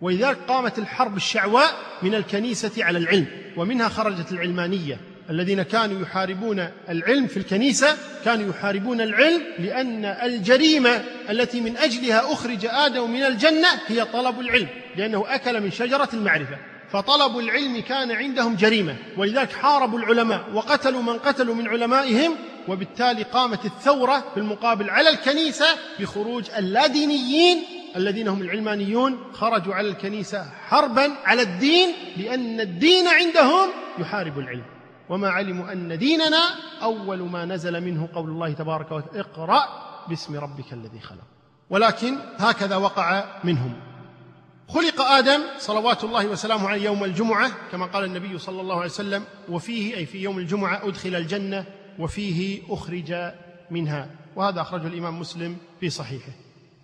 ولذلك 0.00 0.38
قامت 0.48 0.78
الحرب 0.78 1.16
الشعواء 1.16 1.74
من 2.02 2.14
الكنيسة 2.14 2.84
على 2.84 2.98
العلم 2.98 3.26
ومنها 3.56 3.88
خرجت 3.88 4.32
العلمانية. 4.32 5.00
الذين 5.30 5.62
كانوا 5.62 6.02
يحاربون 6.02 6.68
العلم 6.88 7.26
في 7.26 7.36
الكنيسة 7.36 7.96
كانوا 8.24 8.50
يحاربون 8.50 9.00
العلم 9.00 9.42
لأن 9.58 10.04
الجريمة 10.04 11.04
التي 11.30 11.60
من 11.60 11.76
أجلها 11.76 12.32
أخرج 12.32 12.66
آدم 12.66 13.10
من 13.10 13.22
الجنة 13.22 13.68
هي 13.86 14.04
طلب 14.04 14.40
العلم. 14.40 14.68
لأنه 14.96 15.24
أكل 15.26 15.60
من 15.60 15.70
شجرة 15.70 16.08
المعرفة 16.14 16.58
فطلب 16.90 17.38
العلم 17.38 17.80
كان 17.80 18.12
عندهم 18.12 18.54
جريمة 18.54 18.96
ولذلك 19.16 19.52
حاربوا 19.52 19.98
العلماء 19.98 20.44
وقتلوا 20.54 21.02
من 21.02 21.18
قتلوا 21.18 21.54
من 21.54 21.68
علمائهم 21.68 22.32
وبالتالي 22.68 23.22
قامت 23.22 23.64
الثورة 23.64 24.24
في 24.34 24.40
المقابل 24.40 24.90
على 24.90 25.10
الكنيسة 25.10 25.66
بخروج 26.00 26.50
اللادينيين 26.50 27.64
الذين 27.96 28.28
هم 28.28 28.42
العلمانيون 28.42 29.18
خرجوا 29.32 29.74
على 29.74 29.88
الكنيسة 29.88 30.50
حربا 30.66 31.12
على 31.24 31.42
الدين 31.42 31.88
لأن 32.16 32.60
الدين 32.60 33.06
عندهم 33.08 33.68
يحارب 33.98 34.38
العلم. 34.38 34.64
وما 35.08 35.28
علموا 35.28 35.72
أن 35.72 35.98
ديننا 35.98 36.42
أول 36.82 37.18
ما 37.18 37.44
نزل 37.44 37.80
منه 37.80 38.08
قول 38.14 38.30
الله 38.30 38.52
تبارك 38.52 38.92
وتعالى 38.92 39.20
اقرأ 39.20 39.64
باسم 40.08 40.36
ربك 40.36 40.72
الذي 40.72 41.00
خلق. 41.00 41.24
ولكن 41.70 42.16
هكذا 42.38 42.76
وقع 42.76 43.24
منهم. 43.44 43.74
خلق 44.68 45.00
آدم 45.00 45.40
صلوات 45.58 46.04
الله 46.04 46.26
وسلامه 46.26 46.68
عليه 46.68 46.84
يوم 46.84 47.04
الجمعة 47.04 47.50
كما 47.72 47.86
قال 47.86 48.04
النبي 48.04 48.38
صلى 48.38 48.60
الله 48.60 48.74
عليه 48.74 48.84
وسلم 48.90 49.24
وفيه 49.48 49.96
أي 49.96 50.06
في 50.06 50.18
يوم 50.18 50.38
الجمعة 50.38 50.88
أدخل 50.88 51.14
الجنة 51.14 51.64
وفيه 51.98 52.60
أخرج 52.68 53.32
منها. 53.70 54.10
وهذا 54.36 54.60
أخرجه 54.60 54.86
الإمام 54.86 55.20
مسلم 55.20 55.56
في 55.80 55.90
صحيحه. 55.90 56.32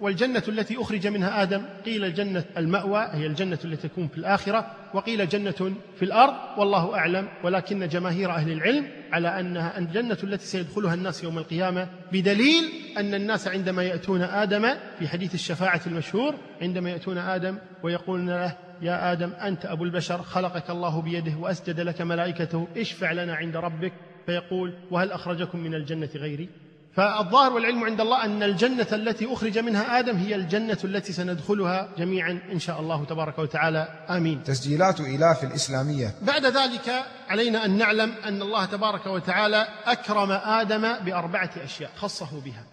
والجنة 0.01 0.43
التي 0.49 0.77
أخرج 0.81 1.07
منها 1.07 1.43
آدم 1.43 1.63
قيل 1.85 2.05
الجنة 2.05 2.45
المأوى 2.57 3.09
هي 3.13 3.27
الجنة 3.27 3.59
التي 3.65 3.89
تكون 3.89 4.09
في 4.09 4.19
الآخرة 4.19 4.71
وقيل 4.95 5.29
جنة 5.29 5.75
في 5.97 6.03
الأرض 6.03 6.35
والله 6.59 6.95
أعلم 6.95 7.29
ولكن 7.45 7.89
جماهير 7.89 8.31
أهل 8.31 8.53
العلم 8.53 8.87
على 9.13 9.41
أنها 9.41 9.79
الجنة 9.79 10.19
التي 10.25 10.47
سيدخلها 10.47 10.95
الناس 10.95 11.25
يوم 11.25 11.39
القيامة 11.39 11.89
بدليل 12.13 12.73
أن 12.99 13.15
الناس 13.15 13.49
عندما 13.49 13.83
يأتون 13.83 14.23
آدم 14.23 14.75
في 14.99 15.09
حديث 15.09 15.35
الشفاعة 15.35 15.81
المشهور 15.87 16.35
عندما 16.63 16.91
يأتون 16.91 17.19
آدم 17.19 17.59
ويقولون 17.83 18.31
له 18.31 18.57
يا 18.83 19.13
آدم 19.13 19.33
أنت 19.33 19.67
أبو 19.67 19.85
البشر 19.85 20.23
خلقك 20.23 20.71
الله 20.71 21.03
بيده 21.03 21.37
وأسجد 21.37 21.81
لك 21.81 22.01
ملائكته 22.01 22.69
اشفع 22.77 23.13
لنا 23.13 23.35
عند 23.35 23.57
ربك. 23.57 23.93
فيقول 24.27 24.75
وهل 24.91 25.13
أخرجكم 25.13 25.59
من 25.59 25.75
الجنة 25.75 26.09
غيري؟ 26.15 26.49
فالظاهر 26.97 27.53
والعلم 27.53 27.85
عند 27.85 28.01
الله 28.01 28.25
أن 28.25 28.43
الجنة 28.43 28.87
التي 28.93 29.33
أخرج 29.33 29.59
منها 29.59 29.99
آدم 29.99 30.17
هي 30.17 30.35
الجنة 30.35 30.79
التي 30.85 31.13
سندخلها 31.13 31.89
جميعا 31.99 32.39
إن 32.53 32.59
شاء 32.59 32.81
الله 32.81 33.05
تبارك 33.05 33.39
وتعالى. 33.39 33.89
آمين. 34.11 34.43
تسجيلات 34.45 35.01
إلاف 35.01 35.45
الإسلامية. 35.45 36.15
بعد 36.23 36.47
ذلك 36.47 37.05
علينا 37.29 37.65
أن 37.65 37.79
نعلم 37.79 38.13
أن 38.25 38.43
الله 38.43 38.65
تبارك 38.65 39.07
وتعالى 39.07 39.69
أكرم 39.87 40.33
آدم 40.33 41.05
بأربعة 41.05 41.51
أشياء 41.65 41.91
خصه 41.97 42.41
بها. 42.45 42.65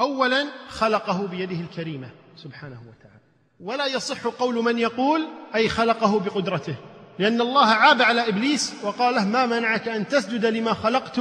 أولا 0.00 0.46
خلقه 0.68 1.26
بيده 1.26 1.60
الكريمة 1.60 2.10
سبحانه 2.36 2.80
وتعالى. 2.80 3.20
ولا 3.60 3.86
يصح 3.86 4.26
قول 4.26 4.54
من 4.54 4.78
يقول 4.78 5.26
أي 5.54 5.68
خلقه 5.68 6.20
بقدرته 6.20 6.74
لأن 7.18 7.40
الله 7.40 7.66
عاب 7.66 8.02
على 8.02 8.28
إبليس 8.28 8.74
وقال 8.82 9.28
ما 9.28 9.46
منعك 9.46 9.88
أن 9.88 10.08
تسجد 10.08 10.46
لما 10.46 10.74
خلقت 10.74 11.20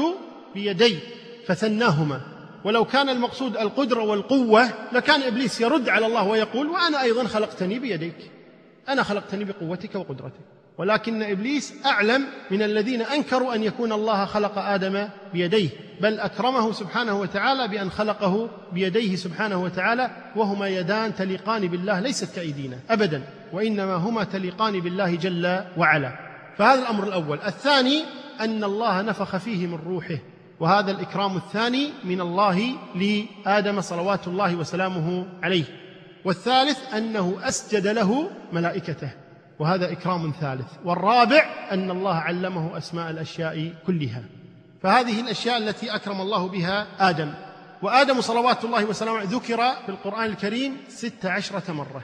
بيدي 0.54 1.00
فثناهما. 1.48 2.22
ولو 2.64 2.86
كان 2.86 3.10
المقصود 3.10 3.58
القدرة 3.58 4.04
والقوة 4.04 4.70
لكان 4.92 5.22
إبليس 5.22 5.62
يرد 5.62 5.90
على 5.90 6.06
الله 6.06 6.28
ويقول 6.28 6.68
وأنا 6.68 7.02
أيضا 7.02 7.24
خلقتني 7.24 7.80
بيديك 7.80 8.32
أنا 8.90 9.04
خلقتني 9.04 9.44
بقوتك 9.44 9.96
وقدرتك. 9.96 10.61
ولكن 10.78 11.24
إبليس 11.24 11.74
أعلم 11.86 12.26
من 12.52 12.62
الذين 12.62 13.02
أنكروا 13.02 13.56
أن 13.56 13.64
يكون 13.64 13.92
الله 13.92 14.26
خلق 14.26 14.58
آدم 14.58 15.08
بيديه 15.34 15.70
بل 16.02 16.20
أكرمه 16.20 16.72
سبحانه 16.72 17.20
وتعالى 17.20 17.68
بأن 17.68 17.92
خلقه 17.92 18.50
بيديه 18.74 19.16
سبحانه 19.16 19.64
وتعالى 19.64 20.12
وهما 20.36 20.68
يدان 20.68 21.16
تليقان 21.16 21.68
بالله 21.68 22.00
ليست 22.00 22.36
كأيدينا 22.36 22.80
أبدا 22.90 23.24
وإنما 23.54 23.96
هما 23.96 24.24
تليقان 24.24 24.80
بالله 24.80 25.16
جل 25.16 25.64
وعلا. 25.78 26.12
فهذا 26.58 26.82
الأمر 26.82 27.08
الأول. 27.08 27.40
الثاني 27.46 28.04
أن 28.40 28.64
الله 28.64 29.02
نفخ 29.02 29.38
فيه 29.38 29.68
من 29.68 29.80
روحه 29.86 30.18
وهذا 30.60 30.92
الإكرام 30.92 31.38
الثاني 31.38 31.90
من 32.04 32.22
الله 32.22 32.72
لآدم 32.96 33.82
صلوات 33.82 34.28
الله 34.28 34.56
وسلامه 34.56 35.26
عليه. 35.44 35.64
والثالث 36.26 36.94
أنه 36.94 37.38
أسجد 37.44 37.88
له 37.88 38.30
ملائكته. 38.54 39.10
وهذا 39.62 39.92
إكرام 39.92 40.34
ثالث. 40.42 40.68
والرابع 40.86 41.46
أن 41.72 41.92
الله 41.92 42.14
علمه 42.14 42.78
أسماء 42.78 43.10
الأشياء 43.10 43.74
كلها. 43.88 44.24
فهذه 44.84 45.22
الأشياء 45.22 45.58
التي 45.58 45.96
أكرم 45.96 46.22
الله 46.22 46.48
بها 46.48 46.88
آدم. 47.00 47.34
وآدم 47.82 48.22
صلوات 48.22 48.64
الله 48.66 48.86
وسلامه 48.86 49.24
ذكر 49.24 49.58
في 49.58 49.90
القرآن 49.90 50.26
الكريم 50.26 50.78
ست 50.90 51.26
عشرة 51.26 51.72
مرة. 51.72 52.04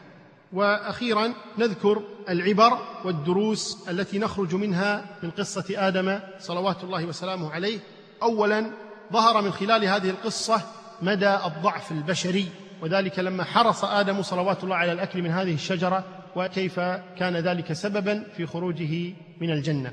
وأخيرا 0.54 1.34
نذكر 1.58 2.02
العبر 2.30 2.78
والدروس 3.06 3.90
التي 3.90 4.20
نخرج 4.20 4.56
منها 4.56 5.06
من 5.24 5.32
قصة 5.32 5.88
آدم 5.88 6.20
صلوات 6.40 6.84
الله 6.84 7.06
وسلامه 7.06 7.52
عليه. 7.52 7.80
اولا 8.24 8.72
ظهر 9.14 9.42
من 9.42 9.52
خلال 9.52 9.86
هذه 9.86 10.10
القصة 10.10 10.62
مدى 11.02 11.36
الضعف 11.36 11.92
البشري. 11.92 12.48
وذلك 12.82 13.20
لما 13.20 13.44
حرص 13.44 13.86
آدم 13.86 14.22
صلوات 14.22 14.64
الله 14.64 14.76
على 14.76 14.92
الأكل 14.92 15.22
من 15.22 15.32
هذه 15.32 15.54
الشجرة. 15.54 16.04
وكيف 16.36 16.80
كان 17.18 17.36
ذلك 17.36 17.74
سببا 17.74 18.24
في 18.36 18.46
خروجه 18.46 19.14
من 19.42 19.52
الجنة. 19.52 19.92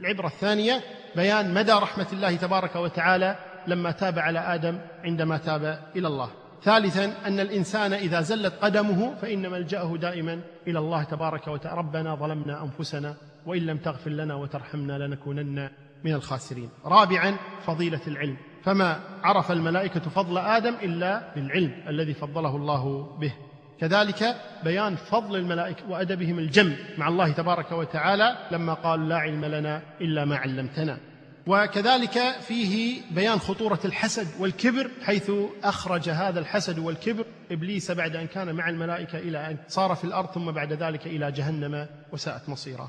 العبرة 0.00 0.26
الثانية 0.26 0.80
بيان 1.16 1.54
مدى 1.54 1.72
رحمة 1.72 2.06
الله 2.12 2.36
تبارك 2.36 2.76
وتعالى 2.76 3.36
لما 3.66 3.90
تاب 3.90 4.18
على 4.18 4.38
آدم 4.38 4.78
عندما 5.04 5.38
تاب 5.38 5.78
إلى 5.96 6.08
الله. 6.08 6.30
ثالثا 6.62 7.26
أن 7.26 7.40
الإنسان 7.40 7.92
إذا 7.92 8.20
زلت 8.20 8.54
قدمه 8.60 9.14
فان 9.14 9.50
ملجاه 9.50 9.96
دائما 9.96 10.40
إلى 10.66 10.78
الله 10.78 11.02
تبارك 11.02 11.48
وتعالى. 11.48 11.78
ربنا 11.78 12.14
ظلمنا 12.14 12.62
أنفسنا 12.62 13.14
وإن 13.46 13.66
لم 13.66 13.78
تغفر 13.78 14.10
لنا 14.10 14.34
وترحمنا 14.34 14.98
لنكونن 14.98 15.70
من 16.04 16.14
الخاسرين. 16.14 16.70
رابعا 16.84 17.36
فضيلة 17.66 18.00
العلم. 18.06 18.36
فما 18.62 19.00
عرف 19.22 19.52
الملائكة 19.52 20.00
فضل 20.00 20.38
آدم 20.38 20.74
إلا 20.74 21.34
بالعلم 21.34 21.74
الذي 21.88 22.14
فضله 22.14 22.56
الله 22.56 23.16
به. 23.18 23.32
كذلك 23.80 24.36
بيان 24.64 24.96
فضل 24.96 25.36
الملائكة 25.36 25.90
وأدبهم 25.90 26.38
الجم 26.38 26.76
مع 26.98 27.08
الله 27.08 27.32
تبارك 27.32 27.72
وتعالى 27.72 28.36
لما 28.50 28.74
قالوا 28.74 29.06
لا 29.06 29.16
علم 29.16 29.44
لنا 29.44 29.82
إلا 30.00 30.24
ما 30.24 30.36
علمتنا. 30.36 30.98
وكذلك 31.46 32.18
فيه 32.40 33.00
بيان 33.10 33.38
خطورة 33.38 33.80
الحسد 33.84 34.28
والكبر 34.40 34.90
حيث 35.02 35.30
أخرج 35.64 36.08
هذا 36.08 36.40
الحسد 36.40 36.78
والكبر 36.78 37.24
إبليس 37.50 37.90
بعد 37.90 38.16
أن 38.16 38.26
كان 38.26 38.54
مع 38.54 38.68
الملائكة 38.68 39.18
إلى 39.18 39.50
أن 39.50 39.56
صار 39.68 39.94
في 39.94 40.04
الأرض 40.04 40.30
ثم 40.30 40.50
بعد 40.50 40.72
ذلك 40.72 41.06
إلى 41.06 41.32
جهنم 41.32 41.86
وساءت 42.12 42.48
مصيرا. 42.48 42.88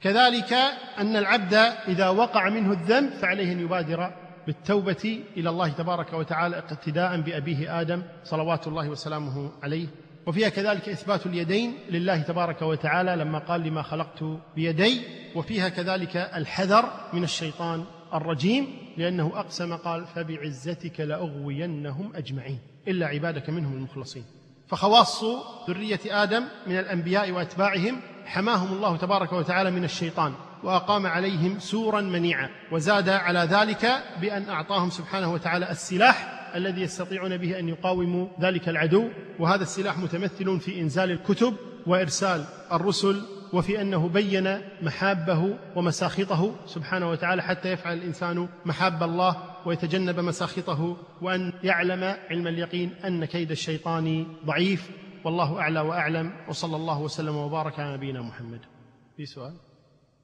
كذلك 0.00 0.52
أن 0.98 1.16
العبد 1.16 1.54
إذا 1.88 2.08
وقع 2.08 2.48
منه 2.48 2.72
الذنب 2.72 3.10
فعليه 3.10 3.52
أن 3.52 3.60
يبادر 3.60 4.12
بالتوبة 4.46 5.22
إلى 5.36 5.50
الله 5.50 5.68
تبارك 5.68 6.12
وتعالى 6.12 6.58
اقتداء 6.58 7.20
بأبيه 7.20 7.80
آدم 7.80 8.02
صلوات 8.24 8.66
الله 8.66 8.88
وسلامه 8.88 9.50
عليه. 9.62 9.86
وفيها 10.26 10.48
كذلك 10.48 10.88
إثبات 10.88 11.26
اليدين 11.26 11.78
لله 11.90 12.22
تبارك 12.22 12.62
وتعالى 12.62 13.16
لما 13.16 13.38
قال 13.38 13.60
لما 13.60 13.82
خلقت 13.82 14.24
بيدي 14.56 15.00
وفيها 15.34 15.68
كذلك 15.68 16.16
الحذر 16.16 16.90
من 17.12 17.24
الشيطان 17.24 17.84
الرجيم 18.14 18.66
لأنه 18.96 19.32
أقسم 19.34 19.76
قال 19.76 20.06
فبعزتك 20.06 21.00
لأغوينهم 21.00 22.16
أجمعين 22.16 22.58
إلا 22.88 23.06
عبادك 23.06 23.50
منهم 23.50 23.72
المخلصين. 23.72 24.24
فخواص 24.68 25.24
ذرية 25.68 26.00
آدم 26.06 26.44
من 26.66 26.78
الأنبياء 26.78 27.30
وأتباعهم 27.30 28.00
حماهم 28.24 28.72
الله 28.72 28.96
تبارك 28.96 29.32
وتعالى 29.32 29.70
من 29.70 29.84
الشيطان 29.84 30.34
وأقام 30.64 31.06
عليهم 31.06 31.58
سورا 31.58 32.00
منيعا 32.00 32.50
وزاد 32.72 33.08
على 33.08 33.38
ذلك 33.38 34.02
بأن 34.20 34.48
أعطاهم 34.48 34.90
سبحانه 34.90 35.32
وتعالى 35.32 35.70
السلاح 35.70 36.35
الذي 36.54 36.82
يستطيعون 36.82 37.36
به 37.36 37.58
أن 37.58 37.68
يقاوموا 37.68 38.28
ذلك 38.40 38.68
العدو 38.68 39.08
وهذا 39.38 39.62
السلاح 39.62 39.98
متمثل 39.98 40.60
في 40.60 40.80
إنزال 40.80 41.10
الكتب 41.10 41.54
وإرسال 41.86 42.44
الرسل 42.72 43.22
وفي 43.52 43.80
أنه 43.80 44.08
بين 44.08 44.58
محابه 44.82 45.58
ومساخطه 45.76 46.56
سبحانه 46.66 47.10
وتعالى 47.10 47.42
حتى 47.42 47.72
يفعل 47.72 47.98
الإنسان 47.98 48.48
محاب 48.64 49.02
الله 49.02 49.36
ويتجنب 49.66 50.20
مساخطه 50.20 50.96
وأن 51.22 51.52
يعلم 51.62 52.16
علم 52.30 52.46
اليقين 52.46 52.94
أن 53.04 53.24
كيد 53.24 53.50
الشيطان 53.50 54.26
ضعيف. 54.44 54.90
والله 55.24 55.60
أعلى 55.60 55.80
وأعلم 55.80 56.32
وصلى 56.48 56.76
الله 56.76 57.00
وسلم 57.00 57.36
وبارك 57.36 57.80
على 57.80 57.96
نبينا 57.96 58.22
محمد. 58.22 58.60
في 59.16 59.26
سؤال؟ 59.26 59.54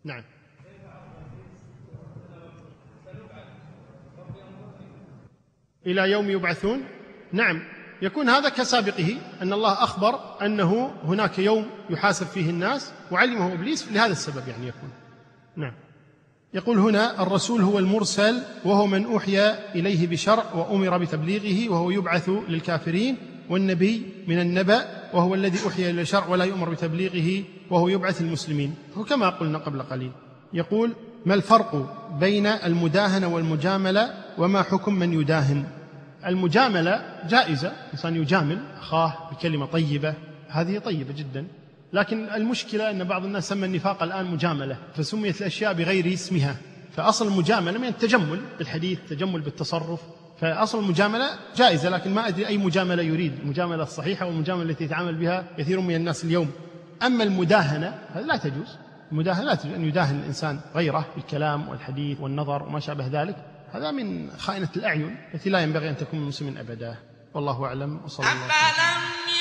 نعم. 0.05 0.23
إلى 5.87 6.11
يوم 6.11 6.31
يبعثون؟ 6.31 6.85
نعم. 7.33 7.63
يكون 8.03 8.29
هذا 8.29 8.49
كسابقه 8.49 9.17
أن 9.43 9.53
الله 9.53 9.73
أخبر 9.73 10.21
أنه 10.47 10.91
هناك 11.05 11.39
يوم 11.39 11.67
يحاسب 11.91 12.27
فيه 12.27 12.51
الناس 12.51 12.93
وعلمه 13.11 13.53
إبليس 13.53 13.93
لهذا 13.93 14.13
السبب 14.13 14.49
يعني 14.49 14.69
يكون. 14.69 14.91
نعم. 15.57 15.73
يقول 16.55 16.79
هنا 16.79 17.23
الرسول 17.23 17.61
هو 17.61 17.79
المرسل 17.79 18.43
وهو 18.65 18.87
من 18.87 19.05
أوحي 19.05 19.51
إليه 19.75 20.07
بشرع 20.07 20.45
وأمر 20.55 20.99
بتبليغه 20.99 21.73
وهو 21.73 21.91
يبعث 21.91 22.31
للكافرين 22.49 23.17
والنبي 23.51 24.03
من 24.29 24.41
النبأ 24.41 24.85
وهو 25.13 25.35
الذي 25.35 25.65
أوحي 25.65 25.91
إلى 25.91 26.01
الشرع 26.01 26.27
ولا 26.27 26.45
يؤمر 26.45 26.71
بتبليغه 26.71 27.45
وهو 27.71 27.89
يبعث 27.89 28.21
المسلمين 28.21 28.75
وكما 28.97 29.29
قلنا 29.29 29.59
قبل 29.59 29.83
قليل. 29.83 30.13
يقول 30.53 30.93
ما 31.27 31.35
الفرق 31.35 31.99
بين 32.21 32.47
المداهنة 32.47 33.27
والمجاملة 33.27 34.15
وما 34.39 34.63
حكم 34.63 34.95
من 34.95 35.21
يداهن؟ 35.21 35.65
المجاملة 36.27 37.03
جائزة 37.29 37.73
إنسان 37.93 38.17
يجامل 38.17 38.59
أخاه 38.79 39.15
بكلمة 39.33 39.67
طيبة 39.67 40.15
هذه 40.49 40.79
طيبة 40.79 41.13
جدا. 41.13 41.47
لكن 41.93 42.29
المشكلة 42.35 42.91
أن 42.91 43.05
بعض 43.05 43.25
الناس 43.25 43.49
سمى 43.49 43.67
النفاق 43.67 44.03
الآن 44.03 44.27
مجاملة 44.27 44.77
فسميت 44.97 45.41
الأشياء 45.41 45.73
بغير 45.73 46.13
اسمها. 46.13 46.57
فأصل 46.97 47.29
المجاملة 47.29 47.79
من 47.79 47.89
التجمل 47.89 48.41
بالحديث 48.59 48.99
تجمل 49.11 49.41
بالتصرف. 49.41 50.01
فأصل 50.41 50.79
المجاملة 50.79 51.27
جائزة 51.57 51.89
لكن 51.89 52.15
ما 52.15 52.29
أدري 52.29 52.47
أي 52.47 52.59
مجاملة 52.59 53.03
يريد. 53.03 53.33
المجاملة 53.43 53.83
الصحيحة 53.83 54.27
والمجاملة 54.27 54.71
التي 54.71 54.85
يتعامل 54.85 55.15
بها 55.15 55.45
كثير 55.59 55.81
من 55.81 55.95
الناس 55.95 56.25
اليوم. 56.25 56.51
أما 57.03 57.25
المداهنة 57.25 57.99
هذا 58.15 58.27
لا 58.27 58.37
تجوز. 58.37 58.77
تجوز 59.55 59.75
ان 59.75 59.85
يداهن 59.85 60.19
الإنسان 60.19 60.61
غيره 60.75 61.07
بالكلام 61.15 61.69
والحديث 61.69 62.21
والنظر 62.21 62.63
وما 62.63 62.81
شابه 62.81 63.07
ذلك 63.07 63.37
هذا 63.73 63.91
من 63.91 64.31
خائنة 64.39 64.69
الأعين 64.77 65.17
التي 65.35 65.51
لا 65.51 65.61
ينبغي 65.61 65.91
أن 65.91 65.97
تكون 65.97 66.21
من 66.21 66.27
مسلم 66.27 66.59
أبدا. 66.59 66.97
والله 67.35 67.65
أعلم 67.65 68.01
وصلى 68.05 68.27
الله 68.27 68.47
وسلم. 68.47 69.32